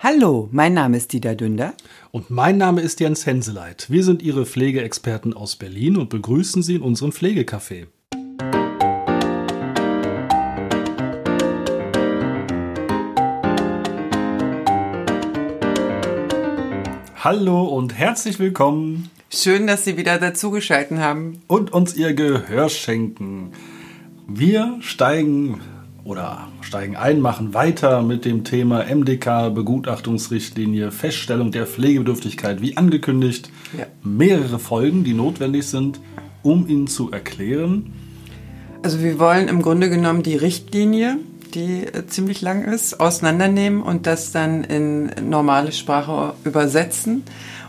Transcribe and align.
Hallo, 0.00 0.48
mein 0.52 0.74
Name 0.74 0.96
ist 0.96 1.12
Dieter 1.12 1.34
Dünder. 1.34 1.74
Und 2.12 2.30
mein 2.30 2.56
Name 2.56 2.82
ist 2.82 3.00
Jens 3.00 3.26
Henseleit. 3.26 3.90
Wir 3.90 4.04
sind 4.04 4.22
Ihre 4.22 4.46
Pflegeexperten 4.46 5.34
aus 5.34 5.56
Berlin 5.56 5.96
und 5.96 6.08
begrüßen 6.08 6.62
Sie 6.62 6.76
in 6.76 6.82
unserem 6.82 7.10
Pflegecafé. 7.10 7.88
Hallo 17.16 17.64
und 17.64 17.92
herzlich 17.92 18.38
willkommen. 18.38 19.10
Schön, 19.30 19.66
dass 19.66 19.84
Sie 19.84 19.96
wieder 19.96 20.18
dazugeschaltet 20.18 20.98
haben. 20.98 21.42
Und 21.48 21.72
uns 21.72 21.96
Ihr 21.96 22.14
Gehör 22.14 22.68
schenken. 22.68 23.50
Wir 24.28 24.76
steigen 24.78 25.60
oder 26.08 26.48
steigen 26.62 26.96
ein, 26.96 27.20
machen 27.20 27.52
weiter 27.52 28.02
mit 28.02 28.24
dem 28.24 28.42
Thema 28.42 28.82
MDK, 28.82 29.50
Begutachtungsrichtlinie, 29.50 30.90
Feststellung 30.90 31.52
der 31.52 31.66
Pflegebedürftigkeit, 31.66 32.62
wie 32.62 32.78
angekündigt. 32.78 33.50
Ja. 33.76 33.84
Mehrere 34.02 34.58
Folgen, 34.58 35.04
die 35.04 35.12
notwendig 35.12 35.66
sind, 35.66 36.00
um 36.42 36.66
ihn 36.66 36.86
zu 36.86 37.10
erklären. 37.10 37.92
Also 38.82 39.00
wir 39.00 39.18
wollen 39.18 39.48
im 39.48 39.60
Grunde 39.60 39.90
genommen 39.90 40.22
die 40.22 40.36
Richtlinie, 40.36 41.18
die 41.52 41.84
äh, 41.84 42.06
ziemlich 42.06 42.40
lang 42.40 42.64
ist, 42.64 43.00
auseinandernehmen 43.00 43.82
und 43.82 44.06
das 44.06 44.32
dann 44.32 44.64
in 44.64 45.10
normale 45.28 45.72
Sprache 45.72 46.32
übersetzen 46.42 47.24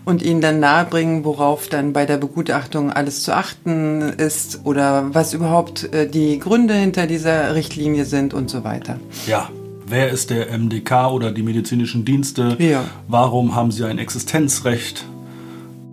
und 0.10 0.24
ihnen 0.24 0.42
dann 0.42 0.60
nahebringen, 0.60 1.24
worauf 1.24 1.68
dann 1.68 1.94
bei 1.94 2.06
der 2.06 2.18
Begutachtung 2.18 2.92
alles 2.92 3.22
zu 3.22 3.34
achten 3.34 4.02
ist 4.02 4.62
oder 4.66 5.14
was 5.14 5.34
überhaupt 5.34 5.94
äh, 5.94 6.10
die 6.10 6.40
Gründe 6.40 6.74
hinter 6.74 7.08
dieser 7.08 7.54
Richtlinie 7.54 8.06
sind 8.06 8.34
und 8.34 8.50
so 8.50 8.64
weiter. 8.64 9.00
Ja, 9.28 9.50
wer 9.86 10.10
ist 10.10 10.32
der 10.32 10.52
MDK 10.58 11.12
oder 11.12 11.32
die 11.32 11.44
medizinischen 11.44 12.06
Dienste? 12.06 12.58
Ja. 12.60 12.84
Warum 13.08 13.56
haben 13.56 13.72
sie 13.72 13.86
ein 13.86 14.00
Existenzrecht? 14.00 15.06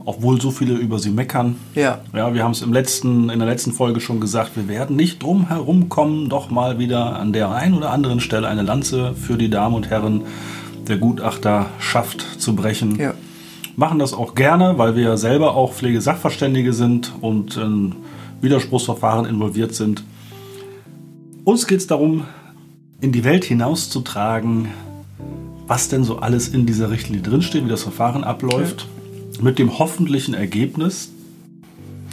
Obwohl 0.06 0.41
so 0.41 0.52
viele 0.52 0.74
über 0.74 0.98
sie 0.98 1.10
meckern. 1.10 1.56
Ja. 1.74 2.00
Ja, 2.14 2.32
wir 2.32 2.42
haben 2.42 2.52
es 2.52 2.62
im 2.62 2.72
letzten, 2.72 3.28
in 3.28 3.38
der 3.38 3.48
letzten 3.48 3.72
Folge 3.72 4.00
schon 4.00 4.20
gesagt, 4.20 4.52
wir 4.54 4.69
werden 4.69 4.96
nicht 4.96 5.22
drum 5.22 5.48
herum 5.48 5.88
kommen, 5.88 6.28
doch 6.28 6.48
mal 6.48 6.78
wieder 6.78 7.16
an 7.16 7.32
der 7.32 7.50
einen 7.50 7.74
oder 7.74 7.91
anderen 7.91 8.20
Stelle 8.20 8.48
eine 8.48 8.62
Lanze 8.62 9.14
für 9.14 9.36
die 9.36 9.50
Damen 9.50 9.74
und 9.74 9.91
Herren 9.91 10.22
der 10.88 10.98
Gutachterschaft 10.98 12.41
zu 12.41 12.54
brechen. 12.54 12.96
Ja 12.98 13.14
machen 13.77 13.98
das 13.98 14.14
auch 14.14 14.34
gerne, 14.34 14.78
weil 14.78 14.96
wir 14.96 15.05
ja 15.05 15.16
selber 15.16 15.55
auch 15.55 15.72
Pflegesachverständige 15.72 16.72
sind 16.72 17.12
und 17.20 17.56
in 17.56 17.94
Widerspruchsverfahren 18.41 19.27
involviert 19.27 19.74
sind. 19.74 20.02
Uns 21.44 21.66
geht 21.66 21.80
es 21.80 21.86
darum, 21.86 22.24
in 23.00 23.12
die 23.12 23.24
Welt 23.24 23.44
hinauszutragen, 23.44 24.69
was 25.66 25.88
denn 25.88 26.04
so 26.04 26.19
alles 26.19 26.48
in 26.48 26.66
dieser 26.66 26.91
Richtlinie 26.91 27.22
drinsteht, 27.22 27.64
wie 27.64 27.69
das 27.69 27.82
Verfahren 27.82 28.24
abläuft, 28.24 28.88
mit 29.41 29.58
dem 29.58 29.78
hoffentlichen 29.78 30.34
Ergebnis, 30.34 31.12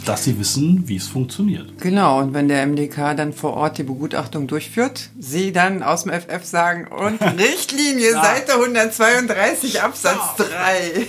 dass 0.04 0.24
sie 0.24 0.38
wissen, 0.38 0.84
wie 0.86 0.96
es 0.96 1.08
funktioniert. 1.08 1.80
Genau, 1.80 2.20
und 2.20 2.34
wenn 2.34 2.48
der 2.48 2.66
MDK 2.66 3.16
dann 3.16 3.32
vor 3.32 3.54
Ort 3.54 3.78
die 3.78 3.82
Begutachtung 3.82 4.46
durchführt, 4.46 5.10
sie 5.18 5.52
dann 5.52 5.82
aus 5.82 6.04
dem 6.04 6.12
FF 6.12 6.44
sagen, 6.44 6.86
und 6.88 7.20
Richtlinie. 7.38 8.12
Seite 8.12 8.54
132, 8.54 9.82
Absatz 9.82 10.38
ja. 10.38 10.44
3. 10.44 11.06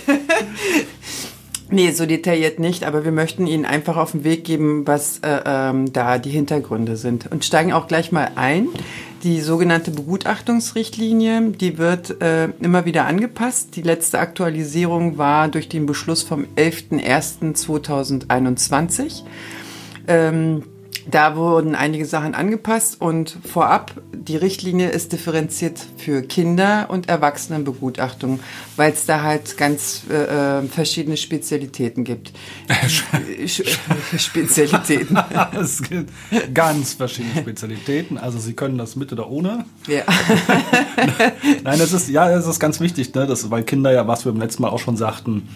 Nee, 1.68 1.90
so 1.90 2.06
detailliert 2.06 2.60
nicht, 2.60 2.84
aber 2.84 3.04
wir 3.04 3.10
möchten 3.10 3.46
Ihnen 3.46 3.64
einfach 3.64 3.96
auf 3.96 4.12
den 4.12 4.22
Weg 4.22 4.44
geben, 4.44 4.86
was 4.86 5.18
äh, 5.18 5.40
ähm, 5.44 5.92
da 5.92 6.18
die 6.18 6.30
Hintergründe 6.30 6.96
sind. 6.96 7.30
Und 7.30 7.44
steigen 7.44 7.72
auch 7.72 7.88
gleich 7.88 8.12
mal 8.12 8.30
ein. 8.36 8.68
Die 9.22 9.40
sogenannte 9.40 9.90
Begutachtungsrichtlinie, 9.90 11.52
die 11.52 11.78
wird 11.78 12.20
äh, 12.20 12.50
immer 12.60 12.84
wieder 12.84 13.06
angepasst. 13.06 13.74
Die 13.76 13.82
letzte 13.82 14.18
Aktualisierung 14.18 15.16
war 15.18 15.48
durch 15.48 15.68
den 15.68 15.86
Beschluss 15.86 16.22
vom 16.22 16.46
11.01.2021. 16.56 19.22
Ähm, 20.06 20.64
da 21.08 21.36
wurden 21.36 21.74
einige 21.74 22.06
Sachen 22.06 22.34
angepasst 22.34 23.00
und 23.00 23.36
vorab, 23.44 23.92
die 24.12 24.36
Richtlinie 24.36 24.88
ist 24.88 25.12
differenziert 25.12 25.78
für 25.96 26.22
Kinder- 26.22 26.86
und 26.88 27.08
Erwachsenenbegutachtung, 27.08 28.40
weil 28.76 28.92
es 28.92 29.06
da 29.06 29.22
halt 29.22 29.56
ganz 29.56 30.02
äh, 30.10 30.60
äh 30.60 30.62
verschiedene 30.66 31.16
Spezialitäten 31.16 32.04
gibt. 32.04 32.32
Spezialitäten. 34.16 35.18
es 35.60 35.82
gibt 35.82 36.10
ganz 36.52 36.94
verschiedene 36.94 37.40
Spezialitäten. 37.40 38.18
Also 38.18 38.38
Sie 38.38 38.54
können 38.54 38.78
das 38.78 38.96
mit 38.96 39.12
oder 39.12 39.30
ohne. 39.30 39.64
Ja. 39.86 40.02
Nein, 41.64 41.78
das 41.78 41.92
ist, 41.92 42.08
ja, 42.08 42.28
das 42.28 42.46
ist 42.46 42.58
ganz 42.58 42.80
wichtig, 42.80 43.14
ne? 43.14 43.26
das, 43.26 43.50
weil 43.50 43.62
Kinder 43.62 43.92
ja, 43.92 44.08
was 44.08 44.24
wir 44.24 44.32
beim 44.32 44.40
letzten 44.40 44.62
Mal 44.62 44.70
auch 44.70 44.80
schon 44.80 44.96
sagten, 44.96 45.48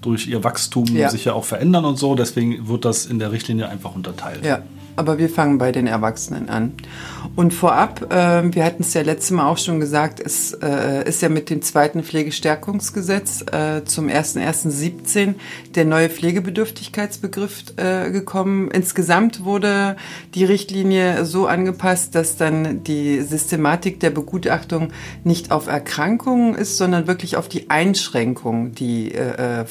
durch 0.00 0.26
ihr 0.26 0.44
Wachstum 0.44 0.86
ja. 0.86 1.10
sich 1.10 1.24
ja 1.24 1.32
auch 1.32 1.44
verändern 1.44 1.84
und 1.84 1.96
so. 1.96 2.14
Deswegen 2.14 2.68
wird 2.68 2.84
das 2.84 3.06
in 3.06 3.18
der 3.18 3.32
Richtlinie 3.32 3.68
einfach 3.68 3.94
unterteilt. 3.94 4.44
Ja 4.44 4.62
aber 4.96 5.18
wir 5.18 5.28
fangen 5.28 5.58
bei 5.58 5.72
den 5.72 5.86
Erwachsenen 5.86 6.48
an. 6.48 6.72
Und 7.34 7.52
vorab, 7.52 8.12
äh, 8.12 8.54
wir 8.54 8.64
hatten 8.64 8.82
es 8.82 8.94
ja 8.94 9.02
letztes 9.02 9.30
Mal 9.30 9.46
auch 9.46 9.58
schon 9.58 9.78
gesagt, 9.78 10.20
es 10.20 10.52
äh, 10.54 11.06
ist 11.06 11.20
ja 11.20 11.28
mit 11.28 11.50
dem 11.50 11.60
zweiten 11.60 12.02
Pflegestärkungsgesetz 12.02 13.42
äh, 13.52 13.84
zum 13.84 14.08
1.1.17 14.08 15.34
der 15.74 15.84
neue 15.84 16.08
Pflegebedürftigkeitsbegriff 16.08 17.64
äh, 17.76 18.10
gekommen. 18.10 18.70
Insgesamt 18.70 19.44
wurde 19.44 19.96
die 20.34 20.44
Richtlinie 20.44 21.26
so 21.26 21.46
angepasst, 21.46 22.14
dass 22.14 22.36
dann 22.36 22.84
die 22.84 23.20
Systematik 23.20 24.00
der 24.00 24.10
Begutachtung 24.10 24.92
nicht 25.22 25.50
auf 25.50 25.66
Erkrankungen 25.66 26.54
ist, 26.54 26.78
sondern 26.78 27.06
wirklich 27.06 27.36
auf 27.36 27.48
die 27.48 27.68
Einschränkung, 27.68 28.72
die 28.72 29.12
äh, 29.12 29.66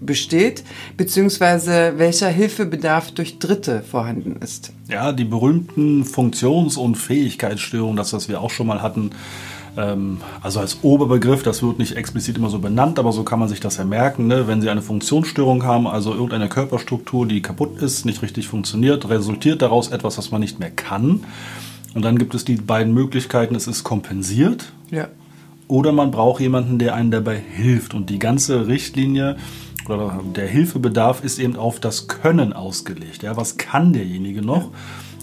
besteht, 0.00 0.64
beziehungsweise 0.96 1.94
welcher 1.96 2.28
Hilfebedarf 2.28 3.12
durch 3.12 3.38
Dritte 3.38 3.82
vorhanden 3.82 4.36
ist. 4.42 4.72
Ja, 4.88 5.12
die 5.12 5.24
berühmten 5.24 6.04
Funktions- 6.04 6.76
und 6.76 6.96
Fähigkeitsstörungen, 6.96 7.96
das, 7.96 8.12
was 8.12 8.28
wir 8.28 8.40
auch 8.40 8.50
schon 8.50 8.66
mal 8.66 8.82
hatten, 8.82 9.10
ähm, 9.76 10.18
also 10.42 10.60
als 10.60 10.78
Oberbegriff, 10.82 11.42
das 11.42 11.62
wird 11.62 11.78
nicht 11.78 11.96
explizit 11.96 12.36
immer 12.36 12.50
so 12.50 12.58
benannt, 12.58 12.98
aber 12.98 13.12
so 13.12 13.22
kann 13.22 13.38
man 13.38 13.48
sich 13.48 13.60
das 13.60 13.76
ja 13.76 13.84
merken. 13.84 14.26
Ne? 14.26 14.46
Wenn 14.46 14.60
Sie 14.60 14.70
eine 14.70 14.82
Funktionsstörung 14.82 15.64
haben, 15.64 15.86
also 15.86 16.12
irgendeine 16.12 16.48
Körperstruktur, 16.48 17.26
die 17.26 17.42
kaputt 17.42 17.80
ist, 17.80 18.04
nicht 18.04 18.22
richtig 18.22 18.48
funktioniert, 18.48 19.08
resultiert 19.08 19.62
daraus 19.62 19.88
etwas, 19.88 20.18
was 20.18 20.30
man 20.30 20.40
nicht 20.40 20.58
mehr 20.58 20.70
kann. 20.70 21.24
Und 21.94 22.04
dann 22.04 22.18
gibt 22.18 22.34
es 22.34 22.44
die 22.44 22.56
beiden 22.56 22.94
Möglichkeiten, 22.94 23.54
es 23.54 23.66
ist 23.66 23.84
kompensiert. 23.84 24.72
Ja. 24.90 25.08
Oder 25.66 25.92
man 25.92 26.10
braucht 26.10 26.40
jemanden, 26.40 26.78
der 26.78 26.94
einen 26.94 27.10
dabei 27.10 27.36
hilft. 27.36 27.94
Und 27.94 28.10
die 28.10 28.18
ganze 28.18 28.66
Richtlinie 28.66 29.36
oder 29.88 30.20
der 30.36 30.46
Hilfebedarf 30.46 31.24
ist 31.24 31.38
eben 31.38 31.56
auf 31.56 31.80
das 31.80 32.06
Können 32.08 32.52
ausgelegt. 32.52 33.22
Ja, 33.22 33.36
was 33.36 33.56
kann 33.56 33.92
derjenige 33.92 34.42
noch? 34.42 34.70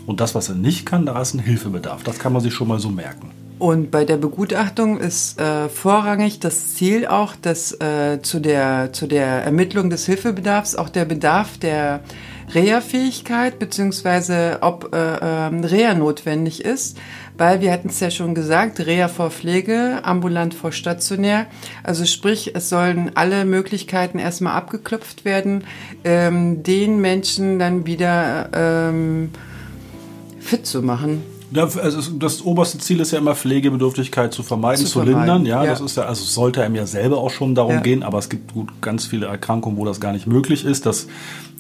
Und 0.06 0.22
das, 0.22 0.35
was 0.35 0.50
er 0.50 0.56
nicht 0.56 0.85
kann, 0.85 1.06
da 1.06 1.22
ist 1.22 1.34
ein 1.34 1.40
Hilfebedarf. 1.40 2.03
Das 2.03 2.18
kann 2.18 2.34
man 2.34 2.41
sich 2.41 2.53
schon 2.53 2.67
mal 2.67 2.79
so 2.79 2.90
merken. 2.90 3.31
Und 3.59 3.90
bei 3.90 4.06
der 4.06 4.17
Begutachtung 4.17 5.00
ist 5.00 5.40
äh, 5.40 5.67
vorrangig 5.67 6.40
das 6.40 6.75
Ziel 6.75 7.07
auch, 7.07 7.35
dass 7.35 7.72
äh, 7.81 8.22
zu, 8.22 8.40
der, 8.40 8.94
zu 8.94 9.07
der 9.07 9.44
Ermittlung 9.44 9.90
des 9.90 10.06
Hilfebedarfs 10.06 10.75
auch 10.75 10.90
der 10.90 11.06
Bedarf 11.06 11.57
der 11.57 12.01
Reha-Fähigkeit 12.53 13.59
beziehungsweise 13.59 14.59
ob 14.62 14.94
äh, 14.94 14.97
äh, 14.97 15.66
Reha 15.66 15.96
notwendig 15.96 16.63
ist, 16.63 16.97
weil 17.37 17.61
wir 17.61 17.71
hatten 17.71 17.89
es 17.89 17.99
ja 17.99 18.09
schon 18.09 18.35
gesagt, 18.35 18.79
Reha 18.79 19.07
vor 19.07 19.29
Pflege, 19.29 19.99
ambulant 20.03 20.53
vor 20.53 20.71
stationär. 20.71 21.45
Also 21.83 22.05
sprich, 22.05 22.55
es 22.55 22.69
sollen 22.69 23.11
alle 23.15 23.45
Möglichkeiten 23.45 24.19
erstmal 24.19 24.53
abgeklopft 24.53 25.25
werden, 25.25 25.63
ähm, 26.03 26.63
den 26.63 26.99
Menschen 26.99 27.59
dann 27.59 27.85
wieder 27.85 28.49
ähm, 28.53 29.29
fit 30.39 30.65
zu 30.65 30.81
machen. 30.81 31.23
Also 31.55 32.11
das 32.11 32.41
oberste 32.41 32.77
Ziel 32.77 32.99
ist 32.99 33.11
ja 33.11 33.19
immer 33.19 33.33
Pflegebedürftigkeit 33.33 34.33
zu 34.33 34.43
vermeiden, 34.43 34.85
zu, 34.85 34.91
zu 34.91 35.01
lindern. 35.03 35.45
Ja, 35.45 35.63
ja, 35.63 35.69
das 35.69 35.79
ist 35.79 35.95
ja, 35.95 36.03
also 36.03 36.25
sollte 36.25 36.61
einem 36.61 36.75
ja 36.75 36.85
selber 36.85 37.19
auch 37.19 37.29
schon 37.29 37.55
darum 37.55 37.75
ja. 37.75 37.79
gehen, 37.79 38.03
aber 38.03 38.17
es 38.17 38.28
gibt 38.28 38.53
gut 38.53 38.81
ganz 38.81 39.05
viele 39.05 39.28
Erkrankungen, 39.28 39.78
wo 39.78 39.85
das 39.85 40.01
gar 40.01 40.11
nicht 40.11 40.28
möglich 40.28 40.66
ist. 40.66 40.85
Das 40.85 41.07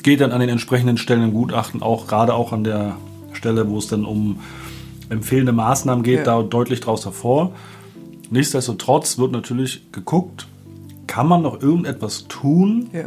geht 0.03 0.19
dann 0.19 0.31
an 0.31 0.41
den 0.41 0.49
entsprechenden 0.49 0.97
Stellen 0.97 1.23
im 1.23 1.33
Gutachten 1.33 1.81
auch, 1.81 2.07
gerade 2.07 2.33
auch 2.33 2.51
an 2.51 2.65
der 2.65 2.97
Stelle, 3.31 3.69
wo 3.69 3.77
es 3.77 3.87
dann 3.87 4.03
um 4.03 4.39
empfehlende 5.09 5.51
Maßnahmen 5.51 6.03
geht, 6.03 6.19
ja. 6.19 6.23
da 6.23 6.43
deutlich 6.43 6.79
draus 6.79 7.05
hervor. 7.05 7.53
Nichtsdestotrotz 8.29 9.17
wird 9.17 9.31
natürlich 9.31 9.91
geguckt, 9.91 10.47
kann 11.07 11.27
man 11.27 11.41
noch 11.41 11.61
irgendetwas 11.61 12.27
tun, 12.27 12.89
ja. 12.93 13.05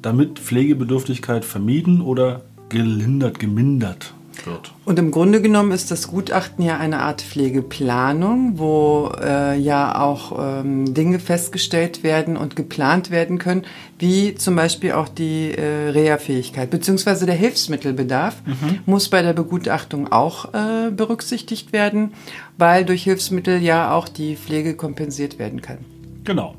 damit 0.00 0.38
Pflegebedürftigkeit 0.38 1.44
vermieden 1.44 2.00
oder 2.00 2.42
gelindert, 2.68 3.38
gemindert 3.38 4.14
wird. 4.46 4.72
Und 4.84 4.98
im 4.98 5.10
Grunde 5.10 5.40
genommen 5.40 5.72
ist 5.72 5.90
das 5.90 6.08
Gutachten 6.08 6.64
ja 6.64 6.78
eine 6.78 7.00
Art 7.00 7.22
Pflegeplanung, 7.22 8.58
wo 8.58 9.12
äh, 9.20 9.58
ja 9.58 10.00
auch 10.00 10.38
ähm, 10.38 10.94
Dinge 10.94 11.18
festgestellt 11.18 12.02
werden 12.02 12.36
und 12.36 12.56
geplant 12.56 13.10
werden 13.10 13.38
können, 13.38 13.64
wie 13.98 14.34
zum 14.34 14.56
Beispiel 14.56 14.92
auch 14.92 15.08
die 15.08 15.52
äh, 15.52 15.90
Reha-Fähigkeit, 15.90 16.70
beziehungsweise 16.70 17.26
der 17.26 17.34
Hilfsmittelbedarf 17.34 18.42
mhm. 18.44 18.80
muss 18.86 19.08
bei 19.08 19.22
der 19.22 19.32
Begutachtung 19.32 20.10
auch 20.10 20.52
äh, 20.54 20.90
berücksichtigt 20.90 21.72
werden, 21.72 22.12
weil 22.58 22.84
durch 22.84 23.04
Hilfsmittel 23.04 23.62
ja 23.62 23.92
auch 23.94 24.08
die 24.08 24.36
Pflege 24.36 24.74
kompensiert 24.74 25.38
werden 25.38 25.62
kann. 25.62 25.78
Genau. 26.24 26.54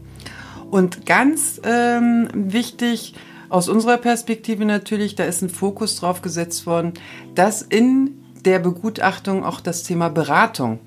Und 0.71 1.05
ganz 1.05 1.61
ähm, 1.63 2.29
wichtig, 2.33 3.13
aus 3.53 3.69
unserer 3.69 3.97
Perspektive 3.97 4.65
natürlich, 4.65 5.13
da 5.13 5.25
ist 5.25 5.43
ein 5.43 5.49
Fokus 5.49 5.95
drauf 5.97 6.23
gesetzt 6.23 6.65
worden, 6.65 6.93
dass 7.35 7.61
in 7.61 8.23
der 8.43 8.57
Begutachtung 8.57 9.45
auch 9.45 9.61
das 9.61 9.83
Thema 9.83 10.09
Beratung 10.09 10.79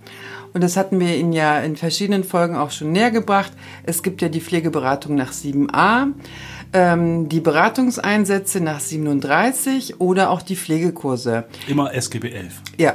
und 0.57 0.63
das 0.63 0.79
hatten 0.79 0.99
wir 1.01 1.15
Ihnen 1.15 1.35
ja 1.35 1.61
in 1.61 1.77
verschiedenen 1.77 2.25
Folgen 2.25 2.57
auch 2.57 2.71
schon 2.71 2.91
näher 2.91 3.11
gebracht. 3.11 3.53
Es 3.83 4.03
gibt 4.03 4.23
ja 4.23 4.31
die 4.31 4.41
Pflegeberatung 4.41 5.15
nach 5.15 5.33
7a, 5.33 6.15
ähm, 6.73 7.29
die 7.29 7.41
Beratungseinsätze 7.41 8.61
nach 8.61 8.81
37 8.81 10.01
oder 10.01 10.31
auch 10.31 10.41
die 10.41 10.57
Pflegekurse. 10.57 11.45
Immer 11.69 11.93
SGB 11.93 12.31
11. 12.31 12.63
Ja. 12.79 12.95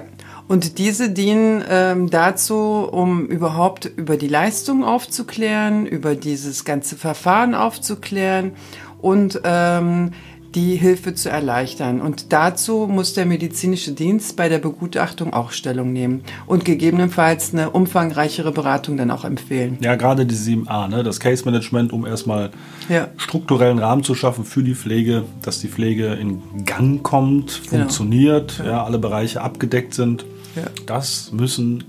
Und 0.52 0.80
diese 0.80 1.10
dienen 1.10 1.64
ähm, 1.70 2.10
dazu, 2.10 2.86
um 2.92 3.26
überhaupt 3.26 3.86
über 3.86 4.18
die 4.18 4.28
Leistung 4.28 4.84
aufzuklären, 4.84 5.86
über 5.86 6.14
dieses 6.14 6.66
ganze 6.66 6.98
Verfahren 6.98 7.56
aufzuklären 7.56 8.52
und 9.00 9.40
ähm, 9.46 10.12
die 10.54 10.76
Hilfe 10.76 11.16
zu 11.16 11.30
erleichtern. 11.30 12.02
Und 12.02 12.34
dazu 12.34 12.86
muss 12.92 13.14
der 13.14 13.26
medizinische 13.26 13.94
Dienst 13.94 14.36
bei 14.36 14.50
der 14.50 14.58
Begutachtung 14.58 15.32
auch 15.32 15.54
Stellung 15.54 15.94
nehmen 15.94 16.22
und 16.48 16.66
gegebenenfalls 16.66 17.54
eine 17.54 17.70
umfangreichere 17.70 18.52
Beratung 18.52 18.98
dann 18.98 19.10
auch 19.10 19.24
empfehlen. 19.24 19.78
Ja, 19.80 19.96
gerade 19.96 20.26
die 20.26 20.36
7a, 20.36 20.90
ne? 20.90 21.04
das 21.04 21.22
Case 21.22 21.46
Management, 21.46 21.94
um 21.94 22.06
erstmal 22.06 22.52
ja. 22.90 23.08
strukturellen 23.16 23.80
Rahmen 23.80 24.04
zu 24.04 24.16
schaffen 24.16 24.44
für 24.44 24.64
die 24.64 24.76
Pflege, 24.76 25.24
dass 25.44 25.62
die 25.62 25.70
Pflege 25.70 26.08
in 26.08 26.42
Gang 26.66 27.02
kommt, 27.02 27.62
genau. 27.70 27.84
funktioniert, 27.84 28.58
genau. 28.58 28.70
ja, 28.70 28.84
alle 28.84 29.00
Bereiche 29.00 29.40
abgedeckt 29.40 29.94
sind. 29.94 30.26
Ja. 30.56 30.64
Das 30.86 31.32
müssen 31.32 31.84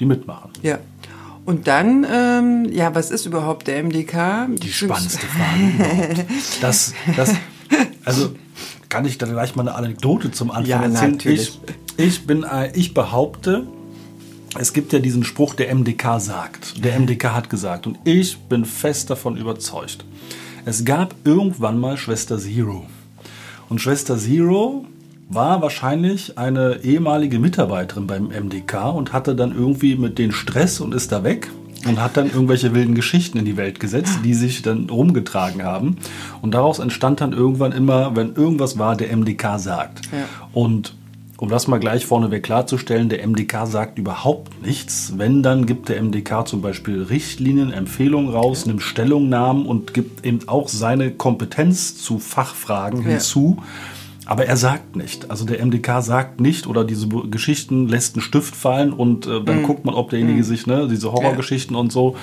die 0.00 0.04
mitmachen. 0.04 0.50
Ja. 0.62 0.78
Und 1.44 1.66
dann, 1.66 2.06
ähm, 2.10 2.72
ja, 2.72 2.94
was 2.94 3.10
ist 3.10 3.26
überhaupt 3.26 3.66
der 3.66 3.82
MDK? 3.82 4.46
Die 4.62 4.72
spannendste 4.72 5.26
Frage 5.26 5.64
überhaupt. 5.74 6.26
Das, 6.60 6.94
das, 7.16 7.34
also 8.04 8.34
kann 8.88 9.04
ich 9.04 9.18
da 9.18 9.26
gleich 9.26 9.56
mal 9.56 9.62
eine 9.62 9.74
Anekdote 9.74 10.30
zum 10.30 10.50
Anfang 10.50 10.66
ja, 10.66 10.82
erzählen? 10.82 11.12
Natürlich. 11.12 11.58
Ich, 11.96 12.04
ich, 12.04 12.26
bin, 12.26 12.46
ich 12.74 12.94
behaupte, 12.94 13.66
es 14.58 14.72
gibt 14.72 14.92
ja 14.92 15.00
diesen 15.00 15.24
Spruch, 15.24 15.54
der 15.54 15.74
MDK 15.74 16.20
sagt. 16.20 16.84
Der 16.84 16.98
MDK 17.00 17.32
hat 17.32 17.50
gesagt. 17.50 17.86
Und 17.86 17.98
ich 18.04 18.38
bin 18.38 18.64
fest 18.64 19.10
davon 19.10 19.36
überzeugt. 19.36 20.04
Es 20.64 20.84
gab 20.84 21.14
irgendwann 21.24 21.78
mal 21.80 21.96
Schwester 21.96 22.38
Zero. 22.38 22.86
Und 23.68 23.80
Schwester 23.80 24.16
Zero 24.16 24.86
war 25.34 25.62
wahrscheinlich 25.62 26.38
eine 26.38 26.80
ehemalige 26.82 27.38
Mitarbeiterin 27.38 28.06
beim 28.06 28.28
MDK 28.28 28.94
und 28.94 29.12
hatte 29.12 29.34
dann 29.34 29.52
irgendwie 29.52 29.96
mit 29.96 30.18
den 30.18 30.32
Stress 30.32 30.80
und 30.80 30.94
ist 30.94 31.12
da 31.12 31.24
weg 31.24 31.50
und 31.86 32.00
hat 32.00 32.16
dann 32.16 32.26
irgendwelche 32.26 32.74
wilden 32.74 32.94
Geschichten 32.94 33.38
in 33.38 33.44
die 33.44 33.56
Welt 33.56 33.80
gesetzt, 33.80 34.20
die 34.24 34.34
sich 34.34 34.62
dann 34.62 34.88
rumgetragen 34.90 35.62
haben. 35.62 35.96
Und 36.40 36.52
daraus 36.54 36.78
entstand 36.78 37.20
dann 37.20 37.32
irgendwann 37.32 37.72
immer, 37.72 38.14
wenn 38.14 38.34
irgendwas 38.34 38.78
war, 38.78 38.96
der 38.96 39.16
MDK 39.16 39.58
sagt. 39.58 40.02
Ja. 40.12 40.24
Und 40.52 40.94
um 41.38 41.48
das 41.48 41.66
mal 41.66 41.80
gleich 41.80 42.06
vorneweg 42.06 42.44
klarzustellen, 42.44 43.08
der 43.08 43.26
MDK 43.26 43.66
sagt 43.66 43.98
überhaupt 43.98 44.62
nichts. 44.64 45.14
Wenn, 45.16 45.42
dann 45.42 45.66
gibt 45.66 45.88
der 45.88 46.00
MDK 46.00 46.46
zum 46.46 46.62
Beispiel 46.62 47.02
Richtlinien, 47.02 47.72
Empfehlungen 47.72 48.30
raus, 48.30 48.64
nimmt 48.64 48.82
Stellungnahmen 48.82 49.66
und 49.66 49.92
gibt 49.92 50.24
eben 50.24 50.46
auch 50.46 50.68
seine 50.68 51.10
Kompetenz 51.10 51.96
zu 51.96 52.20
Fachfragen 52.20 53.02
ja. 53.02 53.08
hinzu. 53.08 53.60
Aber 54.32 54.46
er 54.46 54.56
sagt 54.56 54.96
nicht. 54.96 55.30
Also 55.30 55.44
der 55.44 55.62
MDK 55.62 56.00
sagt 56.00 56.40
nicht 56.40 56.66
oder 56.66 56.84
diese 56.84 57.06
Geschichten 57.06 57.86
lässt 57.86 58.14
einen 58.14 58.22
Stift 58.22 58.56
fallen 58.56 58.94
und 58.94 59.26
äh, 59.26 59.44
dann 59.44 59.60
mm. 59.60 59.64
guckt 59.64 59.84
man, 59.84 59.94
ob 59.94 60.08
derjenige 60.08 60.40
mm. 60.40 60.44
sich, 60.44 60.66
ne, 60.66 60.88
diese 60.88 61.12
Horrorgeschichten 61.12 61.76
ja. 61.76 61.80
und 61.82 61.92
so. 61.92 62.16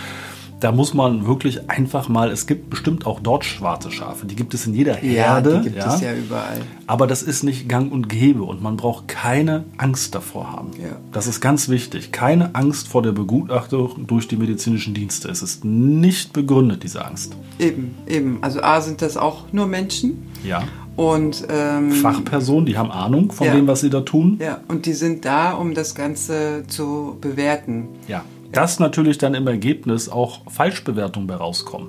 Da 0.60 0.72
muss 0.72 0.96
man 0.96 1.28
wirklich 1.28 1.70
einfach 1.70 2.10
mal, 2.10 2.32
es 2.32 2.48
gibt 2.48 2.72
bestimmt 2.72 3.06
auch 3.06 3.20
dort 3.20 3.46
schwarze 3.46 3.92
Schafe, 3.92 4.26
die 4.26 4.36
gibt 4.36 4.56
es 4.56 4.66
in 4.66 4.74
jeder 4.74 4.96
Herde. 4.96 5.52
Ja, 5.52 5.58
die 5.58 5.64
gibt 5.66 5.78
ja. 5.78 5.94
es 5.94 6.02
ja 6.02 6.16
überall. 6.16 6.62
Aber 6.88 7.06
das 7.06 7.22
ist 7.22 7.44
nicht 7.44 7.70
gang 7.70 7.92
und 7.92 8.10
gäbe 8.10 8.42
und 8.42 8.60
man 8.60 8.76
braucht 8.76 9.08
keine 9.08 9.66
Angst 9.78 10.16
davor 10.16 10.52
haben. 10.52 10.72
Ja. 10.82 10.98
Das 11.12 11.28
ist 11.28 11.42
ganz 11.42 11.70
wichtig. 11.70 12.12
Keine 12.12 12.56
Angst 12.56 12.88
vor 12.88 13.04
der 13.04 13.12
Begutachtung 13.12 14.08
durch 14.08 14.28
die 14.28 14.36
medizinischen 14.36 14.96
Dienste. 14.96 15.30
Es 15.30 15.44
ist 15.44 15.64
nicht 15.64 16.34
begründet, 16.34 16.82
diese 16.82 17.06
Angst. 17.06 17.36
Eben, 17.60 17.94
eben. 18.08 18.40
Also 18.42 18.64
A 18.64 18.82
sind 18.82 19.04
das 19.04 19.16
auch 19.16 19.54
nur 19.54 19.68
Menschen. 19.68 20.24
Ja. 20.44 20.64
Und, 21.00 21.48
ähm, 21.50 21.94
Fachpersonen, 21.94 22.66
die 22.66 22.78
haben 22.78 22.92
Ahnung 22.92 23.32
von 23.32 23.48
ja. 23.48 23.56
dem, 23.56 23.68
was 23.68 23.80
sie 23.80 23.90
da 23.90 24.02
tun. 24.02 24.38
Ja, 24.42 24.60
und 24.68 24.86
die 24.86 24.92
sind 24.92 25.24
da, 25.24 25.54
um 25.54 25.74
das 25.74 25.96
Ganze 25.96 26.66
zu 26.68 27.18
bewerten. 27.22 27.88
Ja, 28.10 28.26
dass 28.52 28.80
natürlich 28.80 29.18
dann 29.18 29.34
im 29.34 29.48
Ergebnis 29.48 30.10
auch 30.10 30.42
Falschbewertungen 30.52 31.26
bei 31.26 31.36
rauskommen. 31.36 31.88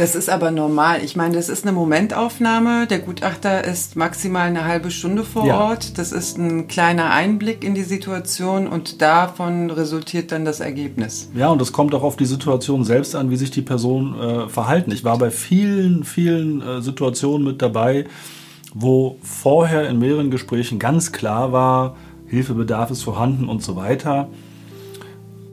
Das 0.00 0.14
ist 0.14 0.30
aber 0.30 0.50
normal. 0.50 1.04
Ich 1.04 1.14
meine, 1.14 1.34
das 1.34 1.50
ist 1.50 1.66
eine 1.66 1.72
Momentaufnahme. 1.72 2.86
Der 2.86 3.00
Gutachter 3.00 3.62
ist 3.64 3.96
maximal 3.96 4.48
eine 4.48 4.64
halbe 4.64 4.90
Stunde 4.90 5.24
vor 5.24 5.44
ja. 5.44 5.60
Ort. 5.60 5.98
Das 5.98 6.10
ist 6.10 6.38
ein 6.38 6.68
kleiner 6.68 7.10
Einblick 7.10 7.62
in 7.62 7.74
die 7.74 7.82
Situation 7.82 8.66
und 8.66 9.02
davon 9.02 9.70
resultiert 9.70 10.32
dann 10.32 10.46
das 10.46 10.60
Ergebnis. 10.60 11.28
Ja, 11.34 11.50
und 11.50 11.60
es 11.60 11.72
kommt 11.72 11.94
auch 11.94 12.02
auf 12.02 12.16
die 12.16 12.24
Situation 12.24 12.82
selbst 12.82 13.14
an, 13.14 13.30
wie 13.30 13.36
sich 13.36 13.50
die 13.50 13.60
Person 13.60 14.18
äh, 14.18 14.48
verhalten. 14.48 14.90
Ich 14.90 15.04
war 15.04 15.18
bei 15.18 15.30
vielen, 15.30 16.04
vielen 16.04 16.62
äh, 16.62 16.80
Situationen 16.80 17.46
mit 17.46 17.60
dabei, 17.60 18.06
wo 18.72 19.18
vorher 19.22 19.86
in 19.86 19.98
mehreren 19.98 20.30
Gesprächen 20.30 20.78
ganz 20.78 21.12
klar 21.12 21.52
war, 21.52 21.94
Hilfebedarf 22.26 22.90
ist 22.90 23.02
vorhanden 23.02 23.50
und 23.50 23.62
so 23.62 23.76
weiter. 23.76 24.30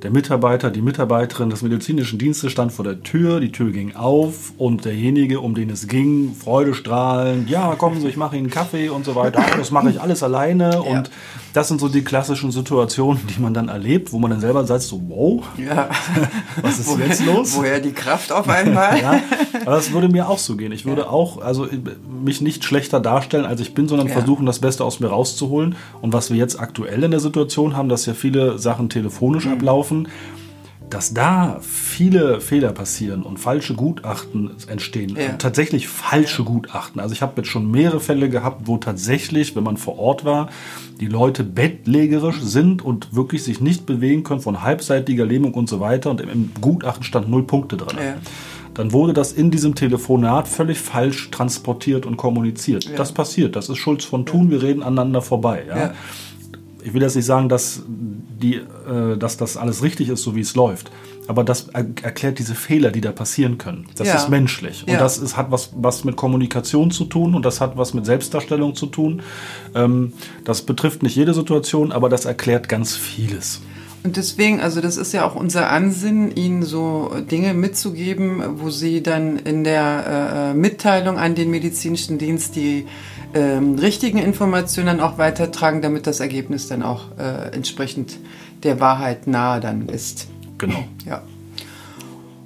Der 0.04 0.12
Mitarbeiter, 0.12 0.70
die 0.70 0.84
Mitarbeiterin 0.84 1.50
des 1.50 1.64
medizinischen 1.64 2.20
Dienstes 2.20 2.52
stand 2.52 2.72
vor 2.72 2.86
der 2.86 3.02
Tür, 3.02 3.40
die 3.40 3.52
Tür 3.52 3.72
ging 3.72 3.96
auf 3.96 4.54
und 4.60 4.86
derjenige, 4.86 5.40
um 5.40 5.56
den 5.56 5.72
es 5.72 5.88
ging, 5.88 6.36
freudestrahlend, 6.36 7.50
ja, 7.50 7.74
kommen 7.74 8.00
Sie, 8.00 8.08
ich 8.08 8.16
mache 8.16 8.36
Ihnen 8.36 8.46
einen 8.46 8.54
Kaffee 8.54 8.90
und 8.90 9.06
so 9.06 9.16
weiter. 9.16 9.44
Das 9.58 9.72
mache 9.72 9.90
ich 9.90 10.00
alles 10.00 10.22
alleine 10.22 10.84
und 10.84 11.10
das 11.58 11.70
sind 11.70 11.82
so 11.82 11.88
die 11.88 12.04
klassischen 12.04 12.52
Situationen, 12.52 13.20
die 13.26 13.42
man 13.42 13.52
dann 13.52 13.68
erlebt, 13.68 14.14
wo 14.14 14.20
man 14.20 14.30
dann 14.30 14.40
selber 14.40 14.64
sagt, 14.68 14.84
so, 14.84 15.02
wow, 15.08 15.44
ja. 15.58 15.90
was 16.62 16.78
ist 16.78 16.88
woher, 16.88 17.08
jetzt 17.08 17.26
los? 17.26 17.56
Woher 17.56 17.80
die 17.80 17.94
Kraft 17.94 18.32
auf 18.32 18.48
einmal? 18.48 19.00
ja, 19.02 19.20
aber 19.62 19.72
das 19.72 19.92
würde 19.92 20.08
mir 20.08 20.30
auch 20.30 20.38
so 20.38 20.56
gehen. 20.56 20.72
Ich 20.72 20.86
würde 20.86 21.02
ja. 21.02 21.10
auch, 21.10 21.42
also 21.42 21.68
mich 22.08 22.42
nicht 22.42 22.64
schlechter 22.64 23.00
darstellen, 23.00 23.44
als 23.46 23.60
ich 23.60 23.74
bin, 23.74 23.88
sondern 23.88 24.06
ja. 24.08 24.14
versuchen, 24.14 24.46
das 24.46 24.60
Beste 24.60 24.86
aus 24.86 25.00
mir 25.00 25.08
rauszuholen. 25.08 25.76
Und 26.00 26.14
was 26.14 26.30
wir 26.30 26.38
jetzt 26.38 26.60
aktuell 26.60 27.04
in 27.04 27.10
der 27.10 27.20
Situation 27.20 27.76
haben, 27.76 27.90
dass 27.90 28.06
ja 28.06 28.14
viele 28.14 28.60
Sachen 28.60 28.90
telefonisch 28.90 29.46
mhm. 29.46 29.54
ablaufen, 29.54 30.10
dass 30.90 31.14
da 31.14 31.60
viele 31.62 32.40
Fehler 32.40 32.72
passieren 32.72 33.24
und 33.24 33.38
falsche 33.38 33.74
Gutachten 33.74 34.52
entstehen. 34.68 35.18
Ja. 35.18 35.34
Tatsächlich 35.34 35.88
falsche 35.88 36.44
Gutachten. 36.44 37.02
Also 37.02 37.14
ich 37.14 37.22
habe 37.22 37.34
jetzt 37.38 37.50
schon 37.50 37.70
mehrere 37.70 38.00
Fälle 38.00 38.30
gehabt, 38.30 38.64
wo 38.66 38.78
tatsächlich, 38.78 39.56
wenn 39.56 39.64
man 39.64 39.78
vor 39.78 40.00
Ort 40.00 40.24
war, 40.24 40.50
die 41.00 41.08
Leute 41.08 41.44
bettlägerisch 41.44 42.42
sind 42.42 42.84
und 42.84 43.14
wirklich 43.16 43.44
sich 43.44 43.60
nicht 43.60 43.86
bewegen 43.86 44.24
können 44.24 44.40
von 44.40 44.64
halbseitiger 44.64 45.26
Lähmung 45.26 45.54
und 45.54 45.68
so 45.68 45.80
weiter. 45.80 46.10
Und 46.10 46.22
im 46.22 46.52
Gutachten 46.62 47.04
stand 47.04 47.30
null 47.30 47.44
Punkte 47.44 47.76
drin. 47.76 47.98
Ja. 48.00 48.16
Dann 48.74 48.94
wurde 48.94 49.14
das 49.14 49.34
in 49.34 49.52
diesem 49.52 49.76
Telefonat 49.76 50.48
völlig 50.48 50.78
falsch 50.78 51.32
transportiert 51.32 52.06
und 52.06 52.16
kommuniziert. 52.16 52.86
Ja. 52.86 52.96
Das 52.96 53.12
passiert. 53.12 53.56
Das 53.56 53.70
ist 53.70 53.78
Schulz 53.78 54.06
von 54.06 54.26
Thun. 54.26 54.52
Wir 54.52 54.62
reden 54.62 54.84
aneinander 54.84 55.22
vorbei. 55.22 55.92
Ich 56.84 56.94
will 56.94 57.02
jetzt 57.02 57.16
nicht 57.16 57.26
sagen, 57.26 57.50
dass, 57.50 57.82
die, 58.42 58.56
äh, 58.56 59.18
dass 59.18 59.38
das 59.38 59.58
alles 59.58 59.84
richtig 59.84 60.10
ist, 60.10 60.24
so 60.24 60.36
wie 60.36 60.42
es 60.42 60.56
läuft. 60.56 60.92
Aber 61.28 61.44
das 61.44 61.68
er 61.74 61.86
erklärt 62.04 62.40
diese 62.40 62.56
Fehler, 62.56 62.92
die 62.92 63.02
da 63.02 63.12
passieren 63.12 63.58
können. 63.58 63.88
Das 63.96 64.08
ja. 64.08 64.16
ist 64.16 64.30
menschlich. 64.30 64.84
Und 64.84 64.94
ja. 64.94 65.00
das 65.00 65.18
ist, 65.18 65.36
hat 65.36 65.52
was, 65.52 65.72
was 65.76 66.06
mit 66.06 66.16
Kommunikation 66.16 66.90
zu 66.92 67.06
tun 67.06 67.36
und 67.36 67.46
das 67.46 67.60
hat 67.60 67.78
was 67.78 67.94
mit 67.94 68.06
Selbstdarstellung 68.06 68.76
zu 68.76 68.86
tun. 68.86 69.22
Ähm, 69.76 70.14
das 70.46 70.62
betrifft 70.62 71.04
nicht 71.04 71.16
jede 71.16 71.34
Situation, 71.34 71.92
aber 71.92 72.10
das 72.10 72.26
erklärt 72.26 72.70
ganz 72.70 72.96
vieles. 72.96 73.62
Und 74.04 74.16
deswegen, 74.16 74.62
also 74.62 74.80
das 74.80 74.96
ist 74.96 75.12
ja 75.12 75.26
auch 75.28 75.36
unser 75.36 75.70
Ansinnen, 75.70 76.34
Ihnen 76.34 76.64
so 76.64 77.12
Dinge 77.30 77.54
mitzugeben, 77.54 78.42
wo 78.62 78.70
Sie 78.70 79.04
dann 79.04 79.38
in 79.38 79.66
der 79.66 80.52
äh, 80.52 80.54
Mitteilung 80.54 81.18
an 81.18 81.36
den 81.36 81.52
medizinischen 81.52 82.18
Dienst 82.18 82.56
die 82.56 82.86
ähm, 83.34 83.76
richtigen 83.76 84.18
Informationen 84.18 85.00
auch 85.00 85.18
weitertragen, 85.18 85.82
damit 85.82 86.08
das 86.08 86.20
Ergebnis 86.20 86.68
dann 86.68 86.84
auch 86.84 87.18
äh, 87.18 87.54
entsprechend 87.54 88.18
der 88.64 88.80
Wahrheit 88.80 89.28
nahe 89.28 89.60
dann 89.60 89.90
ist. 89.90 90.28
Genau. 90.58 90.84
Ja. 91.06 91.22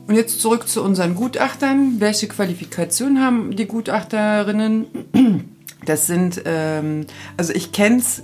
Und 0.08 0.16
jetzt 0.16 0.42
zurück 0.42 0.68
zu 0.68 0.84
unseren 0.84 1.16
Gutachtern. 1.16 2.00
Welche 2.00 2.28
Qualifikation 2.28 3.22
haben 3.22 3.56
die 3.56 3.66
Gutachterinnen? 3.66 4.86
Das 5.86 6.06
sind, 6.06 6.44
ähm, 6.46 7.08
also 7.38 7.54
ich 7.54 7.72
kenne 7.72 7.98
es 7.98 8.24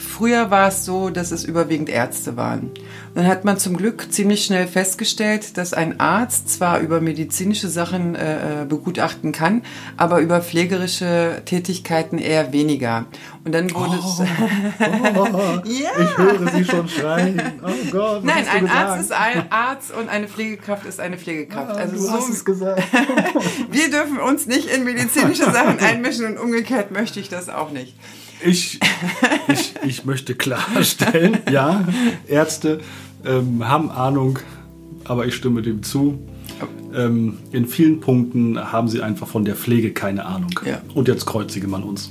früher 0.00 0.50
war 0.50 0.68
es 0.68 0.84
so, 0.84 1.10
dass 1.10 1.30
es 1.30 1.44
überwiegend 1.44 1.88
Ärzte 1.88 2.36
waren. 2.36 2.70
Dann 3.14 3.26
hat 3.26 3.44
man 3.44 3.58
zum 3.58 3.76
Glück 3.76 4.12
ziemlich 4.12 4.44
schnell 4.44 4.66
festgestellt, 4.66 5.56
dass 5.56 5.72
ein 5.72 5.98
Arzt 6.00 6.50
zwar 6.50 6.80
über 6.80 7.00
medizinische 7.00 7.68
Sachen 7.68 8.14
äh, 8.14 8.62
äh 8.62 8.64
begutachten 8.64 9.32
kann, 9.32 9.62
aber 9.96 10.20
über 10.20 10.40
pflegerische 10.40 11.42
Tätigkeiten 11.44 12.18
eher 12.18 12.52
weniger. 12.52 13.06
Und 13.44 13.52
dann 13.52 13.72
wurde 13.74 13.98
oh, 14.02 14.06
es. 14.06 14.20
oh, 14.20 15.62
ja. 15.64 15.90
Ich 16.00 16.18
höre 16.18 16.48
Sie 16.52 16.64
schon 16.64 16.88
schreien. 16.88 17.40
Oh 17.62 17.90
Gott. 17.90 18.24
Nein, 18.24 18.44
ein 18.52 18.62
gesagt? 18.62 18.88
Arzt 18.88 19.00
ist 19.02 19.12
ein 19.12 19.50
Arzt 19.50 19.92
und 19.92 20.08
eine 20.08 20.28
Pflegekraft 20.28 20.86
ist 20.86 21.00
eine 21.00 21.18
Pflegekraft. 21.18 21.72
Ah, 21.72 21.76
also 21.76 21.96
du 21.96 22.02
so, 22.02 22.12
hast 22.12 22.28
es 22.28 22.44
gesagt. 22.44 22.82
wir 23.70 23.90
dürfen 23.90 24.18
uns 24.18 24.46
nicht 24.46 24.68
in 24.68 24.84
medizinische 24.84 25.50
Sachen 25.50 25.78
einmischen 25.80 26.26
und 26.26 26.38
umgekehrt 26.38 26.90
möchte 26.90 27.20
ich 27.20 27.28
das 27.28 27.48
auch 27.48 27.70
nicht. 27.70 27.94
Ich, 28.44 28.78
ich, 29.48 29.74
ich 29.84 30.04
möchte 30.04 30.34
klarstellen, 30.34 31.38
ja, 31.50 31.86
Ärzte 32.26 32.80
ähm, 33.24 33.66
haben 33.68 33.90
Ahnung, 33.90 34.38
aber 35.04 35.26
ich 35.26 35.34
stimme 35.34 35.62
dem 35.62 35.82
zu. 35.82 36.18
Ähm, 36.94 37.38
in 37.52 37.66
vielen 37.66 38.00
Punkten 38.00 38.72
haben 38.72 38.88
sie 38.88 39.02
einfach 39.02 39.28
von 39.28 39.44
der 39.44 39.54
Pflege 39.54 39.92
keine 39.92 40.24
Ahnung. 40.24 40.50
Ja. 40.64 40.80
Und 40.94 41.06
jetzt 41.06 41.26
kreuzige 41.26 41.68
man 41.68 41.82
uns. 41.82 42.08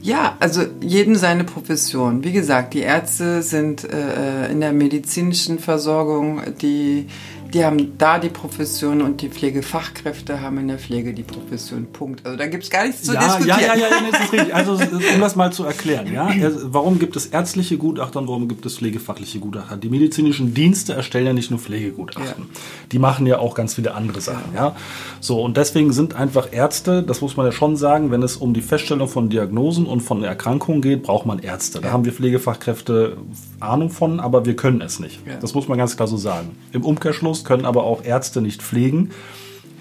Ja, 0.00 0.36
also 0.40 0.62
jedem 0.80 1.14
seine 1.16 1.44
Profession. 1.44 2.24
Wie 2.24 2.32
gesagt, 2.32 2.74
die 2.74 2.80
Ärzte 2.80 3.42
sind 3.42 3.84
äh, 3.84 4.50
in 4.50 4.60
der 4.60 4.72
medizinischen 4.72 5.58
Versorgung 5.58 6.40
die 6.60 7.06
die 7.54 7.64
haben 7.64 7.96
da 7.98 8.18
die 8.18 8.30
Profession 8.30 9.00
und 9.00 9.22
die 9.22 9.28
Pflegefachkräfte 9.28 10.40
haben 10.40 10.58
in 10.58 10.68
der 10.68 10.78
Pflege 10.78 11.14
die 11.14 11.22
Profession. 11.22 11.86
Punkt. 11.92 12.26
Also 12.26 12.36
da 12.36 12.46
gibt 12.48 12.64
es 12.64 12.70
gar 12.70 12.84
nichts 12.84 13.02
zu 13.04 13.14
ja, 13.14 13.20
diskutieren. 13.20 13.60
Ja, 13.60 13.74
ja, 13.74 13.76
ja, 13.76 13.86
ja, 13.90 14.10
das 14.10 14.20
ist 14.20 14.32
richtig. 14.32 14.54
Also 14.54 14.72
um 14.72 15.20
das 15.20 15.36
mal 15.36 15.52
zu 15.52 15.64
erklären, 15.64 16.12
ja, 16.12 16.30
warum 16.64 16.98
gibt 16.98 17.14
es 17.14 17.26
ärztliche 17.26 17.78
Gutachter 17.78 18.18
und 18.18 18.26
warum 18.26 18.48
gibt 18.48 18.66
es 18.66 18.78
pflegefachliche 18.78 19.38
Gutachter? 19.38 19.76
Die 19.76 19.88
medizinischen 19.88 20.52
Dienste 20.52 20.94
erstellen 20.94 21.26
ja 21.26 21.32
nicht 21.32 21.50
nur 21.50 21.60
Pflegegutachten. 21.60 22.44
Ja. 22.52 22.60
Die 22.90 22.98
machen 22.98 23.24
ja 23.26 23.38
auch 23.38 23.54
ganz 23.54 23.74
viele 23.74 23.94
andere 23.94 24.20
Sachen, 24.20 24.52
ja. 24.54 24.74
So 25.20 25.40
und 25.40 25.56
deswegen 25.56 25.92
sind 25.92 26.16
einfach 26.16 26.48
Ärzte, 26.50 27.04
das 27.04 27.20
muss 27.20 27.36
man 27.36 27.46
ja 27.46 27.52
schon 27.52 27.76
sagen, 27.76 28.10
wenn 28.10 28.22
es 28.24 28.36
um 28.36 28.52
die 28.52 28.62
Feststellung 28.62 29.06
von 29.06 29.30
Diagnosen 29.30 29.86
und 29.86 30.00
von 30.00 30.24
Erkrankungen 30.24 30.82
geht, 30.82 31.04
braucht 31.04 31.24
man 31.24 31.38
Ärzte. 31.38 31.80
Da 31.80 31.92
haben 31.92 32.04
wir 32.04 32.12
Pflegefachkräfte 32.12 33.16
Ahnung 33.60 33.90
von, 33.90 34.18
aber 34.18 34.44
wir 34.44 34.56
können 34.56 34.80
es 34.80 34.98
nicht. 34.98 35.20
Das 35.40 35.54
muss 35.54 35.68
man 35.68 35.78
ganz 35.78 35.96
klar 35.96 36.08
so 36.08 36.16
sagen. 36.16 36.56
Im 36.72 36.84
Umkehrschluss 36.84 37.43
können 37.44 37.64
aber 37.64 37.84
auch 37.84 38.04
Ärzte 38.04 38.40
nicht 38.40 38.62
pflegen. 38.62 39.10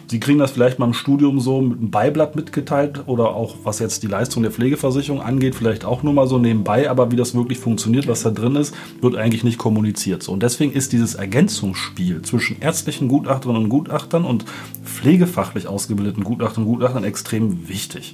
Sie 0.07 0.19
kriegen 0.19 0.37
das 0.37 0.51
vielleicht 0.51 0.79
mal 0.79 0.85
im 0.85 0.93
Studium 0.93 1.39
so 1.39 1.61
mit 1.61 1.79
einem 1.79 1.89
Beiblatt 1.89 2.35
mitgeteilt 2.35 3.03
oder 3.07 3.35
auch 3.35 3.55
was 3.63 3.79
jetzt 3.79 4.03
die 4.03 4.07
Leistung 4.07 4.43
der 4.43 4.51
Pflegeversicherung 4.51 5.21
angeht, 5.21 5.55
vielleicht 5.55 5.85
auch 5.85 6.03
nur 6.03 6.13
mal 6.13 6.27
so 6.27 6.37
nebenbei, 6.37 6.89
aber 6.89 7.11
wie 7.11 7.15
das 7.15 7.33
wirklich 7.33 7.57
funktioniert, 7.57 8.07
was 8.07 8.21
da 8.21 8.29
drin 8.29 8.55
ist, 8.55 8.75
wird 9.01 9.15
eigentlich 9.15 9.43
nicht 9.43 9.57
kommuniziert. 9.57 10.27
Und 10.27 10.43
deswegen 10.43 10.73
ist 10.73 10.91
dieses 10.91 11.15
Ergänzungsspiel 11.15 12.21
zwischen 12.21 12.61
ärztlichen 12.61 13.07
Gutachterinnen 13.07 13.63
und 13.63 13.69
Gutachtern 13.69 14.25
und 14.25 14.45
pflegefachlich 14.83 15.67
ausgebildeten 15.67 16.23
Gutachtern 16.23 16.65
und 16.65 16.69
Gutachtern 16.69 17.05
extrem 17.05 17.67
wichtig. 17.69 18.13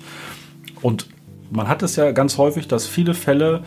Und 0.81 1.07
man 1.51 1.67
hat 1.67 1.83
es 1.83 1.95
ja 1.95 2.11
ganz 2.11 2.37
häufig, 2.37 2.67
dass 2.67 2.87
viele 2.87 3.13
Fälle 3.13 3.63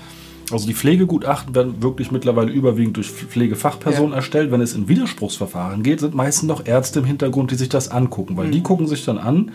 also 0.53 0.67
die 0.67 0.75
Pflegegutachten 0.75 1.55
werden 1.55 1.83
wirklich 1.83 2.11
mittlerweile 2.11 2.53
überwiegend 2.53 2.97
durch 2.97 3.11
Pflegefachpersonen 3.11 4.11
ja. 4.11 4.17
erstellt. 4.17 4.51
Wenn 4.51 4.61
es 4.61 4.75
in 4.75 4.89
Widerspruchsverfahren 4.89 5.83
geht, 5.83 6.01
sind 6.01 6.15
meistens 6.15 6.49
noch 6.49 6.67
Ärzte 6.67 7.01
im 7.01 7.05
Hintergrund, 7.05 7.51
die 7.51 7.57
sich 7.57 7.69
das 7.69 7.91
angucken, 7.91 8.37
weil 8.37 8.49
mhm. 8.49 8.53
die 8.53 8.63
gucken 8.63 8.87
sich 8.87 9.05
dann 9.05 9.19
an, 9.19 9.53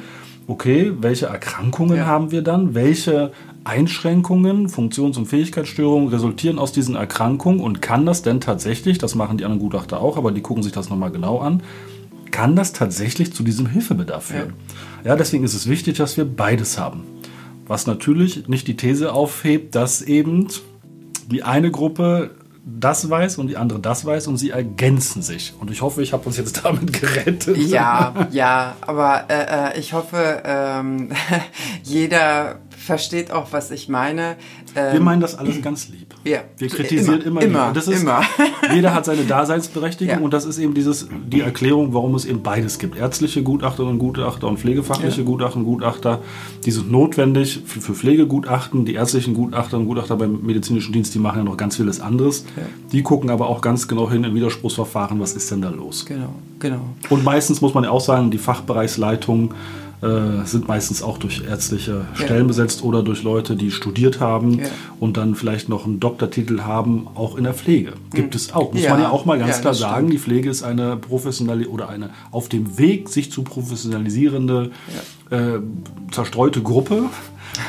okay, 0.48 0.94
welche 1.00 1.28
Erkrankungen 1.28 1.98
ja. 1.98 2.06
haben 2.06 2.32
wir 2.32 2.42
dann, 2.42 2.74
welche 2.74 3.32
Einschränkungen, 3.64 4.70
Funktions- 4.70 5.18
und 5.18 5.26
Fähigkeitsstörungen 5.26 6.08
resultieren 6.08 6.58
aus 6.58 6.72
diesen 6.72 6.96
Erkrankungen 6.96 7.60
und 7.60 7.82
kann 7.82 8.06
das 8.06 8.22
denn 8.22 8.40
tatsächlich, 8.40 8.98
das 8.98 9.14
machen 9.14 9.38
die 9.38 9.44
anderen 9.44 9.62
Gutachter 9.62 10.00
auch, 10.00 10.18
aber 10.18 10.32
die 10.32 10.42
gucken 10.42 10.64
sich 10.64 10.72
das 10.72 10.90
nochmal 10.90 11.12
genau 11.12 11.40
an, 11.40 11.62
kann 12.32 12.56
das 12.56 12.72
tatsächlich 12.72 13.34
zu 13.34 13.44
diesem 13.44 13.68
Hilfebedarf 13.68 14.26
führen? 14.26 14.54
Ja. 15.04 15.12
ja, 15.12 15.16
deswegen 15.16 15.44
ist 15.44 15.54
es 15.54 15.68
wichtig, 15.68 15.98
dass 15.98 16.18
wir 16.18 16.26
beides 16.26 16.78
haben. 16.78 17.04
Was 17.68 17.88
natürlich 17.88 18.48
nicht 18.48 18.68
die 18.68 18.78
These 18.78 19.12
aufhebt, 19.12 19.76
dass 19.76 20.02
eben 20.02 20.48
die 21.28 21.44
eine 21.44 21.72
Gruppe 21.72 22.32
das 22.70 23.10
weiß 23.10 23.38
und 23.38 23.48
die 23.48 23.56
andere 23.56 23.80
das 23.80 24.06
weiß 24.06 24.28
und 24.28 24.38
sie 24.38 24.50
ergänzen 24.50 25.22
sich. 25.22 25.54
Und 25.60 25.72
ich 25.72 25.82
hoffe, 25.82 26.02
ich 26.02 26.12
habe 26.12 26.26
uns 26.26 26.38
jetzt 26.38 26.62
damit 26.66 27.00
gerettet. 27.00 27.58
Ja, 27.58 28.28
ja, 28.32 28.76
aber 28.82 29.26
äh, 29.30 29.76
äh 29.76 29.80
ich 29.80 29.94
hoffe, 29.94 30.44
ähm, 30.46 31.10
jeder 31.84 32.60
versteht 32.88 33.32
auch, 33.32 33.52
was 33.52 33.70
ich 33.70 33.90
meine. 33.90 34.38
Ähm, 34.76 34.94
Wir 34.94 35.00
meinen 35.02 35.22
das 35.22 35.38
alles 35.38 35.62
ganz 35.62 35.90
lieb. 35.90 36.08
Ja. 36.28 36.40
Wir 36.58 36.68
kritisieren 36.68 37.22
immer. 37.22 37.42
Immer, 37.42 37.70
immer, 37.70 37.78
ist, 37.78 37.88
immer. 37.88 38.22
jeder 38.74 38.94
hat 38.94 39.06
seine 39.06 39.24
Daseinsberechtigung 39.24 40.16
ja. 40.18 40.20
und 40.20 40.34
das 40.34 40.44
ist 40.44 40.58
eben 40.58 40.74
dieses, 40.74 41.08
die 41.26 41.40
Erklärung, 41.40 41.94
warum 41.94 42.16
es 42.16 42.26
eben 42.26 42.44
beides 42.44 42.80
gibt. 42.80 42.98
Ärztliche 42.98 43.44
Gutachterinnen 43.44 43.94
und 43.94 44.00
Gutachter 44.00 44.48
und 44.48 44.60
pflegefachliche 44.60 45.22
ja. 45.22 45.26
Gutachter 45.26 45.58
und 45.58 45.64
Gutachter, 45.64 46.20
die 46.66 46.72
sind 46.72 46.92
notwendig 46.92 47.62
für, 47.66 47.80
für 47.80 47.94
Pflegegutachten. 47.94 48.84
Die 48.84 48.96
ärztlichen 48.96 49.36
Gutachter 49.36 49.78
und 49.78 49.86
Gutachter 49.86 50.18
beim 50.18 50.42
medizinischen 50.42 50.92
Dienst, 50.92 51.16
die 51.16 51.20
machen 51.20 51.38
ja 51.38 51.44
noch 51.46 51.56
ganz 51.56 51.78
vieles 51.78 52.02
anderes. 52.02 52.44
Ja. 52.58 52.64
Die 52.92 53.04
gucken 53.04 53.30
aber 53.30 53.48
auch 53.48 53.62
ganz 53.62 53.88
genau 53.88 54.12
hin 54.12 54.26
im 54.26 54.36
Widerspruchsverfahren, 54.36 55.22
was 55.22 55.34
ist 55.34 55.50
denn 55.52 55.62
da 55.62 55.70
los. 55.70 56.06
Genau, 56.06 56.36
genau. 56.60 56.82
Und 57.10 57.24
meistens 57.24 57.62
muss 57.62 57.74
man 57.74 57.86
ja 57.86 57.92
auch 57.92 58.02
sagen, 58.02 58.32
die 58.32 58.38
Fachbereichsleitung 58.38 59.54
äh, 60.02 60.46
sind 60.46 60.68
meistens 60.68 61.02
auch 61.02 61.18
durch 61.18 61.44
ärztliche 61.48 62.06
Stellen 62.14 62.42
ja. 62.42 62.48
besetzt 62.48 62.84
oder 62.84 63.02
durch 63.02 63.24
Leute, 63.24 63.56
die 63.56 63.72
studiert 63.72 64.20
haben 64.20 64.60
ja. 64.60 64.66
und 65.00 65.18
dann 65.18 65.36
vielleicht 65.36 65.70
noch 65.70 65.86
einen 65.86 66.00
Doktortitel 66.00 66.62
haben, 66.62 67.08
auch 67.16 67.36
in 67.38 67.46
der 67.46 67.54
Pflege. 67.54 67.94
Gibt 68.14 68.34
mhm. 68.34 68.38
es 68.38 68.54
auch. 68.54 68.74
Muss 68.74 68.84
ja. 68.84 68.92
man 68.92 69.02
ja 69.02 69.10
auch 69.10 69.26
mal 69.26 69.40
ganz 69.40 69.62
klar 69.62 69.74
sagen, 69.74 70.08
stimmt. 70.08 70.14
die 70.14 70.20
Pflege 70.20 70.50
ist 70.50 70.64
eine 70.64 70.98
professionelle 70.98 71.68
oder 71.68 71.90
eine 71.90 72.12
auf 72.32 72.48
dem 72.48 72.78
Weg, 72.78 73.10
sich 73.10 73.32
zu 73.32 73.42
professionalisierende, 73.44 74.72
äh, 75.32 75.60
zerstreute 76.12 76.62
Gruppe. 76.62 77.06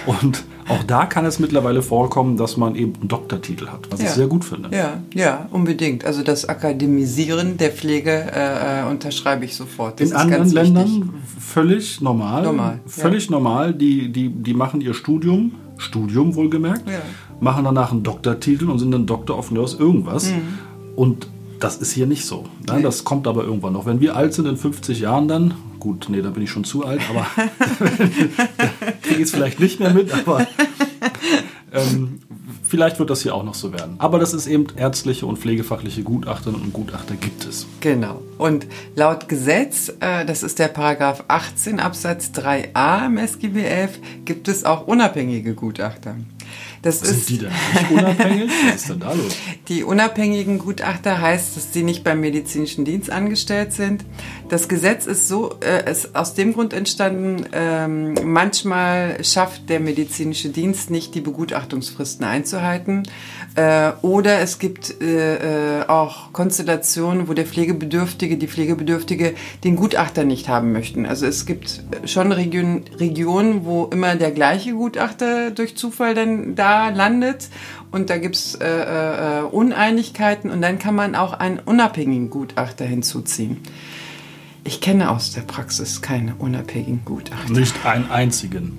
Und 0.07 0.45
auch 0.69 0.83
da 0.85 1.07
kann 1.07 1.25
es 1.25 1.39
mittlerweile 1.39 1.83
vorkommen, 1.83 2.37
dass 2.37 2.57
man 2.57 2.75
eben 2.75 2.95
einen 2.97 3.09
Doktortitel 3.09 3.69
hat, 3.69 3.91
was 3.91 4.01
ja. 4.01 4.07
ich 4.07 4.13
sehr 4.13 4.27
gut 4.27 4.45
finde. 4.45 4.71
Ja, 4.77 5.03
ja, 5.15 5.49
unbedingt. 5.51 6.05
Also 6.05 6.23
das 6.23 6.49
Akademisieren 6.49 7.57
der 7.57 7.71
Pflege 7.71 8.11
äh, 8.11 8.83
äh 8.83 8.91
unterschreibe 8.91 9.45
ich 9.45 9.57
sofort. 9.57 10.01
Das 10.01 10.11
In 10.11 10.17
anderen 10.17 10.51
Ländern 10.51 11.15
völlig 11.39 12.01
normal. 12.01 12.43
Normal. 12.43 12.81
Völlig 12.87 13.27
ja. 13.27 13.33
normal. 13.33 13.75
Die, 13.75 14.11
die, 14.11 14.29
die 14.29 14.55
machen 14.55 14.81
ihr 14.81 14.95
Studium, 14.95 15.53
Studium 15.79 16.35
wohlgemerkt, 16.35 16.89
ja. 16.89 17.01
machen 17.41 17.65
danach 17.65 17.93
einen 17.93 18.03
Doktortitel 18.03 18.71
und 18.71 18.79
sind 18.79 18.91
dann 18.91 19.07
Doktor 19.07 19.39
of 19.39 19.51
Nurse 19.51 19.77
irgendwas. 19.79 20.31
Mhm. 20.31 20.59
Und 20.97 21.29
das 21.61 21.77
ist 21.77 21.93
hier 21.93 22.07
nicht 22.07 22.25
so. 22.25 22.45
Ne? 22.67 22.77
Nee. 22.77 22.83
Das 22.83 23.05
kommt 23.05 23.27
aber 23.27 23.45
irgendwann 23.45 23.73
noch. 23.73 23.87
Wenn 23.87 24.01
wir 24.01 24.17
alt 24.17 24.35
sind 24.35 24.47
in 24.47 24.57
50 24.57 25.01
Jahren 25.01 25.29
dann, 25.29 25.55
gut, 25.81 26.07
nee, 26.09 26.23
da 26.23 26.31
bin 26.31 26.43
ich 26.43 26.51
schon 26.51 26.65
zu 26.65 26.85
alt, 26.85 27.01
aber 27.11 27.27
kriege 29.09 29.23
ich 29.23 29.29
es 29.29 29.31
vielleicht 29.31 29.61
nicht 29.61 29.81
mehr 29.81 29.93
mit, 29.93 30.13
aber 30.13 30.47
ähm, 31.73 32.21
vielleicht 32.69 32.99
wird 32.99 33.11
das 33.11 33.23
hier 33.23 33.35
auch 33.35 33.43
noch 33.43 33.55
so 33.55 33.73
werden. 33.73 33.97
Aber 33.99 34.19
das 34.19 34.35
ist 34.35 34.47
eben 34.47 34.67
ärztliche 34.77 35.27
und 35.27 35.39
pflegefachliche 35.39 36.03
Gutachterinnen 36.03 36.63
und 36.63 36.73
Gutachter 36.73 37.17
gibt 37.17 37.45
es. 37.45 37.67
Genau. 37.81 38.23
Und 38.37 38.67
laut 38.95 39.29
Gesetz, 39.29 39.93
äh, 40.01 40.25
das 40.25 40.43
ist 40.43 40.59
der 40.59 40.69
Paragraph 40.69 41.25
18 41.29 41.81
Absatz 41.81 42.31
3a 42.35 43.07
im 43.07 43.19
SGB 43.19 43.65
11, 43.65 43.99
gibt 44.25 44.49
es 44.49 44.65
auch 44.65 44.87
unabhängige 44.87 45.55
Gutachter. 45.55 46.17
Das 46.83 47.03
Was 47.03 47.11
ist, 47.11 47.27
sind 47.27 47.41
die 47.41 47.45
denn 47.45 47.53
nicht 47.75 47.91
unabhängig? 47.91 48.51
Was 48.67 48.77
ist 48.77 48.89
denn 48.91 49.01
da 49.01 49.13
los? 49.13 49.37
Die 49.69 49.83
unabhängigen 49.83 50.59
Gutachter 50.59 51.21
heißt, 51.21 51.57
dass 51.57 51.73
sie 51.73 51.83
nicht 51.83 52.05
beim 52.05 52.21
medizinischen 52.21 52.85
Dienst 52.85 53.11
angestellt 53.11 53.73
sind. 53.73 54.05
Das 54.49 54.67
Gesetz 54.67 55.07
ist 55.07 55.29
so, 55.29 55.57
äh, 55.61 55.91
ist 55.91 56.17
aus 56.17 56.33
dem 56.33 56.55
Grund 56.55 56.73
entstanden, 56.73 57.45
ähm, 57.53 58.15
manchmal 58.25 59.23
schafft 59.23 59.69
der 59.69 59.79
medizinische 59.79 60.49
Dienst 60.49 60.91
nicht, 60.91 61.15
die 61.15 61.21
Begutachtungsfristen 61.21 62.25
einzuhalten. 62.25 63.03
Äh, 63.57 63.93
oder 64.01 64.41
es 64.41 64.59
gibt 64.59 65.03
äh, 65.03 65.81
äh 65.81 65.89
auch 65.89 66.33
Konstellationen, 66.33 67.29
wo 67.29 67.35
der 67.35 67.45
Pflegebedürftige, 67.45 68.39
die 68.39 68.49
Pflegebedürftige 68.49 69.35
den 69.65 69.77
Gutachter 69.77 70.25
nicht 70.25 70.49
haben 70.49 70.73
möchten. 70.73 71.05
Also 71.05 71.27
es 71.27 71.45
gibt 71.45 71.83
schon 72.05 72.33
Region, 72.33 72.85
Regionen, 72.99 73.67
wo 73.67 73.85
immer 73.87 74.17
der 74.17 74.31
gleiche 74.31 74.73
Gutachter 74.73 75.51
durch 75.51 75.77
Zufall 75.77 76.15
dann 76.15 76.55
da 76.55 76.89
landet 76.89 77.49
und 77.91 78.11
da 78.11 78.19
gibt 78.19 78.37
es 78.37 78.55
äh, 78.55 78.67
äh, 78.69 79.43
Uneinigkeiten 79.43 80.51
und 80.51 80.61
dann 80.61 80.79
kann 80.79 80.95
man 80.95 81.15
auch 81.15 81.33
einen 81.33 81.59
unabhängigen 81.59 82.31
Gutachter 82.31 82.85
hinzuziehen. 82.85 83.59
Ich 84.65 84.81
kenne 84.81 85.11
aus 85.11 85.33
der 85.33 85.43
Praxis 85.43 86.03
keine 86.03 86.35
unabhängigen 86.35 87.03
Gutachter. 87.05 87.53
Nicht 87.53 87.87
einen 87.87 88.11
einzigen. 88.11 88.79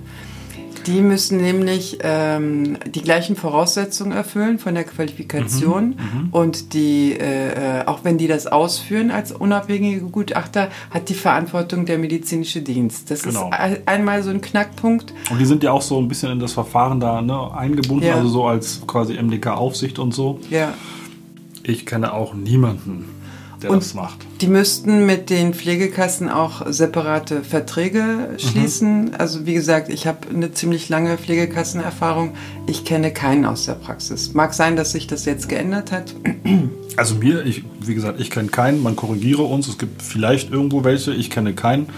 Die 0.86 1.02
müssen 1.02 1.40
nämlich 1.40 1.98
ähm, 2.02 2.78
die 2.86 3.02
gleichen 3.02 3.36
Voraussetzungen 3.36 4.12
erfüllen 4.12 4.58
von 4.58 4.74
der 4.74 4.84
Qualifikation 4.84 5.88
mhm, 5.88 5.94
mhm. 5.94 6.28
und 6.30 6.72
die, 6.72 7.12
äh, 7.12 7.84
auch 7.84 8.04
wenn 8.04 8.18
die 8.18 8.26
das 8.26 8.46
ausführen 8.46 9.10
als 9.10 9.32
unabhängige 9.32 10.00
Gutachter, 10.00 10.68
hat 10.90 11.08
die 11.08 11.14
Verantwortung 11.14 11.84
der 11.84 11.98
medizinische 11.98 12.62
Dienst. 12.62 13.10
Das 13.10 13.22
genau. 13.22 13.50
ist 13.50 13.86
einmal 13.86 14.22
so 14.22 14.30
ein 14.30 14.40
Knackpunkt. 14.40 15.12
Und 15.30 15.38
die 15.38 15.44
sind 15.44 15.62
ja 15.62 15.72
auch 15.72 15.82
so 15.82 15.98
ein 15.98 16.08
bisschen 16.08 16.32
in 16.32 16.40
das 16.40 16.54
Verfahren 16.54 16.98
da 16.98 17.20
ne, 17.20 17.52
eingebunden, 17.54 18.06
ja. 18.06 18.14
also 18.14 18.28
so 18.28 18.46
als 18.46 18.80
quasi 18.86 19.20
MDK-Aufsicht 19.20 19.98
und 19.98 20.14
so. 20.14 20.40
Ja. 20.48 20.72
Ich 21.62 21.84
kenne 21.84 22.14
auch 22.14 22.32
niemanden, 22.34 23.04
der 23.62 23.70
und 23.70 23.82
das 23.82 23.94
macht. 23.94 24.18
Die 24.40 24.46
müssten 24.46 25.06
mit 25.06 25.30
den 25.30 25.54
Pflegekassen 25.54 26.28
auch 26.28 26.66
separate 26.70 27.42
Verträge 27.42 28.30
schließen. 28.38 29.06
Mhm. 29.06 29.14
Also 29.18 29.46
wie 29.46 29.54
gesagt, 29.54 29.88
ich 29.88 30.06
habe 30.06 30.28
eine 30.28 30.52
ziemlich 30.52 30.88
lange 30.88 31.18
Pflegekassenerfahrung. 31.18 32.32
Ich 32.66 32.84
kenne 32.84 33.12
keinen 33.12 33.44
aus 33.44 33.66
der 33.66 33.74
Praxis. 33.74 34.34
Mag 34.34 34.54
sein, 34.54 34.76
dass 34.76 34.92
sich 34.92 35.06
das 35.06 35.24
jetzt 35.24 35.48
geändert 35.48 35.92
hat. 35.92 36.14
Also 36.96 37.14
mir, 37.14 37.44
ich, 37.44 37.64
wie 37.80 37.94
gesagt, 37.94 38.20
ich 38.20 38.30
kenne 38.30 38.48
keinen. 38.48 38.82
Man 38.82 38.96
korrigiere 38.96 39.42
uns. 39.42 39.68
Es 39.68 39.78
gibt 39.78 40.02
vielleicht 40.02 40.50
irgendwo 40.50 40.84
welche. 40.84 41.12
Ich 41.12 41.30
kenne 41.30 41.54
keinen. 41.54 41.88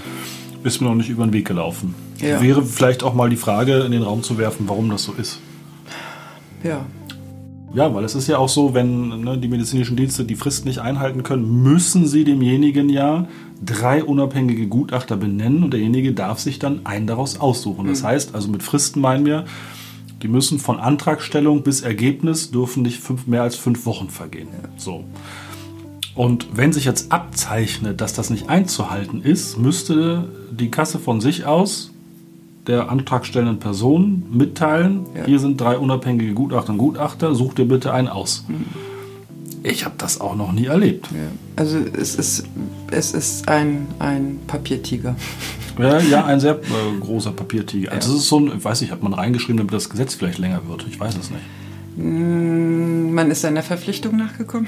Ist 0.64 0.80
mir 0.80 0.88
noch 0.88 0.94
nicht 0.94 1.08
über 1.08 1.24
den 1.24 1.32
Weg 1.32 1.46
gelaufen. 1.46 1.94
Ja. 2.20 2.40
Wäre 2.40 2.64
vielleicht 2.64 3.02
auch 3.02 3.14
mal 3.14 3.28
die 3.28 3.36
Frage 3.36 3.80
in 3.80 3.92
den 3.92 4.02
Raum 4.02 4.22
zu 4.22 4.38
werfen, 4.38 4.68
warum 4.68 4.90
das 4.90 5.02
so 5.02 5.12
ist. 5.12 5.40
Ja, 6.62 6.86
ja, 7.74 7.94
weil 7.94 8.04
es 8.04 8.14
ist 8.14 8.26
ja 8.26 8.38
auch 8.38 8.48
so, 8.48 8.74
wenn 8.74 9.22
ne, 9.22 9.38
die 9.38 9.48
medizinischen 9.48 9.96
Dienste 9.96 10.24
die 10.24 10.34
Frist 10.34 10.64
nicht 10.64 10.80
einhalten 10.80 11.22
können, 11.22 11.62
müssen 11.62 12.06
sie 12.06 12.24
demjenigen 12.24 12.88
ja 12.88 13.26
drei 13.64 14.04
unabhängige 14.04 14.66
Gutachter 14.66 15.16
benennen 15.16 15.62
und 15.62 15.72
derjenige 15.72 16.12
darf 16.12 16.38
sich 16.38 16.58
dann 16.58 16.84
einen 16.84 17.06
daraus 17.06 17.40
aussuchen. 17.40 17.86
Das 17.86 18.02
mhm. 18.02 18.06
heißt, 18.06 18.34
also 18.34 18.48
mit 18.48 18.62
Fristen 18.62 19.00
meinen 19.00 19.24
wir, 19.24 19.44
die 20.22 20.28
müssen 20.28 20.58
von 20.58 20.78
Antragstellung 20.78 21.62
bis 21.62 21.80
Ergebnis 21.80 22.50
dürfen 22.50 22.82
nicht 22.82 23.00
fünf, 23.00 23.26
mehr 23.26 23.42
als 23.42 23.56
fünf 23.56 23.86
Wochen 23.86 24.08
vergehen. 24.08 24.48
So. 24.76 25.04
Und 26.14 26.48
wenn 26.54 26.72
sich 26.72 26.84
jetzt 26.84 27.10
abzeichnet, 27.10 28.00
dass 28.00 28.12
das 28.12 28.28
nicht 28.28 28.48
einzuhalten 28.48 29.22
ist, 29.22 29.58
müsste 29.58 30.28
die 30.50 30.70
Kasse 30.70 30.98
von 30.98 31.20
sich 31.20 31.46
aus 31.46 31.91
der 32.66 32.90
antragstellenden 32.90 33.58
Person 33.58 34.24
mitteilen, 34.30 35.06
ja. 35.16 35.24
hier 35.24 35.38
sind 35.38 35.60
drei 35.60 35.78
unabhängige 35.78 36.32
Gutachter 36.32 36.72
und 36.72 36.78
Gutachter, 36.78 37.34
such 37.34 37.54
dir 37.54 37.66
bitte 37.66 37.92
einen 37.92 38.08
aus. 38.08 38.44
Mhm. 38.48 38.66
Ich 39.64 39.84
habe 39.84 39.94
das 39.98 40.20
auch 40.20 40.34
noch 40.34 40.52
nie 40.52 40.66
erlebt. 40.66 41.08
Ja. 41.12 41.18
Also 41.56 41.78
es 41.78 42.16
ist, 42.16 42.44
es 42.90 43.12
ist 43.12 43.48
ein, 43.48 43.86
ein 43.98 44.40
Papiertiger. 44.46 45.14
Ja, 45.78 46.00
ja, 46.00 46.24
ein 46.24 46.40
sehr 46.40 46.54
äh, 46.56 47.00
großer 47.00 47.32
Papiertiger. 47.32 47.92
Also 47.92 48.08
ja. 48.08 48.14
das 48.14 48.22
ist 48.22 48.28
so 48.28 48.40
ein, 48.40 48.52
ich 48.56 48.64
weiß 48.64 48.80
nicht, 48.80 48.90
hat 48.90 49.02
man 49.02 49.14
reingeschrieben, 49.14 49.58
damit 49.58 49.72
das 49.72 49.88
Gesetz 49.88 50.14
vielleicht 50.14 50.38
länger 50.38 50.62
wird. 50.68 50.84
Ich 50.88 50.98
weiß 50.98 51.16
es 51.16 51.30
nicht. 51.30 51.42
Mm, 51.96 53.12
man 53.12 53.30
ist 53.30 53.42
seiner 53.42 53.62
Verpflichtung 53.62 54.16
nachgekommen. 54.16 54.66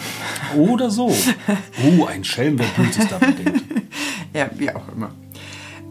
Oder 0.57 0.91
so. 0.91 1.09
Oh, 1.09 2.05
ein 2.09 2.23
Schelm, 2.23 2.59
wer 2.59 2.67
Blödes 2.67 3.09
damit 3.09 3.39
denkt. 3.39 3.65
Ja, 4.33 4.51
wie 4.57 4.71
auch 4.71 4.89
immer. 4.95 5.11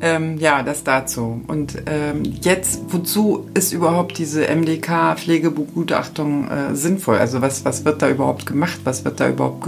Ähm, 0.05 0.37
ja, 0.37 0.63
das 0.63 0.83
dazu. 0.83 1.39
Und 1.47 1.81
ähm, 1.85 2.23
jetzt, 2.41 2.81
wozu 2.89 3.47
ist 3.53 3.71
überhaupt 3.71 4.17
diese 4.17 4.53
MDK-Pflegebegutachtung 4.53 6.49
äh, 6.49 6.75
sinnvoll? 6.75 7.19
Also 7.19 7.41
was, 7.41 7.63
was 7.63 7.85
wird 7.85 8.01
da 8.01 8.09
überhaupt 8.09 8.45
gemacht? 8.45 8.81
Was 8.83 9.05
wird 9.05 9.21
da 9.21 9.29
überhaupt 9.29 9.65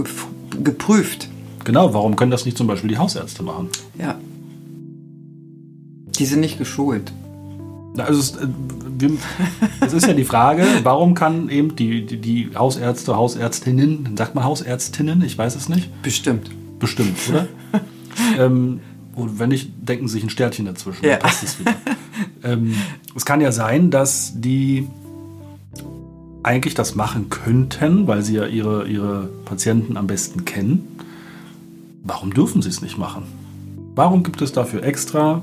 geprüft? 0.62 1.30
Genau, 1.64 1.94
warum 1.94 2.16
können 2.16 2.30
das 2.30 2.44
nicht 2.44 2.58
zum 2.58 2.66
Beispiel 2.66 2.90
die 2.90 2.98
Hausärzte 2.98 3.42
machen? 3.42 3.70
Ja. 3.98 4.16
Die 6.18 6.26
sind 6.26 6.40
nicht 6.40 6.58
geschult. 6.58 7.10
Also 7.96 8.20
es, 8.20 8.36
äh, 8.36 8.46
es 9.80 9.94
ist 9.94 10.06
ja 10.06 10.12
die 10.12 10.26
Frage, 10.26 10.66
warum 10.82 11.14
kann 11.14 11.48
eben 11.48 11.76
die, 11.76 12.04
die, 12.04 12.18
die 12.18 12.50
Hausärzte, 12.54 13.16
Hausärztinnen, 13.16 14.14
sagt 14.18 14.34
man 14.34 14.44
Hausärztinnen, 14.44 15.22
ich 15.22 15.38
weiß 15.38 15.56
es 15.56 15.70
nicht. 15.70 16.02
Bestimmt. 16.02 16.50
Bestimmt, 16.78 17.16
oder? 17.30 17.48
ähm, 18.38 18.80
und 19.16 19.38
wenn 19.38 19.48
nicht, 19.48 19.70
denken 19.76 20.08
Sie 20.08 20.14
sich 20.14 20.24
ein 20.24 20.30
Sternchen 20.30 20.66
dazwischen. 20.66 21.04
Ja. 21.04 21.12
Dann 21.12 21.20
passt 21.20 21.42
es 21.42 21.58
wieder. 21.58 21.74
ähm, 22.44 22.74
es 23.14 23.24
kann 23.24 23.40
ja 23.40 23.50
sein, 23.50 23.90
dass 23.90 24.32
die 24.36 24.86
eigentlich 26.42 26.74
das 26.74 26.94
machen 26.94 27.30
könnten, 27.30 28.06
weil 28.06 28.22
sie 28.22 28.34
ja 28.34 28.46
ihre, 28.46 28.86
ihre 28.86 29.28
Patienten 29.46 29.96
am 29.96 30.06
besten 30.06 30.44
kennen. 30.44 30.86
Warum 32.04 32.32
dürfen 32.32 32.62
sie 32.62 32.68
es 32.68 32.82
nicht 32.82 32.98
machen? 32.98 33.24
Warum 33.96 34.22
gibt 34.22 34.42
es 34.42 34.52
dafür 34.52 34.84
extra 34.84 35.42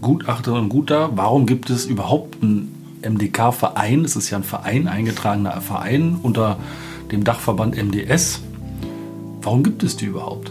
Gutachterinnen 0.00 0.64
und 0.64 0.68
Gutachter? 0.70 1.10
Warum 1.14 1.46
gibt 1.46 1.68
es 1.68 1.84
überhaupt 1.84 2.42
einen 2.42 2.74
MDK-Verein? 3.06 4.04
Es 4.04 4.16
ist 4.16 4.30
ja 4.30 4.38
ein 4.38 4.44
Verein, 4.44 4.88
eingetragener 4.88 5.60
Verein 5.60 6.18
unter 6.22 6.58
dem 7.12 7.22
Dachverband 7.22 7.76
MDS. 7.76 8.40
Warum 9.42 9.62
gibt 9.62 9.82
es 9.84 9.96
die 9.96 10.06
überhaupt? 10.06 10.50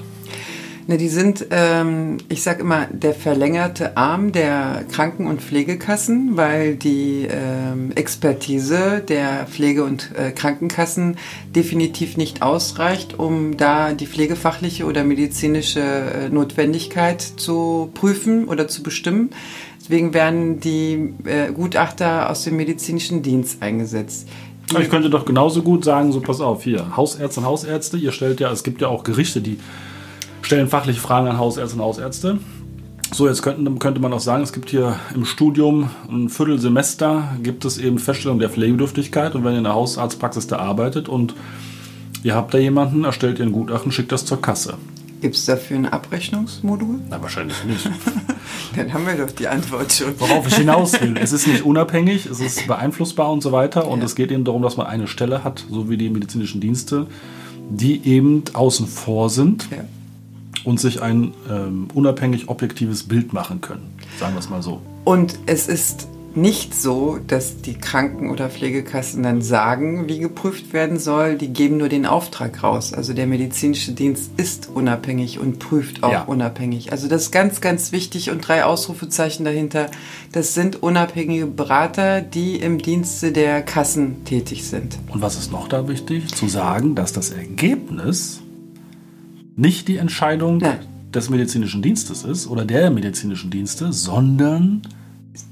Ne, 0.87 0.97
die 0.99 1.09
sind, 1.09 1.47
ähm, 1.49 2.17
ich 2.29 2.43
sage 2.43 2.61
immer, 2.61 2.85
der 2.91 3.15
verlängerte 3.15 3.97
Arm 3.97 4.31
der 4.31 4.85
Kranken- 4.91 5.25
und 5.25 5.41
Pflegekassen, 5.41 6.37
weil 6.37 6.75
die 6.75 7.27
ähm, 7.27 7.91
Expertise 7.95 9.01
der 9.07 9.47
Pflege- 9.47 9.83
und 9.83 10.11
äh, 10.15 10.29
Krankenkassen 10.29 11.17
definitiv 11.55 12.17
nicht 12.17 12.43
ausreicht, 12.43 13.17
um 13.17 13.57
da 13.57 13.93
die 13.93 14.05
pflegefachliche 14.05 14.85
oder 14.85 15.03
medizinische 15.03 15.81
äh, 15.81 16.29
Notwendigkeit 16.29 17.19
zu 17.19 17.89
prüfen 17.95 18.45
oder 18.45 18.67
zu 18.67 18.83
bestimmen. 18.83 19.31
Deswegen 19.79 20.13
werden 20.13 20.59
die 20.59 21.15
äh, 21.25 21.51
Gutachter 21.51 22.29
aus 22.29 22.43
dem 22.43 22.57
medizinischen 22.57 23.23
Dienst 23.23 23.63
eingesetzt. 23.63 24.27
Die 24.69 24.83
ich 24.83 24.89
könnte 24.91 25.09
doch 25.09 25.25
genauso 25.25 25.63
gut 25.63 25.83
sagen, 25.83 26.11
so 26.11 26.21
pass 26.21 26.41
auf, 26.41 26.63
hier, 26.63 26.95
Hausärzte 26.95 27.39
und 27.39 27.47
Hausärzte, 27.47 27.97
ihr 27.97 28.11
stellt 28.11 28.39
ja, 28.39 28.51
es 28.51 28.63
gibt 28.63 28.81
ja 28.81 28.87
auch 28.87 29.03
Gerichte, 29.03 29.41
die 29.41 29.57
stellen 30.45 30.67
fachliche 30.67 30.99
Fragen 30.99 31.27
an 31.27 31.39
Hausärzte 31.39 31.75
und 31.75 31.83
Hausärzte. 31.83 32.37
So, 33.11 33.27
jetzt 33.27 33.41
könnten, 33.41 33.79
könnte 33.79 33.99
man 33.99 34.13
auch 34.13 34.19
sagen, 34.19 34.43
es 34.43 34.53
gibt 34.53 34.69
hier 34.69 34.99
im 35.13 35.25
Studium 35.25 35.89
ein 36.09 36.29
Viertelsemester, 36.29 37.37
gibt 37.41 37.65
es 37.65 37.77
eben 37.77 37.97
Feststellung 37.97 38.39
der 38.39 38.49
Pflegebedürftigkeit 38.49 39.35
und 39.35 39.43
wenn 39.43 39.53
ihr 39.53 39.59
in 39.59 39.63
der 39.63 39.73
Hausarztpraxis 39.73 40.47
da 40.47 40.57
arbeitet 40.57 41.09
und 41.09 41.33
ihr 42.23 42.35
habt 42.35 42.53
da 42.53 42.57
jemanden, 42.57 43.05
erstellt 43.05 43.39
ihr 43.39 43.45
ein 43.45 43.51
Gutachten, 43.51 43.91
schickt 43.91 44.11
das 44.11 44.25
zur 44.25 44.41
Kasse. 44.41 44.75
Gibt 45.21 45.35
es 45.35 45.45
dafür 45.45 45.77
ein 45.77 45.85
Abrechnungsmodul? 45.87 46.99
Na, 47.09 47.21
wahrscheinlich 47.21 47.63
nicht. 47.63 47.89
Dann 48.75 48.93
haben 48.93 49.07
wir 49.07 49.15
doch 49.15 49.31
die 49.31 49.47
Antwort 49.47 49.91
schon. 49.93 50.13
Worauf 50.19 50.47
ich 50.47 50.55
hinaus 50.55 50.99
will. 51.01 51.15
Es 51.19 51.31
ist 51.31 51.47
nicht 51.47 51.63
unabhängig, 51.63 52.25
es 52.27 52.39
ist 52.39 52.67
beeinflussbar 52.67 53.31
und 53.31 53.41
so 53.41 53.51
weiter. 53.51 53.87
Und 53.87 53.99
ja. 53.99 54.05
es 54.05 54.15
geht 54.15 54.31
eben 54.31 54.43
darum, 54.43 54.61
dass 54.61 54.77
man 54.77 54.85
eine 54.87 55.07
Stelle 55.07 55.43
hat, 55.43 55.65
so 55.71 55.89
wie 55.89 55.97
die 55.97 56.09
medizinischen 56.09 56.61
Dienste, 56.61 57.07
die 57.69 58.05
eben 58.05 58.43
außen 58.53 58.85
vor 58.85 59.29
sind. 59.29 59.67
Ja 59.71 59.85
und 60.65 60.79
sich 60.79 61.01
ein 61.01 61.33
ähm, 61.49 61.87
unabhängig 61.93 62.49
objektives 62.49 63.03
Bild 63.03 63.33
machen 63.33 63.61
können. 63.61 63.93
Sagen 64.19 64.33
wir 64.33 64.39
es 64.39 64.49
mal 64.49 64.61
so. 64.61 64.81
Und 65.05 65.39
es 65.45 65.67
ist 65.67 66.07
nicht 66.35 66.75
so, 66.75 67.17
dass 67.25 67.61
die 67.61 67.75
Kranken- 67.75 68.29
oder 68.29 68.49
Pflegekassen 68.49 69.23
dann 69.23 69.41
sagen, 69.41 70.09
wie 70.09 70.19
geprüft 70.19 70.73
werden 70.73 70.99
soll. 70.99 71.35
Die 71.37 71.47
geben 71.47 71.77
nur 71.77 71.87
den 71.87 72.05
Auftrag 72.05 72.61
raus. 72.61 72.93
Also 72.93 73.13
der 73.13 73.25
medizinische 73.25 73.93
Dienst 73.93 74.31
ist 74.35 74.69
unabhängig 74.73 75.39
und 75.39 75.59
prüft 75.59 76.03
auch 76.03 76.11
ja. 76.11 76.23
unabhängig. 76.23 76.91
Also 76.91 77.07
das 77.07 77.23
ist 77.23 77.31
ganz, 77.31 77.61
ganz 77.61 77.91
wichtig 77.91 78.31
und 78.31 78.45
drei 78.45 78.65
Ausrufezeichen 78.65 79.45
dahinter. 79.45 79.89
Das 80.33 80.53
sind 80.53 80.83
unabhängige 80.83 81.45
Berater, 81.45 82.21
die 82.21 82.57
im 82.57 82.79
Dienste 82.79 83.31
der 83.31 83.61
Kassen 83.61 84.25
tätig 84.25 84.65
sind. 84.65 84.97
Und 85.07 85.21
was 85.21 85.37
ist 85.37 85.51
noch 85.51 85.69
da 85.69 85.87
wichtig? 85.87 86.35
Zu 86.35 86.49
sagen, 86.49 86.95
dass 86.95 87.13
das 87.13 87.29
Ergebnis 87.29 88.41
nicht 89.55 89.87
die 89.87 89.97
Entscheidung 89.97 90.57
Nein. 90.57 90.79
des 91.13 91.29
medizinischen 91.29 91.81
Dienstes 91.81 92.23
ist 92.23 92.47
oder 92.47 92.65
der 92.65 92.89
medizinischen 92.91 93.49
Dienste, 93.49 93.93
sondern 93.93 94.81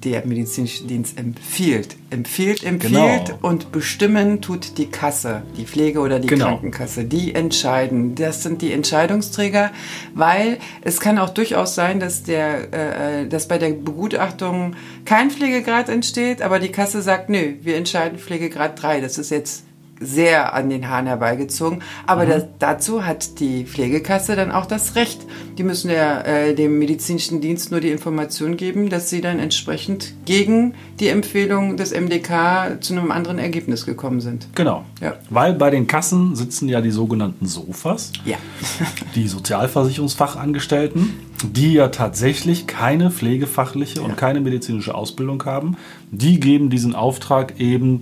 der 0.04 0.26
medizinische 0.26 0.86
Dienst 0.86 1.18
empfiehlt. 1.18 1.96
Empfiehlt, 2.10 2.63
empfiehlt 2.63 2.92
genau. 3.26 3.38
und 3.42 3.72
bestimmen 3.72 4.42
tut 4.42 4.78
die 4.78 4.86
Kasse, 4.86 5.44
die 5.58 5.66
Pflege- 5.66 6.00
oder 6.00 6.20
die 6.20 6.28
genau. 6.28 6.46
Krankenkasse. 6.46 7.04
Die 7.06 7.36
entscheiden. 7.36 8.16
Das 8.16 8.44
sind 8.44 8.62
die 8.62 8.72
Entscheidungsträger, 8.72 9.72
weil 10.13 10.58
es 10.84 11.00
kann 11.00 11.18
auch 11.18 11.30
durchaus 11.30 11.76
sein, 11.76 12.00
dass, 12.00 12.24
der, 12.24 12.74
äh, 13.22 13.28
dass 13.28 13.48
bei 13.48 13.58
der 13.58 13.70
Begutachtung 13.72 14.76
kein 15.06 15.32
Pflegegrad 15.32 15.89
entsteht, 15.89 16.42
aber 16.42 16.60
die 16.60 16.70
Kasse 16.70 17.02
sagt, 17.02 17.30
nö, 17.30 17.56
wir 17.62 17.76
entscheiden 17.76 18.18
Pflegegrad 18.20 18.82
3. 18.82 19.02
Das 19.02 19.18
ist 19.18 19.32
jetzt 19.32 19.66
sehr 20.06 20.54
an 20.54 20.70
den 20.70 20.89
Haaren 20.89 21.08
herbeigezogen. 21.08 21.82
Aber 22.06 22.26
mhm. 22.26 22.30
das, 22.30 22.44
dazu 22.60 23.06
hat 23.06 23.39
die 23.39 23.66
Pflegekasse 23.66 24.36
dann 24.36 24.52
auch 24.52 24.66
das 24.66 24.96
Recht. 24.96 25.22
Die 25.58 25.63
müssen 25.63 25.89
ja 25.89 26.22
äh, 26.22 26.56
dem 26.56 26.80
medizinischen 26.80 27.42
Dienst 27.42 27.72
nur 27.72 27.80
die 27.80 27.89
Information 27.89 28.58
geben, 28.58 28.89
dass 28.89 29.10
sie 29.10 29.22
dann 29.22 29.39
entsprechend 29.39 30.13
gegen 30.26 30.74
die 31.00 31.08
Empfehlung 31.08 31.78
des 31.78 31.92
MDK 31.92 32.82
zu 32.82 32.94
einem 32.94 33.12
anderen 33.12 33.39
Ergebnis 33.39 33.86
gekommen 33.86 34.22
sind. 34.22 34.48
Genau. 34.56 34.84
Ja. 35.02 35.16
Weil 35.30 35.54
bei 35.54 35.70
den 35.70 35.88
Kassen 35.88 36.36
sitzen 36.36 36.70
ja 36.70 36.82
die 36.82 36.92
sogenannten 36.92 37.46
Sofas. 37.46 38.12
Ja. 38.26 38.38
die 39.16 39.28
Sozialversicherungsfachangestellten. 39.28 41.34
die 41.44 41.74
ja 41.74 41.89
tatsächlich 41.89 42.68
keine 42.68 43.12
pflegefachliche 43.12 44.00
ja. 44.00 44.06
und 44.06 44.16
keine 44.16 44.39
medizinische 44.39 44.96
Ausbildung 44.96 45.44
haben. 45.46 45.76
Die 46.12 46.39
geben 46.39 46.70
diesen 46.70 46.96
Auftrag 46.96 47.60
eben 47.60 48.00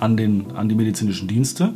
an, 0.00 0.16
den, 0.16 0.52
an 0.52 0.68
die 0.68 0.74
medizinischen 0.74 1.28
Dienste. 1.28 1.74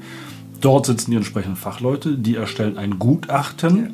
Dort 0.60 0.87
sitzen 0.87 1.10
die 1.10 1.16
entsprechenden 1.18 1.56
Fachleute, 1.56 2.16
die 2.16 2.37
erstellen 2.37 2.78
ein 2.78 2.98
Gutachten. 2.98 3.76
Ja. 3.76 3.90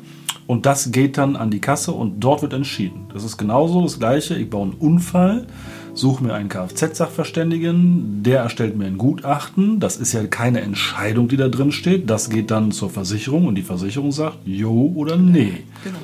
Und 0.47 0.65
das 0.65 0.91
geht 0.91 1.17
dann 1.17 1.35
an 1.35 1.49
die 1.49 1.61
Kasse 1.61 1.91
und 1.91 2.19
dort 2.19 2.41
wird 2.41 2.53
entschieden. 2.53 3.07
Das 3.13 3.23
ist 3.23 3.37
genauso 3.37 3.81
das 3.81 3.99
Gleiche. 3.99 4.35
Ich 4.35 4.49
baue 4.49 4.63
einen 4.63 4.73
Unfall, 4.73 5.47
suche 5.93 6.23
mir 6.23 6.33
einen 6.33 6.49
Kfz-Sachverständigen, 6.49 8.23
der 8.23 8.41
erstellt 8.41 8.77
mir 8.77 8.85
ein 8.85 8.97
Gutachten. 8.97 9.79
Das 9.79 9.97
ist 9.97 10.13
ja 10.13 10.25
keine 10.27 10.61
Entscheidung, 10.61 11.27
die 11.27 11.37
da 11.37 11.47
drin 11.47 11.71
steht. 11.71 12.09
Das 12.09 12.29
geht 12.29 12.51
dann 12.51 12.71
zur 12.71 12.89
Versicherung 12.89 13.47
und 13.47 13.55
die 13.55 13.61
Versicherung 13.61 14.11
sagt, 14.11 14.39
jo 14.45 14.91
oder 14.95 15.15
nee. 15.15 15.63
Genau. 15.83 15.99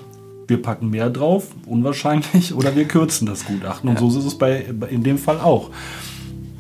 Wir 0.47 0.61
packen 0.61 0.89
mehr 0.91 1.09
drauf, 1.09 1.47
unwahrscheinlich, 1.65 2.53
oder 2.55 2.75
wir 2.75 2.85
kürzen 2.85 3.25
das 3.25 3.45
Gutachten. 3.45 3.89
Und 3.89 3.95
ja. 4.01 4.09
so 4.09 4.19
ist 4.19 4.25
es 4.25 4.37
bei, 4.37 4.65
in 4.89 5.03
dem 5.03 5.17
Fall 5.17 5.39
auch. 5.39 5.71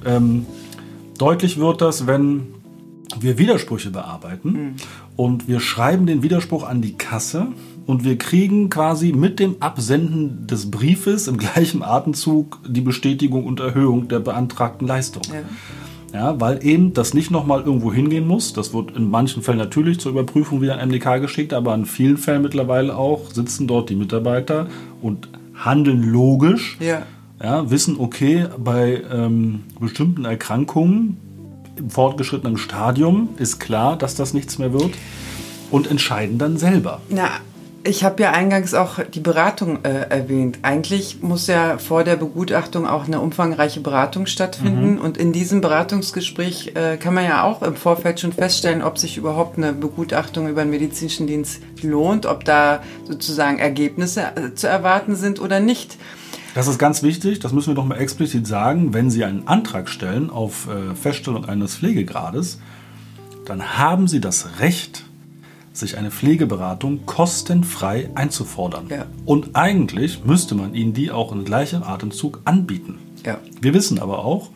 Ähm, 0.05 0.45
deutlich 1.17 1.57
wird 1.57 1.81
das, 1.81 2.07
wenn 2.07 2.47
wir 3.19 3.37
Widersprüche 3.37 3.89
bearbeiten 3.89 4.51
mhm. 4.51 4.75
und 5.15 5.47
wir 5.47 5.59
schreiben 5.59 6.05
den 6.05 6.23
Widerspruch 6.23 6.67
an 6.67 6.81
die 6.81 6.93
Kasse 6.93 7.47
und 7.85 8.03
wir 8.03 8.17
kriegen 8.17 8.69
quasi 8.69 9.13
mit 9.13 9.39
dem 9.39 9.55
Absenden 9.61 10.45
des 10.45 10.69
Briefes 10.69 11.27
im 11.27 11.37
gleichen 11.37 11.83
Atemzug 11.83 12.59
die 12.67 12.81
Bestätigung 12.81 13.45
und 13.45 13.59
Erhöhung 13.59 14.07
der 14.07 14.19
beantragten 14.19 14.87
Leistung. 14.87 15.23
Ja. 15.31 15.41
Ja, 16.13 16.39
weil 16.39 16.65
eben 16.65 16.93
das 16.93 17.13
nicht 17.13 17.31
nochmal 17.31 17.61
irgendwo 17.61 17.91
hingehen 17.91 18.25
muss. 18.25 18.53
Das 18.53 18.73
wird 18.73 18.95
in 18.95 19.09
manchen 19.09 19.43
Fällen 19.43 19.57
natürlich 19.57 19.99
zur 19.99 20.13
Überprüfung 20.13 20.61
wieder 20.61 20.79
an 20.79 20.87
MDK 20.87 21.19
geschickt, 21.19 21.53
aber 21.53 21.75
in 21.75 21.85
vielen 21.85 22.17
Fällen 22.17 22.41
mittlerweile 22.41 22.95
auch 22.95 23.29
sitzen 23.31 23.67
dort 23.67 23.89
die 23.89 23.95
Mitarbeiter 23.95 24.67
und 25.01 25.27
handeln 25.53 26.03
logisch. 26.03 26.77
Ja. 26.79 27.03
Ja, 27.41 27.69
wissen, 27.69 27.97
okay, 27.99 28.47
bei 28.57 29.03
ähm, 29.11 29.63
bestimmten 29.79 30.25
Erkrankungen 30.25 31.17
im 31.77 31.89
fortgeschrittenen 31.89 32.57
Stadium 32.57 33.29
ist 33.37 33.59
klar, 33.59 33.95
dass 33.95 34.15
das 34.15 34.33
nichts 34.33 34.57
mehr 34.57 34.73
wird 34.73 34.91
und 35.69 35.89
entscheiden 35.89 36.39
dann 36.39 36.57
selber. 36.57 37.01
Na, 37.09 37.29
ich 37.83 38.03
habe 38.03 38.21
ja 38.21 38.31
eingangs 38.31 38.73
auch 38.73 38.99
die 39.13 39.19
Beratung 39.19 39.83
äh, 39.83 40.09
erwähnt. 40.09 40.59
Eigentlich 40.61 41.21
muss 41.21 41.47
ja 41.47 41.77
vor 41.77 42.03
der 42.03 42.15
Begutachtung 42.17 42.87
auch 42.87 43.05
eine 43.05 43.21
umfangreiche 43.21 43.79
Beratung 43.79 44.25
stattfinden. 44.25 44.95
Mhm. 44.95 44.99
Und 44.99 45.17
in 45.17 45.31
diesem 45.31 45.61
Beratungsgespräch 45.61 46.73
äh, 46.75 46.97
kann 46.97 47.13
man 47.13 47.23
ja 47.23 47.43
auch 47.43 47.61
im 47.61 47.75
Vorfeld 47.75 48.19
schon 48.19 48.33
feststellen, 48.33 48.81
ob 48.81 48.97
sich 48.97 49.15
überhaupt 49.15 49.57
eine 49.57 49.73
Begutachtung 49.73 50.49
über 50.49 50.61
einen 50.61 50.71
medizinischen 50.71 51.27
Dienst 51.27 51.61
lohnt, 51.81 52.25
ob 52.25 52.43
da 52.43 52.81
sozusagen 53.05 53.59
Ergebnisse 53.59 54.23
äh, 54.35 54.53
zu 54.53 54.67
erwarten 54.67 55.15
sind 55.15 55.39
oder 55.39 55.59
nicht. 55.59 55.97
Das 56.57 56.67
ist 56.67 56.79
ganz 56.79 57.03
wichtig, 57.03 57.37
das 57.37 57.53
müssen 57.53 57.67
wir 57.67 57.75
doch 57.75 57.85
mal 57.85 57.99
explizit 57.99 58.47
sagen. 58.47 58.91
Wenn 58.91 59.11
Sie 59.11 59.23
einen 59.23 59.47
Antrag 59.47 59.87
stellen 59.87 60.31
auf 60.31 60.67
äh, 60.67 60.95
Feststellung 60.95 61.45
eines 61.45 61.75
Pflegegrades, 61.75 62.59
dann 63.45 63.77
haben 63.77 64.07
Sie 64.07 64.19
das 64.19 64.59
Recht, 64.59 65.03
sich 65.71 65.99
eine 65.99 66.09
Pflegeberatung 66.09 67.05
kostenfrei 67.05 68.09
einzufordern. 68.15 68.87
Ja. 68.89 69.05
Und 69.23 69.55
eigentlich 69.55 70.25
müsste 70.25 70.55
man 70.55 70.73
Ihnen 70.73 70.95
die 70.95 71.11
auch 71.11 71.31
in 71.31 71.45
gleichem 71.45 71.83
Atemzug 71.83 72.41
anbieten. 72.45 72.97
Ja. 73.23 73.37
Wir 73.61 73.75
wissen 73.75 73.99
aber 73.99 74.25
auch 74.25 74.49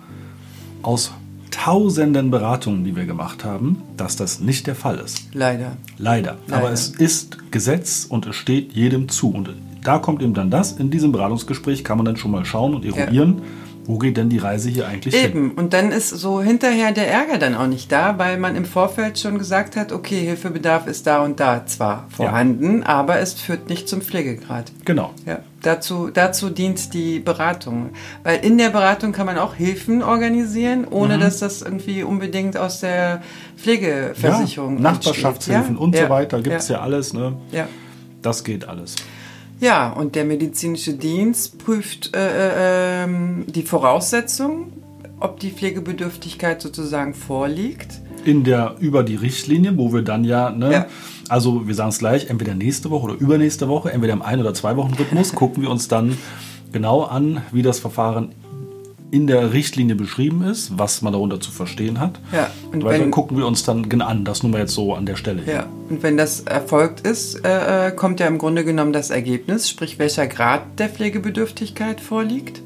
aus 0.82 1.12
tausenden 1.52 2.32
Beratungen, 2.32 2.84
die 2.84 2.96
wir 2.96 3.06
gemacht 3.06 3.46
haben, 3.46 3.84
dass 3.96 4.16
das 4.16 4.40
nicht 4.40 4.66
der 4.66 4.74
Fall 4.74 4.98
ist. 4.98 5.22
Leider. 5.34 5.78
Leider. 6.00 6.38
Leider. 6.48 6.58
Aber 6.58 6.72
es 6.72 6.88
ist 6.90 7.52
Gesetz 7.52 8.08
und 8.10 8.26
es 8.26 8.36
steht 8.36 8.74
jedem 8.74 9.08
zu. 9.08 9.30
Und 9.30 9.52
da 9.84 10.00
kommt 10.00 10.22
eben 10.22 10.34
dann 10.34 10.50
das. 10.50 10.74
In 10.74 10.89
diesem 10.91 11.12
Beratungsgespräch 11.12 11.84
kann 11.84 11.98
man 11.98 12.06
dann 12.06 12.17
schon 12.17 12.32
mal 12.32 12.46
schauen 12.46 12.76
und 12.76 12.86
eruieren. 12.86 13.38
Ja 13.38 13.44
wo 13.86 13.98
geht 13.98 14.17
denn 14.17 14.30
die 14.30 14.38
Reise 14.38 14.70
hier 14.70 14.88
eigentlich 14.88 15.13
Eben. 15.13 15.24
hin? 15.24 15.46
Eben, 15.46 15.52
und 15.52 15.74
dann 15.74 15.91
ist 15.91 16.10
so 16.10 16.41
hinterher 16.41 16.91
der 16.91 17.10
Ärger 17.10 17.38
dann 17.38 17.56
auch 17.56 17.67
nicht 17.67 17.91
da, 17.91 18.17
weil 18.17 18.38
man 18.38 18.56
im 18.56 18.65
Vorfeld 18.65 19.20
schon 19.20 19.38
gesagt 19.38 19.76
hat, 19.76 19.91
okay, 19.91 20.20
Hilfebedarf 20.26 20.88
ist 20.88 21.08
da 21.08 21.24
und 21.24 21.39
da 21.39 21.65
zwar 21.65 22.08
vorhanden, 22.10 22.82
ja. 22.82 22.86
aber 22.88 23.20
es 23.20 23.34
führt 23.34 23.70
nicht 23.70 23.89
zum 23.89 24.02
Pflegegrad. 24.02 24.72
Genau. 24.86 25.12
Ja, 25.26 25.39
dazu, 25.62 26.10
dazu 26.13 26.50
dient 26.50 26.94
die 26.94 27.20
Beratung. 27.20 27.89
Weil 28.24 28.46
in 28.46 28.58
der 28.58 28.70
Beratung 28.70 29.12
kann 29.12 29.26
man 29.26 29.38
auch 29.38 29.56
Hilfen 29.56 30.04
organisieren, 30.04 30.86
ohne 30.89 31.17
mhm. 31.17 31.22
dass 31.22 31.39
das 31.39 31.62
irgendwie 31.62 32.04
unbedingt 32.04 32.58
aus 32.58 32.82
der 32.82 33.22
Pflegeversicherung 33.58 34.78
ja, 34.78 34.84
Nachbarschaftshilfen 34.84 35.76
ja? 35.76 35.82
und 35.82 35.96
so 35.96 36.10
weiter 36.10 36.41
gibt 36.41 36.58
es 36.58 36.70
ja. 36.70 36.82
alles. 36.82 37.13
Ne? 37.13 37.38
Ja. 37.52 37.67
Das 38.22 38.44
geht 38.44 38.67
alles. 38.67 38.96
Ja, 39.62 39.91
und 39.91 40.15
der 40.15 40.26
medizinische 40.26 40.93
Dienst 40.93 41.60
prüft 41.60 42.15
äh, 42.15 42.19
äh, 42.19 43.04
ähm, 43.04 43.45
die 43.47 43.62
Voraussetzungen, 43.62 44.74
ob 45.19 45.39
die 45.39 45.52
Pflegebedürftigkeit 45.52 46.60
sozusagen 46.60 47.13
vorliegt. 47.13 48.02
In 48.26 48.43
der 48.43 48.78
über 48.80 49.04
die 49.04 49.15
Richtlinie, 49.15 49.78
wo 49.78 49.93
wir 49.93 50.02
dann 50.02 50.24
ja, 50.24 50.50
ne, 50.50 50.71
ja. 50.71 50.88
also 51.30 51.67
wir 51.67 51.76
sagen 51.76 51.89
es 51.89 52.00
gleich, 52.00 52.28
entweder 52.28 52.56
nächste 52.56 52.89
Woche 52.89 53.04
oder 53.04 53.13
übernächste 53.13 53.67
Woche, 53.67 53.91
entweder 53.91 54.13
im 54.13 54.24
ein 54.24 54.39
oder 54.39 54.56
zwei 54.56 54.76
Wochen 54.78 54.95
Rhythmus, 54.95 55.32
gucken 55.36 55.62
wir 55.62 55.69
uns 55.69 55.88
dann 55.88 56.17
genau 56.71 57.04
an, 57.04 57.43
wie 57.52 57.62
das 57.62 57.78
Verfahren 57.78 58.34
in 59.12 59.28
der 59.28 59.52
Richtlinie 59.52 59.95
beschrieben 59.95 60.41
ist, 60.43 60.78
was 60.80 61.02
man 61.02 61.12
darunter 61.12 61.39
zu 61.41 61.52
verstehen 61.52 62.00
hat. 62.00 62.19
Ja, 62.32 62.50
und 62.71 62.84
Weil 62.84 62.93
wenn, 62.93 63.02
dann 63.02 63.12
gucken 63.12 63.38
wir 63.38 63.45
uns 63.45 63.63
dann 63.63 63.89
genau 63.89 64.06
an, 64.06 64.24
das 64.24 64.41
nur 64.41 64.54
mal 64.54 64.62
jetzt 64.62 64.74
so 64.74 64.95
an 64.95 65.06
der 65.06 65.17
Stelle. 65.17 65.43
Ja, 65.45 65.67
und 65.89 66.02
wenn 66.02 66.15
das 66.15 66.41
erfolgt 66.41 67.02
ist, 67.02 67.45
äh, 67.45 67.89
äh, 67.89 67.91
kommt 67.91 68.21
ja 68.21 68.28
im 68.28 68.38
Grunde 68.38 68.63
genommen 68.63 68.93
das 68.93 69.10
Ergebnis, 69.10 69.69
sprich 69.69 70.00
welcher 70.00 70.28
Grad 70.28 70.80
der 70.80 70.88
Pflegebedürftigkeit 70.88 72.00
vorliegt, 72.00 72.62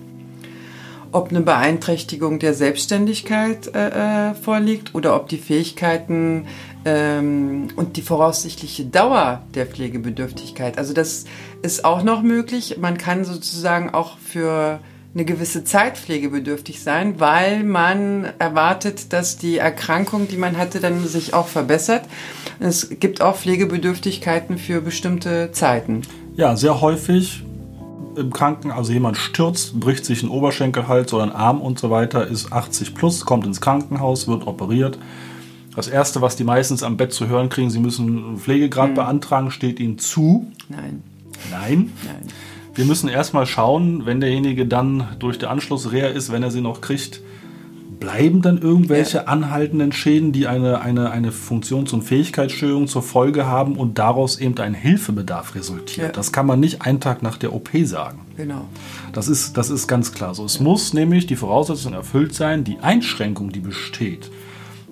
ob 1.11 1.29
eine 1.29 1.41
Beeinträchtigung 1.41 2.37
der 2.37 2.53
Selbstständigkeit 2.53 3.73
äh, 3.73 4.29
äh 4.29 4.33
vorliegt 4.35 4.93
oder 4.93 5.15
ob 5.15 5.29
die 5.29 5.37
Fähigkeiten 5.37 6.45
ähm, 6.83 7.69
und 7.75 7.97
die 7.97 8.03
voraussichtliche 8.03 8.85
Dauer 8.85 9.41
der 9.55 9.65
Pflegebedürftigkeit, 9.65 10.77
also 10.77 10.93
das 10.93 11.25
ist 11.63 11.85
auch 11.85 12.03
noch 12.03 12.21
möglich. 12.21 12.77
Man 12.79 12.99
kann 12.99 13.25
sozusagen 13.25 13.89
auch 13.89 14.19
für 14.19 14.79
eine 15.15 15.23
gewisse 15.23 15.63
Zeit 15.63 15.97
pflegebedürftig 15.97 16.83
sein, 16.83 17.21
weil 17.21 17.63
man 17.63 18.27
erwartet, 18.37 19.13
dass 19.13 19.37
die 19.37 19.57
Erkrankung, 19.57 20.27
die 20.27 20.35
man 20.35 20.57
hatte, 20.57 20.81
dann 20.81 21.07
sich 21.07 21.33
auch 21.33 21.47
verbessert. 21.47 22.03
Es 22.59 22.89
gibt 22.99 23.21
auch 23.21 23.37
Pflegebedürftigkeiten 23.37 24.57
für 24.57 24.81
bestimmte 24.81 25.53
Zeiten. 25.53 26.01
Ja, 26.35 26.57
sehr 26.57 26.81
häufig 26.81 27.43
im 28.17 28.31
Kranken, 28.33 28.71
also 28.71 28.91
jemand 28.91 29.17
stürzt, 29.17 29.79
bricht 29.79 30.05
sich 30.05 30.21
einen 30.21 30.31
Oberschenkelhals 30.31 31.13
oder 31.13 31.23
einen 31.23 31.31
Arm 31.31 31.61
und 31.61 31.79
so 31.79 31.89
weiter, 31.89 32.27
ist 32.27 32.51
80 32.51 32.93
plus, 32.93 33.25
kommt 33.25 33.45
ins 33.45 33.61
Krankenhaus, 33.61 34.27
wird 34.27 34.47
operiert. 34.47 34.97
Das 35.77 35.87
Erste, 35.87 36.21
was 36.21 36.35
die 36.35 36.43
meistens 36.43 36.83
am 36.83 36.97
Bett 36.97 37.13
zu 37.13 37.27
hören 37.27 37.49
kriegen, 37.49 37.69
sie 37.69 37.79
müssen 37.79 38.07
einen 38.07 38.37
Pflegegrad 38.37 38.89
hm. 38.89 38.95
beantragen, 38.95 39.51
steht 39.51 39.79
ihnen 39.79 39.97
zu. 39.97 40.51
Nein. 40.69 41.03
Nein. 41.51 41.91
Nein. 42.03 42.27
Wir 42.75 42.83
müssen 42.83 43.07
erstmal 43.07 43.45
schauen, 43.45 44.05
wenn 44.05 44.19
derjenige 44.19 44.65
dann 44.65 45.07
durch 45.19 45.39
die 45.39 45.45
Anschlussreha 45.45 46.07
ist, 46.07 46.31
wenn 46.31 46.43
er 46.43 46.51
sie 46.51 46.59
noch 46.59 46.81
kriegt, 46.81 47.21
bleiben 48.01 48.41
dann 48.41 48.57
irgendwelche 48.57 49.19
ja. 49.19 49.23
anhaltenden 49.23 49.93
Schäden, 49.93 50.33
die 50.33 50.47
eine, 50.47 50.81
eine, 50.81 51.09
eine 51.09 51.31
Funktions- 51.31 51.93
und 51.93 52.01
Fähigkeitsstörung 52.01 52.87
zur 52.87 53.01
Folge 53.01 53.45
haben 53.45 53.77
und 53.77 53.97
daraus 53.97 54.37
eben 54.39 54.57
ein 54.57 54.73
Hilfebedarf 54.73 55.55
resultiert. 55.55 56.07
Ja. 56.07 56.11
Das 56.11 56.33
kann 56.33 56.45
man 56.45 56.59
nicht 56.59 56.81
einen 56.81 56.99
Tag 56.99 57.23
nach 57.23 57.37
der 57.37 57.53
OP 57.53 57.69
sagen. 57.83 58.19
Genau. 58.35 58.65
Das 59.13 59.29
ist, 59.29 59.55
das 59.55 59.69
ist 59.69 59.87
ganz 59.87 60.11
klar 60.11 60.35
so. 60.35 60.43
Es 60.43 60.57
ja. 60.57 60.63
muss 60.63 60.93
nämlich 60.93 61.27
die 61.27 61.37
Voraussetzung 61.37 61.93
erfüllt 61.93 62.35
sein, 62.35 62.65
die 62.65 62.79
Einschränkung, 62.79 63.53
die 63.53 63.61
besteht, 63.61 64.29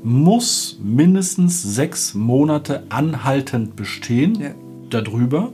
muss 0.01 0.79
mindestens 0.81 1.61
sechs 1.61 2.13
Monate 2.13 2.83
anhaltend 2.87 3.75
bestehen. 3.75 4.55
Darüber 4.89 5.51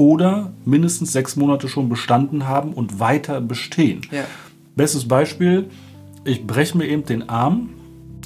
oder 0.00 0.54
mindestens 0.64 1.12
sechs 1.12 1.36
Monate 1.36 1.68
schon 1.68 1.90
bestanden 1.90 2.48
haben 2.48 2.72
und 2.72 3.00
weiter 3.00 3.42
bestehen. 3.42 4.00
Ja. 4.10 4.24
Bestes 4.74 5.06
Beispiel, 5.06 5.66
ich 6.24 6.46
breche 6.46 6.78
mir 6.78 6.88
eben 6.88 7.04
den 7.04 7.28
Arm, 7.28 7.68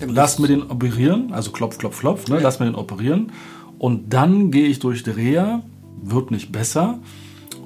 lass 0.06 0.38
mir 0.38 0.46
den 0.46 0.62
operieren, 0.62 1.32
also 1.32 1.50
klopf, 1.50 1.76
klopf, 1.78 1.98
klopf, 1.98 2.28
ne, 2.28 2.36
ja. 2.36 2.42
lass 2.42 2.60
mir 2.60 2.66
den 2.66 2.76
operieren 2.76 3.32
und 3.80 4.12
dann 4.12 4.52
gehe 4.52 4.68
ich 4.68 4.78
durch 4.78 5.02
die 5.02 5.10
Reha, 5.10 5.62
wird 6.00 6.30
nicht 6.30 6.52
besser 6.52 7.00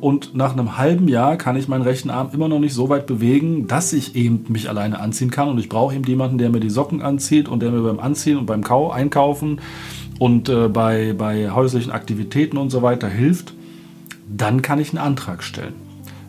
und 0.01 0.35
nach 0.35 0.55
einem 0.55 0.79
halben 0.79 1.07
Jahr 1.09 1.37
kann 1.37 1.57
ich 1.57 1.69
meinen 1.69 1.83
rechten 1.83 2.09
Arm 2.09 2.31
immer 2.33 2.49
noch 2.49 2.61
nicht 2.61 2.73
so 2.73 2.89
weit 2.89 3.07
bewegen, 3.07 3.67
dass 3.67 3.93
ich 3.93 4.17
eben 4.17 4.47
mich 4.49 4.71
alleine 4.71 5.01
anziehen 5.01 5.31
kann 5.31 5.51
und 5.51 5.59
ich 5.59 5.69
brauche 5.69 5.95
eben 5.95 6.05
jemanden, 6.05 6.39
der 6.39 6.49
mir 6.49 6.61
die 6.61 6.71
Socken 6.71 7.03
anzieht 7.03 7.47
und 7.47 7.61
der 7.61 7.71
mir 7.71 7.83
beim 7.83 8.01
Anziehen 8.01 8.39
und 8.39 8.47
beim 8.47 8.65
Kau 8.65 8.91
Einkaufen 8.91 9.61
und 10.19 10.49
äh, 10.49 10.69
bei, 10.69 11.13
bei 11.13 11.51
häuslichen 11.51 11.93
Aktivitäten 11.93 12.57
und 12.57 12.71
so 12.71 12.81
weiter 12.81 13.11
hilft 13.11 13.53
dann 14.29 14.63
kann 14.63 14.79
ich 14.79 14.91
einen 14.91 14.99
Antrag 14.99 15.43
stellen. 15.43 15.75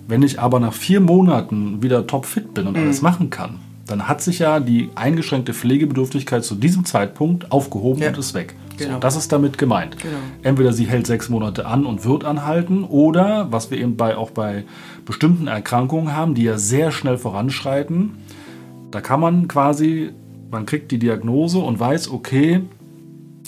Wenn 0.07 0.23
ich 0.23 0.39
aber 0.39 0.59
nach 0.59 0.73
vier 0.73 1.01
Monaten 1.01 1.83
wieder 1.83 2.07
topfit 2.07 2.53
bin 2.53 2.67
und 2.67 2.77
mhm. 2.77 2.83
alles 2.83 3.01
machen 3.01 3.29
kann, 3.29 3.59
dann 3.85 4.07
hat 4.07 4.21
sich 4.21 4.39
ja 4.39 4.59
die 4.59 4.89
eingeschränkte 4.95 5.53
Pflegebedürftigkeit 5.53 6.43
zu 6.43 6.55
diesem 6.55 6.85
Zeitpunkt 6.85 7.51
aufgehoben 7.51 8.01
ja. 8.01 8.09
und 8.09 8.17
ist 8.17 8.33
weg. 8.33 8.55
Genau. 8.77 8.93
So, 8.93 8.99
das 8.99 9.15
ist 9.15 9.31
damit 9.31 9.57
gemeint. 9.57 9.97
Genau. 9.99 10.17
Entweder 10.41 10.73
sie 10.73 10.85
hält 10.85 11.05
sechs 11.05 11.29
Monate 11.29 11.65
an 11.65 11.85
und 11.85 12.05
wird 12.05 12.23
anhalten, 12.23 12.83
oder 12.83 13.51
was 13.51 13.71
wir 13.71 13.77
eben 13.77 13.97
bei, 13.97 14.15
auch 14.15 14.31
bei 14.31 14.63
bestimmten 15.05 15.47
Erkrankungen 15.47 16.15
haben, 16.15 16.33
die 16.33 16.43
ja 16.43 16.57
sehr 16.57 16.91
schnell 16.91 17.17
voranschreiten, 17.17 18.17
da 18.91 19.01
kann 19.01 19.19
man 19.19 19.47
quasi, 19.47 20.11
man 20.49 20.65
kriegt 20.65 20.91
die 20.91 20.99
Diagnose 20.99 21.59
und 21.59 21.79
weiß, 21.79 22.09
okay, 22.11 22.61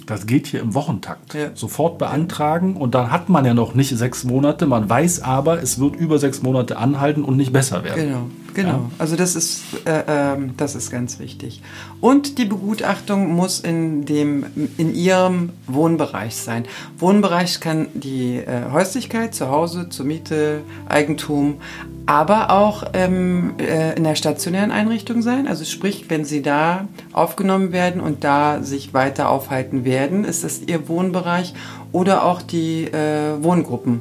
das 0.06 0.26
geht 0.26 0.48
hier 0.48 0.62
im 0.62 0.74
Wochentakt. 0.74 1.34
Ja. 1.34 1.50
Sofort 1.54 1.98
beantragen 1.98 2.76
und 2.76 2.96
dann 2.96 3.12
hat 3.12 3.30
man 3.30 3.46
ja 3.46 3.54
noch 3.54 3.76
nicht 3.76 3.90
sechs 3.90 4.24
Monate. 4.24 4.66
Man 4.66 4.90
weiß 4.90 5.22
aber, 5.22 5.62
es 5.62 5.80
wird 5.80 5.96
über 5.96 6.20
sechs 6.20 6.42
Monate 6.42 6.78
anhalten 6.78 7.24
und 7.24 7.38
nicht 7.38 7.54
besser 7.54 7.84
werden. 7.84 8.08
Genau, 8.08 8.30
genau. 8.54 8.70
Ja? 8.70 8.92
Also 8.98 9.16
das 9.16 9.36
ist, 9.36 9.62
äh, 9.86 10.34
äh, 10.34 10.38
das 10.58 10.76
ist 10.76 10.92
ganz 10.92 11.20
wichtig. 11.20 11.62
Und 12.00 12.38
die 12.38 12.46
Begutachtung 12.46 13.34
muss 13.34 13.60
in, 13.60 14.06
dem, 14.06 14.46
in 14.78 14.94
Ihrem 14.94 15.50
Wohnbereich 15.68 16.36
sein. 16.36 16.66
Wohnbereich 16.98 17.60
kann 17.60 17.88
die 17.94 18.38
äh, 18.38 18.72
Häuslichkeit, 18.72 19.34
zu 19.36 19.50
Hause, 19.50 19.90
zur 19.90 20.06
Miete, 20.06 20.62
Eigentum, 20.88 21.58
aber 22.06 22.52
auch 22.52 22.84
ähm, 22.94 23.54
äh, 23.60 23.96
in 23.96 24.04
der 24.04 24.16
stationären 24.16 24.72
Einrichtung 24.72 25.22
sein. 25.22 25.48
Also 25.48 25.64
sprich, 25.66 26.06
wenn 26.10 26.26
Sie 26.26 26.42
da 26.42 26.88
aufgenommen 27.14 27.72
werden 27.72 28.02
und 28.02 28.24
da 28.24 28.64
sich 28.64 28.94
weiter 28.94 29.30
aufhalten 29.30 29.86
werden, 29.86 30.26
ist 30.26 30.44
das 30.44 30.62
Ihr 30.62 30.88
Wohnbereich 30.88 31.54
oder 31.91 32.25
auch 32.25 32.41
die 32.41 32.86
äh, 32.86 33.36
Wohngruppen. 33.41 33.99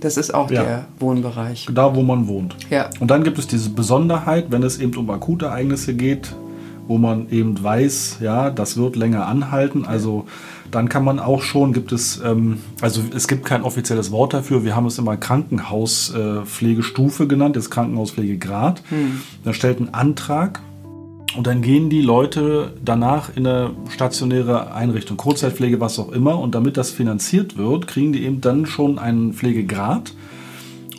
Das 0.00 0.16
ist 0.16 0.32
auch 0.34 0.50
ja. 0.50 0.62
der 0.62 0.86
Wohnbereich. 0.98 1.68
Da, 1.72 1.94
wo 1.94 2.02
man 2.02 2.26
wohnt. 2.28 2.56
Ja. 2.70 2.88
Und 3.00 3.10
dann 3.10 3.24
gibt 3.24 3.38
es 3.38 3.46
diese 3.46 3.70
Besonderheit, 3.70 4.46
wenn 4.50 4.62
es 4.62 4.78
eben 4.78 4.94
um 4.96 5.08
akute 5.10 5.46
Ereignisse 5.46 5.94
geht, 5.94 6.34
wo 6.88 6.98
man 6.98 7.30
eben 7.30 7.62
weiß, 7.62 8.18
ja, 8.20 8.50
das 8.50 8.76
wird 8.76 8.96
länger 8.96 9.26
anhalten. 9.26 9.86
Also 9.86 10.26
dann 10.70 10.88
kann 10.88 11.04
man 11.04 11.20
auch 11.20 11.42
schon, 11.42 11.72
gibt 11.72 11.92
es, 11.92 12.20
ähm, 12.24 12.58
also 12.80 13.02
es 13.14 13.28
gibt 13.28 13.44
kein 13.44 13.62
offizielles 13.62 14.10
Wort 14.10 14.34
dafür, 14.34 14.64
wir 14.64 14.74
haben 14.74 14.86
es 14.86 14.98
immer 14.98 15.16
Krankenhauspflegestufe 15.16 17.22
äh, 17.24 17.26
genannt, 17.26 17.56
jetzt 17.56 17.70
Krankenhauspflegegrad. 17.70 18.82
Hm. 18.88 19.20
Da 19.44 19.52
stellt 19.52 19.80
ein 19.80 19.94
Antrag 19.94 20.60
und 21.36 21.46
dann 21.46 21.62
gehen 21.62 21.88
die 21.88 22.02
Leute 22.02 22.74
danach 22.84 23.34
in 23.34 23.46
eine 23.46 23.70
stationäre 23.88 24.72
Einrichtung, 24.72 25.16
Kurzzeitpflege, 25.16 25.80
was 25.80 25.98
auch 25.98 26.12
immer. 26.12 26.38
Und 26.38 26.54
damit 26.54 26.76
das 26.76 26.90
finanziert 26.90 27.56
wird, 27.56 27.86
kriegen 27.86 28.12
die 28.12 28.24
eben 28.24 28.40
dann 28.40 28.66
schon 28.66 28.98
einen 28.98 29.32
Pflegegrad. 29.32 30.12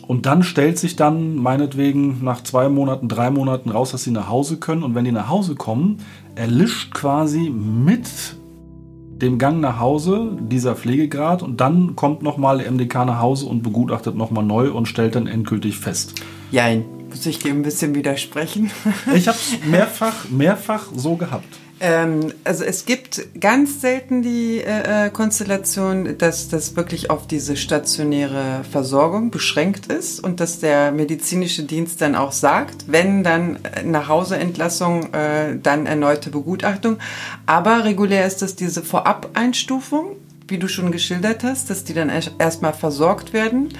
Und 0.06 0.26
dann 0.26 0.42
stellt 0.42 0.78
sich 0.78 0.96
dann 0.96 1.36
meinetwegen 1.36 2.22
nach 2.22 2.42
zwei 2.42 2.68
Monaten, 2.68 3.08
drei 3.08 3.30
Monaten 3.30 3.70
raus, 3.70 3.92
dass 3.92 4.02
sie 4.02 4.10
nach 4.10 4.28
Hause 4.28 4.56
können. 4.56 4.82
Und 4.82 4.94
wenn 4.94 5.04
die 5.04 5.12
nach 5.12 5.28
Hause 5.28 5.54
kommen, 5.54 5.98
erlischt 6.34 6.92
quasi 6.92 7.50
mit 7.50 8.36
dem 9.22 9.38
Gang 9.38 9.60
nach 9.60 9.78
Hause 9.78 10.36
dieser 10.40 10.74
Pflegegrad 10.74 11.42
und 11.42 11.60
dann 11.60 11.94
kommt 11.94 12.22
nochmal 12.22 12.58
der 12.58 12.70
MDK 12.70 13.06
nach 13.06 13.20
Hause 13.20 13.46
und 13.46 13.62
begutachtet 13.62 14.16
nochmal 14.16 14.44
neu 14.44 14.72
und 14.72 14.86
stellt 14.86 15.14
dann 15.14 15.28
endgültig 15.28 15.78
fest. 15.78 16.14
Jein, 16.50 16.84
muss 17.14 17.26
ich 17.26 17.38
dir 17.38 17.52
ein 17.52 17.62
bisschen 17.62 17.94
widersprechen? 17.94 18.72
ich 19.14 19.28
habe 19.28 19.38
es 19.38 19.64
mehrfach, 19.64 20.28
mehrfach 20.30 20.88
so 20.94 21.14
gehabt. 21.16 21.46
Ähm, 21.78 22.32
also 22.42 22.64
es 22.64 22.86
gibt 22.86 23.40
ganz 23.40 23.80
selten 23.80 24.22
die 24.22 24.58
äh, 24.58 25.06
äh, 25.06 25.10
Konstellation, 25.10 26.18
dass 26.18 26.48
das 26.48 26.76
wirklich 26.76 27.10
auf 27.10 27.26
diese 27.26 27.56
stationäre 27.56 28.64
Versorgung 28.70 29.30
beschränkt 29.30 29.86
ist 29.86 30.18
und 30.18 30.40
dass 30.40 30.58
der 30.58 30.90
medizinische 30.90 31.62
Dienst 31.62 32.00
dann 32.00 32.16
auch 32.16 32.32
sagt, 32.32 32.86
wenn 32.88 33.22
dann 33.22 33.58
nach 33.84 34.08
Hauseentlassung, 34.08 35.12
äh, 35.12 35.56
dann 35.62 35.86
erneute 35.86 36.30
Begutachtung. 36.30 36.98
Aber 37.46 37.84
regulär 37.84 38.26
ist 38.26 38.42
das 38.42 38.56
diese 38.56 38.82
Vorab-Einstufung, 38.82 40.16
wie 40.48 40.58
du 40.58 40.68
schon 40.68 40.92
geschildert 40.92 41.42
hast, 41.42 41.70
dass 41.70 41.84
die 41.84 41.94
dann 41.94 42.10
erstmal 42.38 42.72
versorgt 42.72 43.32
werden 43.32 43.70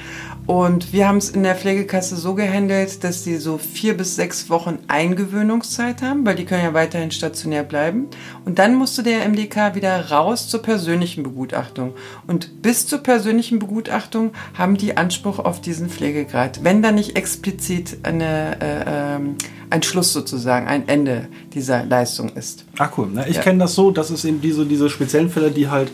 und 0.47 0.93
wir 0.93 1.09
haben 1.09 1.17
es 1.17 1.31
in 1.31 1.43
der 1.43 1.55
Pflegekasse 1.55 2.17
so 2.17 2.35
gehandelt, 2.35 3.03
dass 3.03 3.25
die 3.25 3.37
so 3.37 3.57
vier 3.57 3.97
bis 3.97 4.15
sechs 4.15 4.51
Wochen 4.51 4.79
Eingewöhnungszeit 4.89 6.03
haben, 6.03 6.27
weil 6.27 6.37
die 6.37 6.45
können 6.45 6.63
ja 6.63 6.75
weiterhin 6.75 7.11
stationär 7.11 7.63
bleiben. 7.63 8.09
Und 8.45 8.59
dann 8.59 8.75
musste 8.75 9.03
der 9.03 9.27
MDK 9.27 9.75
wieder 9.75 10.11
raus 10.11 10.49
zur 10.49 10.61
persönlichen 10.61 11.23
Begutachtung. 11.23 11.95
Und 12.27 12.61
bis 12.61 12.87
zur 12.87 12.99
persönlichen 12.99 13.59
Begutachtung 13.59 14.33
haben 14.53 14.77
die 14.77 14.99
Anspruch 14.99 15.39
auf 15.39 15.63
diesen 15.63 15.89
Pflegegrad, 15.89 16.63
wenn 16.63 16.83
da 16.83 16.93
nicht 16.93 17.17
explizit 17.17 17.99
eine, 18.03 18.61
äh, 18.61 19.17
ähm, 19.17 19.37
ein 19.71 19.83
Schluss 19.83 20.13
sozusagen, 20.13 20.67
ein 20.67 20.89
Ende 20.89 21.29
dieser 21.55 21.87
Leistung 21.87 22.29
ist. 22.35 22.67
Ach 22.77 22.91
cool. 22.99 23.07
Ne? 23.07 23.25
Ich 23.29 23.37
ja. 23.37 23.43
kenne 23.43 23.61
das 23.61 23.75
so, 23.75 23.91
dass 23.91 24.11
es 24.11 24.27
eben 24.27 24.43
diese, 24.43 24.67
diese 24.67 24.91
speziellen 24.91 25.31
Fälle, 25.31 25.51
die 25.51 25.71
halt 25.71 25.91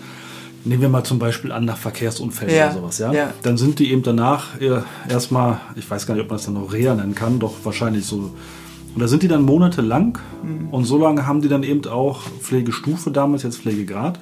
Nehmen 0.64 0.83
wir 0.83 0.88
mal 0.88 1.05
zum 1.05 1.18
Beispiel 1.18 1.53
an 1.53 1.64
nach 1.64 1.79
Verkehrsunfällen 1.79 2.55
ja. 2.55 2.66
oder 2.66 2.75
sowas, 2.75 2.99
ja? 2.99 3.12
ja? 3.12 3.33
Dann 3.42 3.57
sind 3.57 3.79
die 3.79 3.90
eben 3.92 4.03
danach 4.03 4.61
äh, 4.61 4.81
erstmal, 5.09 5.61
ich 5.77 5.90
weiß 5.90 6.07
gar 6.07 6.14
nicht, 6.14 6.25
ob 6.25 6.29
man 6.29 6.38
es 6.38 6.44
dann 6.44 6.55
noch 6.55 6.73
Reha 6.73 6.94
nennen 6.94 7.14
kann, 7.14 7.38
doch 7.38 7.55
wahrscheinlich 7.64 8.05
so. 8.05 8.35
Und 8.94 9.01
da 9.01 9.09
sind 9.09 9.23
die 9.23 9.29
dann 9.29 9.42
monatelang 9.42 10.18
mhm. 10.42 10.68
und 10.70 10.85
so 10.85 10.99
lange 10.99 11.27
haben 11.27 11.40
die 11.40 11.49
dann 11.49 11.62
eben 11.62 11.87
auch 11.87 12.23
Pflegestufe 12.40 13.11
damals, 13.11 13.42
jetzt 13.42 13.59
Pflegegrad. 13.59 14.18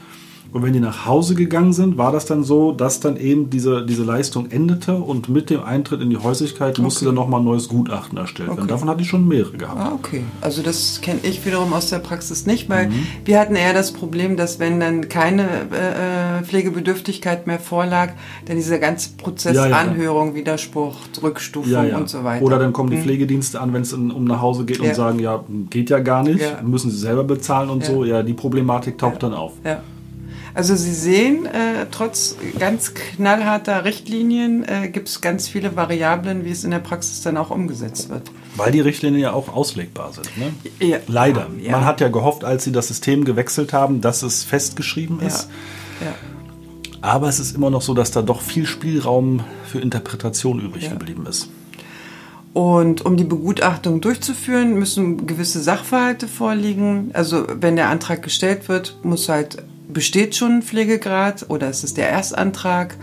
Und 0.51 0.63
wenn 0.63 0.73
die 0.73 0.81
nach 0.81 1.05
Hause 1.05 1.35
gegangen 1.35 1.75
sind, 1.75 1.99
war 1.99 2.11
das 2.11 2.25
dann 2.25 2.43
so, 2.43 2.73
dass 2.73 3.01
dann 3.01 3.19
eben 3.19 3.51
diese, 3.51 3.85
diese 3.85 4.03
Leistung 4.03 4.51
endete 4.51 4.95
und 4.95 5.29
mit 5.29 5.51
dem 5.51 5.63
Eintritt 5.63 6.01
in 6.01 6.09
die 6.09 6.17
Häuslichkeit 6.17 6.71
okay. 6.71 6.83
musste 6.83 7.05
dann 7.05 7.15
nochmal 7.15 7.41
ein 7.41 7.45
neues 7.45 7.69
Gutachten 7.69 8.17
erstellt 8.17 8.49
werden. 8.49 8.61
Okay. 8.61 8.69
Davon 8.69 8.89
hatte 8.89 9.03
ich 9.03 9.09
schon 9.09 9.29
mehrere 9.29 9.59
gehabt. 9.59 9.79
Ah, 9.79 9.93
okay. 9.95 10.23
Also 10.41 10.63
das 10.63 11.01
kenne 11.03 11.21
ich 11.23 11.45
wiederum 11.45 11.75
aus 11.75 11.91
der 11.91 11.99
Praxis 11.99 12.47
nicht, 12.47 12.71
weil 12.71 12.89
mhm. 12.89 13.07
wir 13.27 13.39
hatten 13.39 13.57
eher 13.57 13.75
das 13.75 13.93
Problem, 13.93 14.39
dass 14.39 14.59
wenn 14.59 14.81
dann 14.81 15.09
keine 15.09 15.43
äh, 15.43 16.39
äh 16.39 16.43
Pflegebedürftigkeit 16.43 17.47
mehr 17.47 17.59
vorlag, 17.59 18.13
dann 18.47 18.57
dieser 18.57 18.79
ganze 18.79 19.11
Prozess 19.17 19.55
ja, 19.55 19.67
ja, 19.67 19.77
Anhörung, 19.77 20.35
Widerspruch, 20.35 20.97
Rückstufung 21.23 21.89
ja, 21.89 21.97
und 21.97 22.09
so 22.09 22.25
weiter. 22.25 22.45
Oder 22.45 22.59
dann 22.59 22.73
kommen 22.73 22.91
die 22.91 22.97
mhm. 22.97 23.03
Pflegedienste 23.03 23.61
an, 23.61 23.75
wenn 23.75 23.83
es 23.83 23.93
um 23.93 24.25
nach 24.25 24.41
Hause 24.41 24.65
geht 24.65 24.81
und 24.81 24.95
sagen, 24.95 25.19
ja, 25.19 25.45
geht 25.69 25.91
ja 25.91 25.99
gar 25.99 26.23
nicht, 26.23 26.43
müssen 26.63 26.91
sie 26.91 26.99
selber 26.99 27.25
bezahlen 27.25 27.69
und 27.69 27.85
so. 27.85 28.05
Ja, 28.05 28.23
die 28.23 28.35
Problematik 28.35 28.97
taucht 28.97 29.23
dann 29.23 29.35
auf. 29.35 29.53
Ja. 29.65 29.83
Also 30.55 30.75
Sie 30.77 30.95
sehen, 30.95 31.47
äh, 31.47 31.87
trotz 31.91 32.37
ganz 32.59 32.95
knallharter 32.95 33.85
Richtlinien 33.85 34.65
äh, 34.65 34.89
gibt 34.89 35.09
es 35.09 35.21
ganz 35.21 35.49
viele 35.49 35.77
Variablen, 35.77 36.45
wie 36.45 36.51
es 36.51 36.65
in 36.65 36.71
der 36.71 36.79
Praxis 36.79 37.23
dann 37.23 37.37
auch 37.37 37.51
umgesetzt 37.51 38.09
wird. 38.09 38.31
Weil 38.57 38.73
die 38.73 38.81
Richtlinien 38.81 39.23
ja 39.23 39.33
auch 39.33 39.49
auslegbar 39.55 40.13
sind. 40.13 40.29
Ne? 40.37 40.53
Ja. 40.87 40.99
Leider. 41.07 41.49
Ja. 41.61 41.73
Man 41.73 41.85
hat 41.85 42.01
ja 42.01 42.09
gehofft, 42.09 42.45
als 42.45 42.65
sie 42.65 42.73
das 42.73 42.89
System 42.89 43.25
gewechselt 43.25 43.73
haben, 43.73 44.01
dass 44.01 44.23
es 44.23 44.45
festgeschrieben 44.45 45.21
ist. 45.21 45.49
Ja. 46.01 46.15
Aber 47.01 47.29
es 47.29 47.39
ist 47.39 47.55
immer 47.55 47.71
noch 47.71 47.83
so, 47.83 47.95
dass 47.95 48.11
da 48.11 48.23
doch 48.23 48.41
viel 48.41 48.67
Spielraum 48.67 49.45
für 49.65 49.79
Interpretation 49.79 50.61
übrig 50.61 50.91
geblieben 50.91 51.27
ist. 51.27 51.49
Und 52.55 53.05
um 53.07 53.17
die 53.17 53.25
Begutachtung 53.25 54.01
durchzuführen, 54.01 54.75
müssen 54.75 55.27
gewisse 55.27 55.61
Sachverhalte 55.61 56.27
vorliegen. 56.27 57.11
Also 57.13 57.47
wenn 57.49 57.77
der 57.77 57.89
Antrag 57.89 58.23
gestellt 58.23 58.69
wird, 58.69 58.99
muss 59.05 59.29
halt 59.29 59.63
besteht 59.89 60.37
schon 60.37 60.59
ein 60.59 60.63
Pflegegrad 60.63 61.47
oder 61.49 61.69
ist 61.69 61.85
es 61.85 61.95
der 61.95 62.09
Erstantrag? 62.11 62.97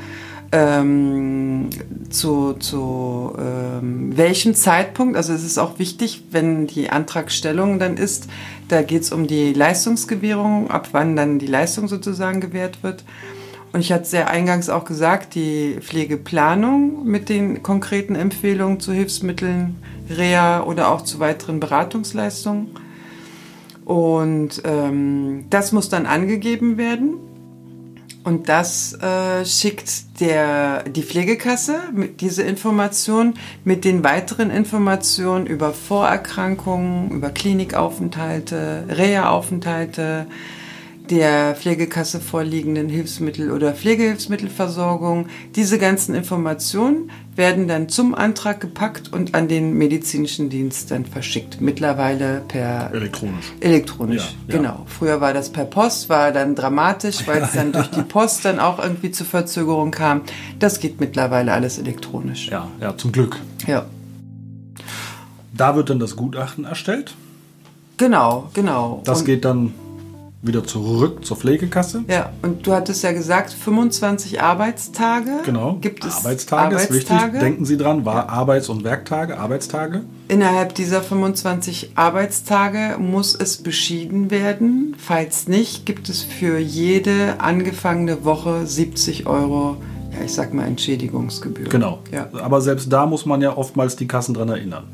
Ähm, 0.51 1.69
zu, 2.09 2.53
zu 2.53 3.33
ähm, 3.37 4.15
welchem 4.15 4.53
Zeitpunkt, 4.53 5.17
also 5.17 5.33
es 5.33 5.43
ist 5.43 5.57
auch 5.57 5.79
wichtig, 5.79 6.23
wenn 6.31 6.67
die 6.67 6.91
Antragstellung 6.91 7.79
dann 7.79 7.97
ist, 7.97 8.27
da 8.69 8.83
geht 8.83 9.01
es 9.01 9.11
um 9.11 9.27
die 9.27 9.53
Leistungsgewährung, 9.53 10.69
ab 10.69 10.89
wann 10.91 11.15
dann 11.15 11.39
die 11.39 11.47
Leistung 11.47 11.87
sozusagen 11.87 12.39
gewährt 12.41 12.83
wird. 12.83 13.03
Und 13.73 13.81
ich 13.81 13.91
hatte 13.91 14.03
es 14.03 14.11
ja 14.13 14.27
eingangs 14.27 14.69
auch 14.69 14.85
gesagt, 14.85 15.35
die 15.35 15.77
Pflegeplanung 15.81 17.03
mit 17.05 17.27
den 17.27 17.61
konkreten 17.61 18.15
Empfehlungen 18.15 18.79
zu 18.79 18.93
Hilfsmitteln, 18.93 19.75
Reha 20.09 20.63
oder 20.63 20.89
auch 20.89 21.01
zu 21.01 21.19
weiteren 21.19 21.59
Beratungsleistungen 21.59 22.69
und 23.85 24.63
ähm, 24.65 25.45
das 25.49 25.71
muss 25.71 25.89
dann 25.89 26.05
angegeben 26.05 26.77
werden. 26.77 27.15
Und 28.23 28.49
das 28.49 28.93
äh, 28.93 29.45
schickt 29.45 30.19
der, 30.19 30.81
die 30.85 31.03
Pflegekasse 31.03 31.75
mit 31.93 32.21
diese 32.21 32.41
Information 32.41 33.35
mit 33.63 33.85
den 33.85 34.03
weiteren 34.03 34.49
Informationen 34.49 35.45
über 35.45 35.73
Vorerkrankungen, 35.73 37.11
über 37.11 37.29
Klinikaufenthalte, 37.29 38.85
Reha-Aufenthalte, 38.89 40.25
der 41.11 41.55
Pflegekasse 41.55 42.19
vorliegenden 42.19 42.89
Hilfsmittel- 42.89 43.51
oder 43.51 43.73
Pflegehilfsmittelversorgung. 43.73 45.27
Diese 45.55 45.77
ganzen 45.77 46.15
Informationen 46.15 47.11
werden 47.35 47.67
dann 47.67 47.89
zum 47.89 48.15
Antrag 48.15 48.61
gepackt 48.61 49.11
und 49.11 49.35
an 49.35 49.47
den 49.47 49.73
medizinischen 49.73 50.49
Dienst 50.49 50.91
dann 50.91 51.05
verschickt. 51.05 51.59
Mittlerweile 51.59 52.41
per 52.47 52.93
elektronisch. 52.93 53.53
Elektronisch, 53.59 54.35
ja, 54.47 54.57
genau. 54.57 54.69
Ja. 54.69 54.85
Früher 54.87 55.21
war 55.21 55.33
das 55.33 55.49
per 55.49 55.65
Post, 55.65 56.09
war 56.09 56.31
dann 56.31 56.55
dramatisch, 56.55 57.27
weil 57.27 57.43
es 57.43 57.53
dann 57.53 57.71
durch 57.73 57.89
die 57.91 58.03
Post 58.03 58.45
dann 58.45 58.59
auch 58.59 58.79
irgendwie 58.79 59.11
zu 59.11 59.25
Verzögerung 59.25 59.91
kam. 59.91 60.21
Das 60.59 60.79
geht 60.79 60.99
mittlerweile 60.99 61.51
alles 61.51 61.77
elektronisch. 61.77 62.47
Ja, 62.49 62.67
ja, 62.79 62.95
zum 62.97 63.11
Glück. 63.11 63.39
Ja. 63.67 63.85
Da 65.53 65.75
wird 65.75 65.89
dann 65.89 65.99
das 65.99 66.15
Gutachten 66.15 66.65
erstellt. 66.65 67.15
Genau, 67.97 68.49
genau. 68.53 69.01
Das 69.05 69.19
und 69.19 69.25
geht 69.25 69.45
dann 69.45 69.73
wieder 70.47 70.63
zurück 70.63 71.25
zur 71.25 71.37
Pflegekasse. 71.37 72.03
Ja, 72.07 72.31
und 72.41 72.65
du 72.65 72.73
hattest 72.73 73.03
ja 73.03 73.11
gesagt, 73.11 73.51
25 73.53 74.41
Arbeitstage. 74.41 75.41
Genau. 75.45 75.77
Gibt 75.81 76.05
es 76.05 76.17
Arbeitstage, 76.17 76.75
Arbeitstage? 76.75 76.99
ist 76.99 77.11
wichtig. 77.11 77.39
Denken 77.39 77.65
Sie 77.65 77.77
dran, 77.77 78.05
war 78.05 78.15
ja. 78.15 78.29
Arbeits- 78.29 78.69
und 78.69 78.83
Werktage, 78.83 79.37
Arbeitstage. 79.37 80.01
Innerhalb 80.27 80.75
dieser 80.75 81.01
25 81.01 81.91
Arbeitstage 81.95 82.97
muss 82.99 83.35
es 83.35 83.57
beschieden 83.57 84.31
werden. 84.31 84.95
Falls 84.97 85.47
nicht, 85.47 85.85
gibt 85.85 86.09
es 86.09 86.23
für 86.23 86.57
jede 86.57 87.39
angefangene 87.39 88.25
Woche 88.25 88.65
70 88.65 89.27
Euro 89.27 89.77
ja, 90.17 90.23
ich 90.23 90.33
sag 90.33 90.53
mal 90.53 90.65
Entschädigungsgebühr. 90.65 91.67
Genau. 91.67 91.99
Ja. 92.11 92.29
Aber 92.41 92.61
selbst 92.61 92.91
da 92.91 93.05
muss 93.05 93.25
man 93.25 93.41
ja 93.41 93.55
oftmals 93.57 93.95
die 93.95 94.07
Kassen 94.07 94.33
dran 94.33 94.49
erinnern. 94.49 94.85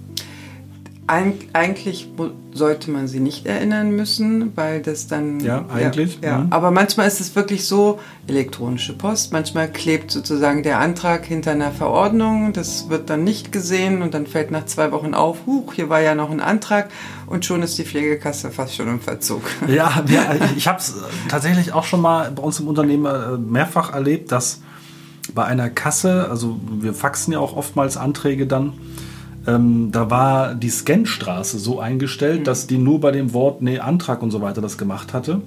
Eig 1.11 1.49
eigentlich 1.51 2.07
sollte 2.53 2.89
man 2.89 3.09
sie 3.09 3.19
nicht 3.19 3.45
erinnern 3.45 3.91
müssen, 3.91 4.55
weil 4.55 4.81
das 4.81 5.07
dann. 5.07 5.41
Ja, 5.41 5.65
eigentlich. 5.67 6.19
Ja, 6.21 6.29
ja. 6.29 6.47
Aber 6.51 6.71
manchmal 6.71 7.05
ist 7.07 7.19
es 7.19 7.35
wirklich 7.35 7.67
so, 7.67 7.99
elektronische 8.27 8.93
Post, 8.93 9.33
manchmal 9.33 9.69
klebt 9.69 10.11
sozusagen 10.11 10.63
der 10.63 10.79
Antrag 10.79 11.25
hinter 11.25 11.51
einer 11.51 11.71
Verordnung, 11.71 12.53
das 12.53 12.87
wird 12.87 13.09
dann 13.09 13.25
nicht 13.25 13.51
gesehen 13.51 14.01
und 14.01 14.13
dann 14.13 14.25
fällt 14.25 14.51
nach 14.51 14.65
zwei 14.67 14.93
Wochen 14.93 15.13
auf, 15.13 15.45
huch, 15.45 15.73
hier 15.73 15.89
war 15.89 15.99
ja 15.99 16.15
noch 16.15 16.31
ein 16.31 16.39
Antrag 16.39 16.89
und 17.27 17.43
schon 17.43 17.61
ist 17.61 17.77
die 17.77 17.83
Pflegekasse 17.83 18.49
fast 18.49 18.75
schon 18.75 18.87
im 18.87 19.01
Verzug. 19.01 19.41
Ja, 19.67 20.03
ja 20.07 20.35
ich 20.55 20.67
habe 20.67 20.79
es 20.79 20.95
tatsächlich 21.27 21.73
auch 21.73 21.83
schon 21.83 22.01
mal 22.01 22.31
bei 22.31 22.41
uns 22.41 22.59
im 22.61 22.67
Unternehmen 22.67 23.05
äh, 23.05 23.37
mehrfach 23.37 23.93
erlebt, 23.93 24.31
dass 24.31 24.61
bei 25.33 25.43
einer 25.43 25.69
Kasse, 25.69 26.27
also 26.29 26.59
wir 26.79 26.93
faxen 26.93 27.33
ja 27.33 27.39
auch 27.39 27.55
oftmals 27.55 27.97
Anträge 27.97 28.47
dann, 28.47 28.73
ähm, 29.47 29.91
da 29.91 30.09
war 30.09 30.55
die 30.55 30.69
Scanstraße 30.69 31.57
so 31.57 31.79
eingestellt, 31.79 32.41
mhm. 32.41 32.43
dass 32.43 32.67
die 32.67 32.77
nur 32.77 32.99
bei 32.99 33.11
dem 33.11 33.33
Wort 33.33 33.61
nee, 33.61 33.79
Antrag 33.79 34.21
und 34.21 34.31
so 34.31 34.41
weiter 34.41 34.61
das 34.61 34.77
gemacht 34.77 35.13
hatte. 35.13 35.41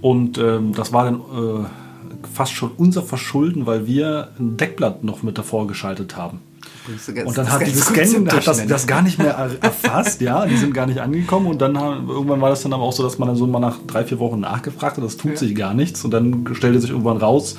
Und 0.00 0.38
ähm, 0.38 0.72
das 0.74 0.92
war 0.92 1.04
dann 1.04 1.16
äh, 1.16 1.64
fast 2.32 2.52
schon 2.52 2.72
unser 2.76 3.02
Verschulden, 3.02 3.66
weil 3.66 3.86
wir 3.86 4.28
ein 4.38 4.56
Deckblatt 4.56 5.02
noch 5.04 5.22
mit 5.22 5.38
davor 5.38 5.66
geschaltet 5.66 6.16
haben. 6.16 6.40
Ganz, 6.86 7.26
und 7.26 7.38
dann 7.38 7.50
hat 7.50 7.60
dieses 7.66 7.86
Scan 7.86 8.30
hat 8.30 8.46
das, 8.46 8.66
das, 8.66 8.86
gar 8.86 9.00
nicht 9.00 9.18
mehr 9.18 9.32
erfasst, 9.60 10.20
ja, 10.20 10.44
die 10.44 10.56
sind 10.56 10.74
gar 10.74 10.86
nicht 10.86 11.00
angekommen 11.00 11.46
und 11.46 11.62
dann 11.62 11.78
haben, 11.78 12.08
irgendwann 12.08 12.40
war 12.42 12.50
das 12.50 12.62
dann 12.62 12.74
aber 12.74 12.82
auch 12.82 12.92
so, 12.92 13.02
dass 13.02 13.18
man 13.18 13.28
dann 13.28 13.36
so 13.36 13.46
mal 13.46 13.58
nach 13.58 13.78
drei, 13.86 14.04
vier 14.04 14.18
Wochen 14.18 14.40
nachgefragt 14.40 14.98
hat, 14.98 15.04
das 15.04 15.16
tut 15.16 15.32
ja. 15.32 15.36
sich 15.38 15.54
gar 15.54 15.72
nichts 15.72 16.04
und 16.04 16.10
dann 16.10 16.46
stellte 16.52 16.80
sich 16.80 16.90
irgendwann 16.90 17.16
raus, 17.16 17.56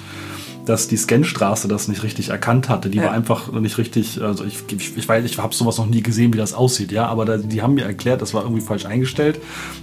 dass 0.66 0.88
die 0.88 0.98
Scanstraße 0.98 1.68
das 1.68 1.88
nicht 1.88 2.04
richtig 2.04 2.30
erkannt 2.30 2.70
hatte. 2.70 2.90
Die 2.90 2.98
ja. 2.98 3.06
war 3.06 3.12
einfach 3.12 3.52
nicht 3.52 3.78
richtig, 3.78 4.22
also 4.22 4.44
ich, 4.44 4.64
ich, 4.76 4.98
ich 4.98 5.08
weiß, 5.08 5.24
ich 5.26 5.38
habe 5.38 5.54
sowas 5.54 5.78
noch 5.78 5.86
nie 5.86 6.02
gesehen, 6.02 6.34
wie 6.34 6.38
das 6.38 6.54
aussieht, 6.54 6.92
ja, 6.92 7.08
aber 7.08 7.26
da, 7.26 7.38
die 7.38 7.62
haben 7.62 7.76
mir 7.76 7.86
erklärt, 7.86 8.22
das 8.22 8.34
war 8.34 8.44
irgendwie 8.44 8.62
falsch 8.62 8.86
eingestellt 8.86 9.40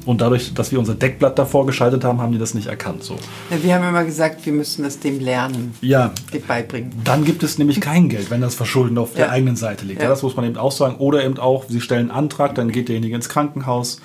und 0.06 0.20
dadurch, 0.20 0.54
dass 0.54 0.72
wir 0.72 0.78
unser 0.78 0.94
Deckblatt 0.94 1.38
davor 1.38 1.66
geschaltet 1.66 2.04
haben, 2.04 2.20
haben 2.20 2.32
die 2.32 2.38
das 2.38 2.54
nicht 2.54 2.66
erkannt. 2.66 3.04
So. 3.04 3.16
Ja, 3.50 3.62
wir 3.62 3.74
haben 3.74 3.88
immer 3.88 4.04
gesagt, 4.04 4.44
wir 4.44 4.52
müssen 4.52 4.82
das 4.82 4.98
dem 4.98 5.20
lernen, 5.20 5.74
ja, 5.80 6.12
dem 6.32 6.42
beibringen. 6.42 6.92
Dann 7.04 7.24
gibt 7.24 7.42
es 7.42 7.58
nämlich 7.58 7.80
kein 7.80 8.08
Geld, 8.08 8.30
wenn 8.30 8.40
das 8.40 8.54
Verschulden 8.54 8.98
auf 8.98 9.14
der 9.14 9.30
eigenen 9.30 9.56
Seite 9.56 9.84
liegt. 9.84 10.02
Ja. 10.02 10.08
das 10.08 10.22
muss 10.22 10.36
man 10.36 10.44
eben 10.44 10.56
auch 10.56 10.72
sagen. 10.72 10.96
Oder 10.96 11.24
eben 11.24 11.38
auch, 11.38 11.64
sie 11.68 11.80
stellen 11.80 12.10
einen 12.10 12.18
Antrag, 12.18 12.54
dann 12.54 12.70
geht 12.70 12.88
derjenige 12.88 13.14
ins 13.14 13.28
Krankenhaus 13.28 14.00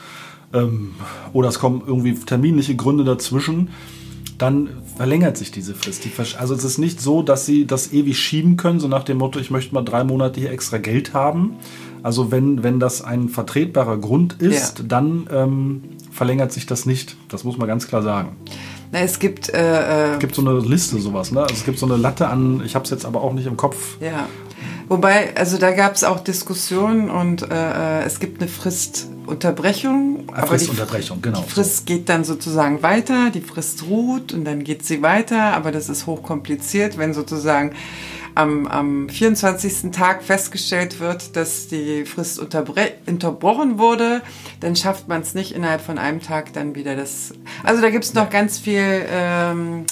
ähm, 0.53 0.95
oder 1.33 1.49
es 1.49 1.59
kommen 1.59 1.81
irgendwie 1.85 2.13
terminliche 2.13 2.75
Gründe 2.75 3.03
dazwischen 3.03 3.69
dann 4.37 4.69
verlängert 4.97 5.37
sich 5.37 5.51
diese 5.51 5.75
Frist. 5.75 6.03
Die 6.05 6.11
also 6.37 6.55
es 6.55 6.63
ist 6.63 6.79
nicht 6.79 6.99
so, 6.99 7.21
dass 7.21 7.45
sie 7.45 7.65
das 7.67 7.93
ewig 7.93 8.17
schieben 8.17 8.57
können, 8.57 8.79
so 8.79 8.87
nach 8.87 9.03
dem 9.03 9.17
Motto, 9.17 9.39
ich 9.39 9.51
möchte 9.51 9.73
mal 9.73 9.83
drei 9.83 10.03
Monate 10.03 10.39
hier 10.39 10.51
extra 10.51 10.79
Geld 10.79 11.13
haben. 11.13 11.55
Also 12.03 12.31
wenn, 12.31 12.63
wenn 12.63 12.79
das 12.79 13.03
ein 13.03 13.29
vertretbarer 13.29 13.97
Grund 13.97 14.41
ist, 14.41 14.79
ja. 14.79 14.85
dann 14.87 15.27
ähm, 15.31 15.83
verlängert 16.11 16.51
sich 16.51 16.65
das 16.65 16.85
nicht. 16.85 17.15
Das 17.29 17.43
muss 17.43 17.57
man 17.57 17.67
ganz 17.67 17.87
klar 17.87 18.01
sagen. 18.01 18.35
Na, 18.91 18.99
es 18.99 19.19
gibt. 19.19 19.49
Äh, 19.49 19.57
äh 19.57 20.13
es 20.13 20.19
gibt 20.19 20.35
so 20.35 20.41
eine 20.41 20.59
Liste, 20.59 20.99
sowas, 20.99 21.31
ne? 21.31 21.41
Also 21.41 21.53
es 21.53 21.65
gibt 21.65 21.77
so 21.77 21.85
eine 21.85 21.97
Latte 21.97 22.27
an, 22.27 22.61
ich 22.65 22.75
habe 22.75 22.85
es 22.85 22.91
jetzt 22.91 23.05
aber 23.05 23.21
auch 23.21 23.33
nicht 23.33 23.45
im 23.45 23.57
Kopf. 23.57 23.97
Ja. 24.01 24.27
Wobei, 24.89 25.35
also 25.35 25.57
da 25.57 25.71
gab 25.71 25.95
es 25.95 26.03
auch 26.03 26.21
Diskussionen 26.21 27.09
und 27.09 27.43
äh, 27.43 28.01
äh, 28.01 28.03
es 28.03 28.19
gibt 28.19 28.41
eine 28.41 28.49
Fristunterbrechung. 28.49 30.29
Eine 30.33 30.47
Fristunterbrechung, 30.47 31.21
genau. 31.21 31.41
Die 31.41 31.49
Frist 31.49 31.79
so. 31.79 31.83
geht 31.85 32.07
dann 32.07 32.23
sozusagen 32.23 32.81
weiter, 32.83 33.29
die 33.29 33.41
Frist 33.41 33.83
ruht 33.83 34.33
und 34.33 34.45
dann 34.45 34.63
geht 34.63 34.85
sie 34.85 35.01
weiter, 35.01 35.53
aber 35.53 35.71
das 35.71 35.89
ist 35.89 36.07
hochkompliziert, 36.07 36.97
wenn 36.97 37.13
sozusagen 37.13 37.73
am, 38.35 38.65
am 38.67 39.09
24. 39.09 39.91
Tag 39.91 40.23
festgestellt 40.23 40.99
wird, 40.99 41.35
dass 41.35 41.67
die 41.67 42.05
Frist 42.05 42.39
unterbrochen 42.39 43.79
wurde, 43.79 44.21
dann 44.61 44.75
schafft 44.75 45.07
man 45.07 45.21
es 45.21 45.33
nicht 45.33 45.53
innerhalb 45.53 45.81
von 45.81 45.97
einem 45.97 46.21
Tag 46.21 46.53
dann 46.53 46.75
wieder 46.75 46.95
das. 46.95 47.33
Also 47.63 47.81
da 47.81 47.89
gibt 47.89 48.05
es 48.05 48.13
noch 48.13 48.29
ganz 48.29 48.59
viel. 48.59 49.05
Ähm, 49.09 49.85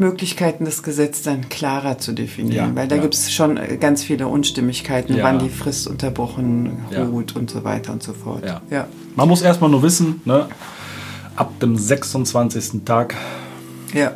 Möglichkeiten, 0.00 0.64
das 0.64 0.82
Gesetz 0.82 1.22
dann 1.22 1.48
klarer 1.48 1.98
zu 1.98 2.12
definieren, 2.12 2.70
ja, 2.70 2.74
weil 2.74 2.88
da 2.88 2.96
ja. 2.96 3.02
gibt 3.02 3.14
es 3.14 3.32
schon 3.32 3.56
äh, 3.56 3.76
ganz 3.78 4.02
viele 4.02 4.26
Unstimmigkeiten, 4.26 5.16
ja. 5.16 5.24
wann 5.24 5.38
die 5.38 5.48
Frist 5.50 5.86
unterbrochen 5.86 6.78
ruht 6.96 7.36
und 7.36 7.50
so 7.50 7.62
weiter 7.64 7.92
und 7.92 8.02
so 8.02 8.12
fort. 8.12 8.44
Ja. 8.70 8.88
Man 9.14 9.28
muss 9.28 9.42
erstmal 9.42 9.70
nur 9.70 9.82
wissen, 9.82 10.22
ne, 10.24 10.48
ab 11.36 11.60
dem 11.60 11.76
26. 11.76 12.84
Tag 12.84 13.14
ja 13.94 14.12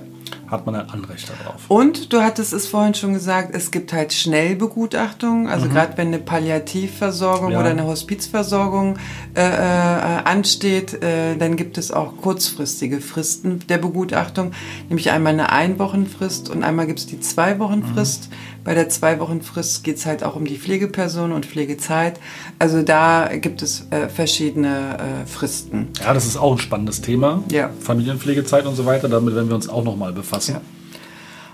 hat 0.49 0.67
man 0.67 0.75
ein 0.75 0.91
Anrecht 0.91 1.29
darauf. 1.29 1.63
Und 1.69 2.13
du 2.13 2.23
hattest 2.23 2.53
es 2.53 2.67
vorhin 2.67 2.95
schon 2.95 3.15
gesagt, 3.15 3.55
es 3.55 3.71
gibt 3.71 3.93
halt 3.93 4.13
Schnellbegutachtung. 4.13 5.49
Also 5.49 5.67
mhm. 5.67 5.73
gerade 5.73 5.97
wenn 5.97 6.09
eine 6.09 6.19
Palliativversorgung 6.19 7.53
ja. 7.53 7.61
oder 7.61 7.71
eine 7.71 7.85
Hospizversorgung 7.87 8.99
äh, 9.35 9.41
äh, 9.41 10.23
ansteht, 10.25 11.03
äh, 11.03 11.37
dann 11.37 11.57
gibt 11.57 11.79
es 11.79 11.91
auch 11.91 12.17
kurzfristige 12.17 13.01
Fristen 13.01 13.61
der 13.69 13.79
Begutachtung. 13.79 14.53
Nämlich 14.89 15.11
einmal 15.11 15.33
eine 15.33 15.51
Einwochenfrist 15.51 16.51
und 16.51 16.63
einmal 16.63 16.87
gibt 16.87 16.99
es 17.01 17.07
die 17.07 17.21
Zwei-Wochen-Frist. 17.21 18.31
Mhm. 18.31 18.35
Bei 18.65 18.75
der 18.75 18.89
Zwei-Wochen-Frist 18.89 19.85
geht 19.85 19.97
es 19.97 20.07
halt 20.07 20.25
auch 20.25 20.37
um 20.37 20.47
die 20.47 20.57
Pflegeperson 20.57 21.33
und 21.33 21.47
Pflegezeit. 21.47 22.19
Also 22.59 22.83
da 22.83 23.29
gibt 23.35 23.63
es 23.63 23.87
äh, 23.91 24.09
verschiedene 24.09 24.99
äh, 24.99 25.27
Fristen. 25.27 25.89
Ja, 26.01 26.15
das 26.15 26.27
ist 26.27 26.37
auch 26.37 26.53
ein 26.53 26.59
spannendes 26.59 27.03
Thema. 27.03 27.43
Ja. 27.51 27.71
Familienpflegezeit 27.81 28.67
und 28.67 28.75
so 28.75 28.87
weiter. 28.87 29.09
Damit 29.09 29.35
werden 29.35 29.49
wir 29.49 29.55
uns 29.55 29.69
auch 29.69 29.85
nochmal 29.85 30.13
befassen. 30.13 30.34
Ja. 30.49 30.61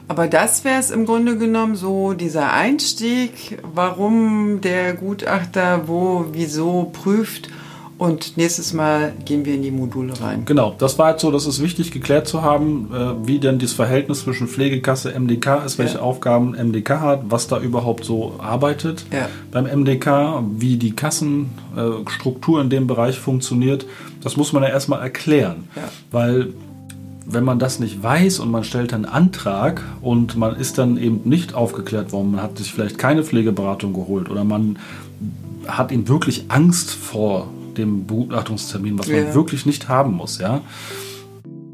Aber 0.09 0.27
das 0.27 0.65
wäre 0.65 0.81
es 0.81 0.91
im 0.91 1.07
Grunde 1.07 1.39
genommen 1.39 1.77
so 1.77 2.15
dieser 2.15 2.53
Einstieg, 2.53 3.59
warum 3.63 4.61
der 4.61 4.95
Gutachter 4.95 5.87
wo, 5.87 6.27
wieso 6.33 6.91
prüft 6.93 7.49
und 8.01 8.39
nächstes 8.39 8.73
Mal 8.73 9.13
gehen 9.27 9.45
wir 9.45 9.55
in 9.55 9.63
die 9.63 9.71
Module 9.71 10.19
rein. 10.23 10.47
Genau, 10.47 10.75
das 10.79 10.99
war 10.99 11.11
jetzt 11.11 11.21
so, 11.21 11.31
das 11.31 11.47
ist 11.47 11.63
wichtig 11.63 11.91
geklärt 11.91 12.27
zu 12.27 12.41
haben, 12.41 12.91
äh, 12.95 13.29
wie 13.29 13.39
denn 13.39 13.59
das 13.59 13.73
Verhältnis 13.73 14.23
zwischen 14.23 14.49
Pflegekasse, 14.49 15.13
MDK 15.13 15.65
ist, 15.67 15.79
welche 15.79 15.99
ja. 15.99 16.01
Aufgaben 16.01 16.53
MDK 16.53 16.99
hat, 16.99 17.21
was 17.29 17.47
da 17.47 17.61
überhaupt 17.61 18.07
so 18.07 18.37
arbeitet 18.39 19.05
ja. 19.13 19.29
beim 19.53 19.67
MDK, 19.67 20.43
wie 20.57 20.79
die 20.79 20.97
Kassenstruktur 20.97 22.59
äh, 22.59 22.63
in 22.63 22.71
dem 22.71 22.87
Bereich 22.87 23.19
funktioniert. 23.19 23.85
Das 24.23 24.39
muss 24.39 24.55
man 24.55 24.63
ja 24.63 24.71
erstmal 24.71 25.03
erklären, 25.03 25.69
ja. 25.77 25.83
weil 26.11 26.55
wenn 27.33 27.45
man 27.45 27.59
das 27.59 27.79
nicht 27.79 28.03
weiß 28.03 28.39
und 28.41 28.51
man 28.51 28.65
stellt 28.65 28.93
einen 28.93 29.05
Antrag 29.05 29.83
und 30.01 30.37
man 30.37 30.57
ist 30.57 30.79
dann 30.79 30.97
eben 30.97 31.21
nicht 31.25 31.55
aufgeklärt 31.55 32.13
worden, 32.13 32.33
man 32.33 32.43
hat 32.43 32.59
sich 32.59 32.73
vielleicht 32.73 32.99
keine 32.99 33.23
Pflegeberatung 33.23 33.93
geholt 33.93 34.31
oder 34.31 34.45
man 34.45 34.79
hat 35.67 35.93
ihm 35.93 36.09
wirklich 36.09 36.47
Angst 36.49 36.91
vor 36.91 37.49
dem 37.77 38.07
Begutachtungstermin, 38.07 38.99
was 38.99 39.09
man 39.09 39.35
wirklich 39.35 39.67
nicht 39.67 39.89
haben 39.89 40.15
muss, 40.15 40.39
ja, 40.39 40.61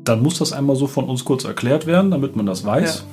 dann 0.04 0.22
muss 0.22 0.38
das 0.38 0.52
einmal 0.52 0.76
so 0.76 0.86
von 0.86 1.04
uns 1.04 1.24
kurz 1.24 1.44
erklärt 1.44 1.86
werden, 1.86 2.10
damit 2.10 2.36
man 2.36 2.46
das 2.46 2.64
weiß. 2.64 2.98
Ja. 2.98 3.04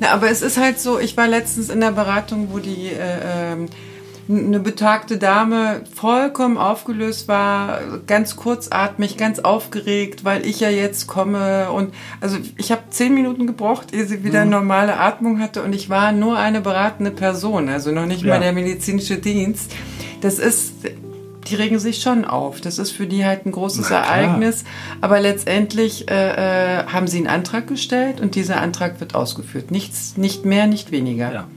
Na, 0.00 0.12
aber 0.12 0.30
es 0.30 0.42
ist 0.42 0.58
halt 0.58 0.78
so, 0.78 0.98
ich 0.98 1.16
war 1.16 1.28
letztens 1.28 1.68
in 1.68 1.80
der 1.80 1.92
Beratung, 1.92 2.48
wo 2.52 2.58
die 2.58 2.88
äh, 2.88 3.52
ähm, 3.52 3.66
eine 4.28 4.60
betagte 4.60 5.18
Dame 5.18 5.82
vollkommen 5.94 6.56
aufgelöst 6.56 7.28
war, 7.28 7.80
ganz 8.06 8.36
kurzatmig, 8.36 9.16
ganz 9.16 9.40
aufgeregt, 9.40 10.24
weil 10.24 10.46
ich 10.46 10.60
ja 10.60 10.70
jetzt 10.70 11.06
komme 11.06 11.70
und 11.70 11.92
also 12.20 12.38
ich 12.56 12.70
habe 12.70 12.82
zehn 12.90 13.14
Minuten 13.14 13.46
gebraucht, 13.46 13.92
ehe 13.92 14.06
sie 14.06 14.24
wieder 14.24 14.44
mhm. 14.44 14.50
normale 14.50 14.98
Atmung 14.98 15.40
hatte 15.40 15.62
und 15.62 15.74
ich 15.74 15.90
war 15.90 16.12
nur 16.12 16.38
eine 16.38 16.60
beratende 16.60 17.10
Person, 17.10 17.68
also 17.68 17.90
noch 17.90 18.06
nicht 18.06 18.22
ja. 18.22 18.34
mal 18.34 18.40
der 18.40 18.52
medizinische 18.52 19.18
Dienst. 19.18 19.72
Das 20.20 20.38
ist 20.38 20.74
die 21.48 21.56
regen 21.56 21.80
sich 21.80 22.00
schon 22.00 22.24
auf. 22.24 22.60
Das 22.60 22.78
ist 22.78 22.92
für 22.92 23.06
die 23.06 23.24
halt 23.24 23.46
ein 23.46 23.52
großes 23.52 23.90
Ereignis. 23.90 24.62
Aber 25.00 25.18
letztendlich 25.20 26.08
äh, 26.08 26.80
äh, 26.80 26.86
haben 26.86 27.08
sie 27.08 27.18
einen 27.18 27.26
Antrag 27.26 27.66
gestellt 27.66 28.20
und 28.20 28.36
dieser 28.36 28.60
Antrag 28.60 29.00
wird 29.00 29.16
ausgeführt. 29.16 29.72
Nichts, 29.72 30.16
nicht 30.16 30.44
mehr, 30.44 30.68
nicht 30.68 30.92
weniger. 30.92 31.32
Ja. 31.32 31.48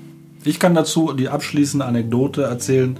Ich 0.45 0.59
kann 0.59 0.75
dazu 0.75 1.13
die 1.13 1.27
abschließende 1.27 1.85
Anekdote 1.85 2.43
erzählen. 2.43 2.97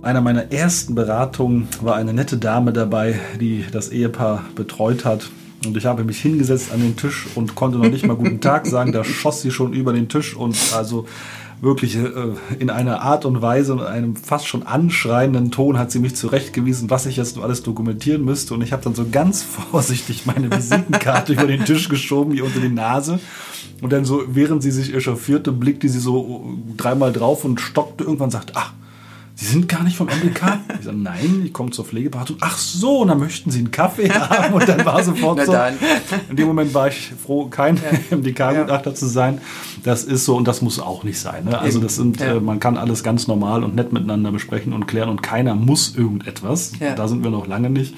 Einer 0.00 0.22
meiner 0.22 0.50
ersten 0.50 0.94
Beratungen 0.94 1.68
war 1.82 1.96
eine 1.96 2.14
nette 2.14 2.38
Dame 2.38 2.72
dabei, 2.72 3.20
die 3.38 3.66
das 3.70 3.90
Ehepaar 3.90 4.44
betreut 4.54 5.04
hat. 5.04 5.28
Und 5.66 5.76
ich 5.76 5.84
habe 5.84 6.04
mich 6.04 6.22
hingesetzt 6.22 6.72
an 6.72 6.80
den 6.80 6.96
Tisch 6.96 7.26
und 7.34 7.54
konnte 7.54 7.76
noch 7.76 7.90
nicht 7.90 8.06
mal 8.06 8.16
guten 8.16 8.40
Tag 8.40 8.66
sagen. 8.66 8.92
Da 8.92 9.04
schoss 9.04 9.42
sie 9.42 9.50
schon 9.50 9.74
über 9.74 9.92
den 9.92 10.08
Tisch 10.08 10.34
und 10.34 10.56
also 10.74 11.04
wirklich 11.60 11.96
äh, 11.96 12.08
in 12.58 12.70
einer 12.70 13.02
Art 13.02 13.24
und 13.24 13.42
Weise, 13.42 13.74
in 13.74 13.80
einem 13.80 14.16
fast 14.16 14.46
schon 14.46 14.62
anschreienden 14.62 15.50
Ton 15.50 15.78
hat 15.78 15.90
sie 15.90 15.98
mich 15.98 16.16
zurechtgewiesen, 16.16 16.90
was 16.90 17.06
ich 17.06 17.16
jetzt 17.16 17.38
alles 17.38 17.62
dokumentieren 17.62 18.24
müsste. 18.24 18.54
Und 18.54 18.62
ich 18.62 18.72
habe 18.72 18.82
dann 18.82 18.94
so 18.94 19.06
ganz 19.10 19.42
vorsichtig 19.70 20.26
meine 20.26 20.50
Visitenkarte 20.50 21.34
über 21.34 21.46
den 21.46 21.64
Tisch 21.64 21.88
geschoben, 21.88 22.32
hier 22.32 22.44
unter 22.44 22.60
die 22.60 22.68
Nase. 22.68 23.20
Und 23.80 23.92
dann 23.92 24.04
so, 24.04 24.22
während 24.28 24.62
sie 24.62 24.70
sich 24.70 24.94
echauffierte, 24.94 25.52
blickte 25.52 25.88
sie 25.88 26.00
so 26.00 26.54
dreimal 26.76 27.12
drauf 27.12 27.44
und 27.44 27.60
stockte 27.60 28.04
irgendwann 28.04 28.26
und 28.26 28.32
sagte, 28.32 28.52
ach, 28.56 28.72
Sie 29.40 29.46
sind 29.46 29.70
gar 29.70 29.82
nicht 29.82 29.96
vom 29.96 30.06
MDK? 30.06 30.58
Ich 30.78 30.84
sage, 30.84 30.98
nein, 30.98 31.44
ich 31.46 31.54
komme 31.54 31.70
zur 31.70 31.86
Pflegeberatung. 31.86 32.36
Ach 32.40 32.58
so, 32.58 32.98
und 32.98 33.08
dann 33.08 33.18
möchten 33.18 33.50
Sie 33.50 33.60
einen 33.60 33.70
Kaffee 33.70 34.10
haben. 34.12 34.52
Und 34.52 34.68
dann 34.68 34.84
war 34.84 35.02
sofort 35.02 35.46
so. 35.46 35.56
In 36.28 36.36
dem 36.36 36.46
Moment 36.46 36.74
war 36.74 36.88
ich 36.88 37.10
froh, 37.24 37.46
kein 37.46 37.76
ja. 37.76 38.18
MDK-Gutachter 38.18 38.90
ja. 38.90 38.94
zu 38.94 39.06
sein. 39.06 39.40
Das 39.82 40.04
ist 40.04 40.26
so 40.26 40.36
und 40.36 40.46
das 40.46 40.60
muss 40.60 40.78
auch 40.78 41.04
nicht 41.04 41.18
sein. 41.18 41.46
Ne? 41.46 41.58
Also 41.58 41.80
das 41.80 41.96
sind, 41.96 42.20
ja. 42.20 42.34
äh, 42.34 42.40
man 42.40 42.60
kann 42.60 42.76
alles 42.76 43.02
ganz 43.02 43.28
normal 43.28 43.64
und 43.64 43.74
nett 43.74 43.94
miteinander 43.94 44.30
besprechen 44.30 44.74
und 44.74 44.86
klären 44.86 45.08
und 45.08 45.22
keiner 45.22 45.54
muss 45.54 45.96
irgendetwas. 45.96 46.72
Da 46.78 47.08
sind 47.08 47.24
wir 47.24 47.30
noch 47.30 47.46
lange 47.46 47.70
nicht. 47.70 47.94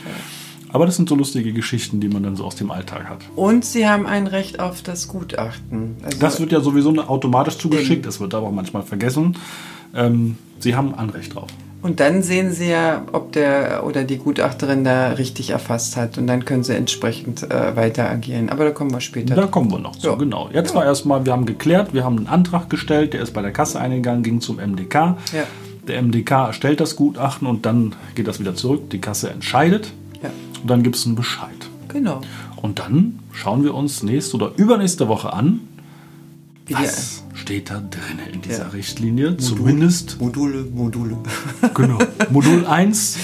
Aber 0.68 0.86
das 0.86 0.94
sind 0.94 1.08
so 1.08 1.16
lustige 1.16 1.52
Geschichten, 1.52 1.98
die 1.98 2.08
man 2.08 2.22
dann 2.22 2.36
so 2.36 2.44
aus 2.44 2.54
dem 2.54 2.70
Alltag 2.70 3.08
hat. 3.08 3.18
Und 3.34 3.64
Sie 3.64 3.88
haben 3.88 4.06
ein 4.06 4.28
Recht 4.28 4.60
auf 4.60 4.80
das 4.82 5.08
Gutachten. 5.08 5.96
Also 6.04 6.18
das 6.18 6.38
wird 6.38 6.52
ja 6.52 6.60
sowieso 6.60 6.96
automatisch 6.98 7.58
zugeschickt. 7.58 8.06
Es 8.06 8.20
wird 8.20 8.32
aber 8.32 8.46
auch 8.46 8.52
manchmal 8.52 8.84
vergessen. 8.84 9.36
Ähm, 9.94 10.36
Sie 10.58 10.74
haben 10.74 10.94
Anrecht 10.94 11.34
drauf. 11.34 11.48
Und 11.82 11.98
dann 11.98 12.22
sehen 12.22 12.52
Sie 12.52 12.70
ja, 12.70 13.02
ob 13.10 13.32
der 13.32 13.84
oder 13.84 14.04
die 14.04 14.18
Gutachterin 14.18 14.84
da 14.84 15.10
richtig 15.12 15.50
erfasst 15.50 15.96
hat. 15.96 16.16
Und 16.16 16.28
dann 16.28 16.44
können 16.44 16.62
Sie 16.62 16.74
entsprechend 16.74 17.42
äh, 17.42 17.74
weiter 17.74 18.08
agieren. 18.08 18.50
Aber 18.50 18.64
da 18.64 18.70
kommen 18.70 18.92
wir 18.92 19.00
später. 19.00 19.34
Da 19.34 19.48
kommen 19.48 19.70
wir 19.72 19.80
noch 19.80 19.96
zu, 19.96 20.06
ja. 20.06 20.14
genau. 20.14 20.48
Jetzt 20.52 20.70
ja. 20.70 20.76
war 20.76 20.84
erstmal, 20.84 21.26
wir 21.26 21.32
haben 21.32 21.44
geklärt, 21.44 21.92
wir 21.92 22.04
haben 22.04 22.18
einen 22.18 22.28
Antrag 22.28 22.70
gestellt, 22.70 23.14
der 23.14 23.22
ist 23.22 23.32
bei 23.32 23.42
der 23.42 23.50
Kasse 23.50 23.80
eingegangen, 23.80 24.22
ging 24.22 24.40
zum 24.40 24.56
MDK. 24.56 24.94
Ja. 24.94 25.44
Der 25.88 26.00
MDK 26.00 26.30
erstellt 26.46 26.78
das 26.78 26.94
Gutachten 26.94 27.48
und 27.48 27.66
dann 27.66 27.96
geht 28.14 28.28
das 28.28 28.38
wieder 28.38 28.54
zurück. 28.54 28.88
Die 28.90 29.00
Kasse 29.00 29.30
entscheidet. 29.30 29.92
Ja. 30.22 30.30
Und 30.62 30.70
dann 30.70 30.84
gibt 30.84 30.94
es 30.94 31.04
einen 31.04 31.16
Bescheid. 31.16 31.48
Genau. 31.88 32.20
Und 32.62 32.78
dann 32.78 33.18
schauen 33.32 33.64
wir 33.64 33.74
uns 33.74 34.04
nächste 34.04 34.36
oder 34.36 34.52
übernächste 34.56 35.08
Woche 35.08 35.32
an, 35.32 35.60
was 36.68 37.22
steht 37.34 37.70
da 37.70 37.80
drin 37.80 38.18
in 38.32 38.42
dieser 38.42 38.64
ja. 38.64 38.68
Richtlinie? 38.68 39.30
Modul, 39.30 39.46
Zumindest. 39.46 40.20
Module, 40.20 40.64
Module. 40.64 41.16
Genau. 41.74 41.98
Modul 42.30 42.66
1, 42.66 43.16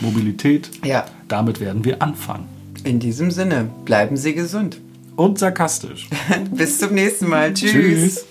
Mobilität. 0.00 0.70
Ja. 0.84 1.06
Damit 1.28 1.60
werden 1.60 1.84
wir 1.84 2.02
anfangen. 2.02 2.48
In 2.84 3.00
diesem 3.00 3.30
Sinne, 3.30 3.70
bleiben 3.84 4.16
Sie 4.16 4.34
gesund. 4.34 4.80
Und 5.16 5.38
sarkastisch. 5.38 6.08
Bis 6.50 6.78
zum 6.78 6.94
nächsten 6.94 7.28
Mal. 7.28 7.54
Tschüss. 7.54 7.72
Tschüss. 7.72 8.24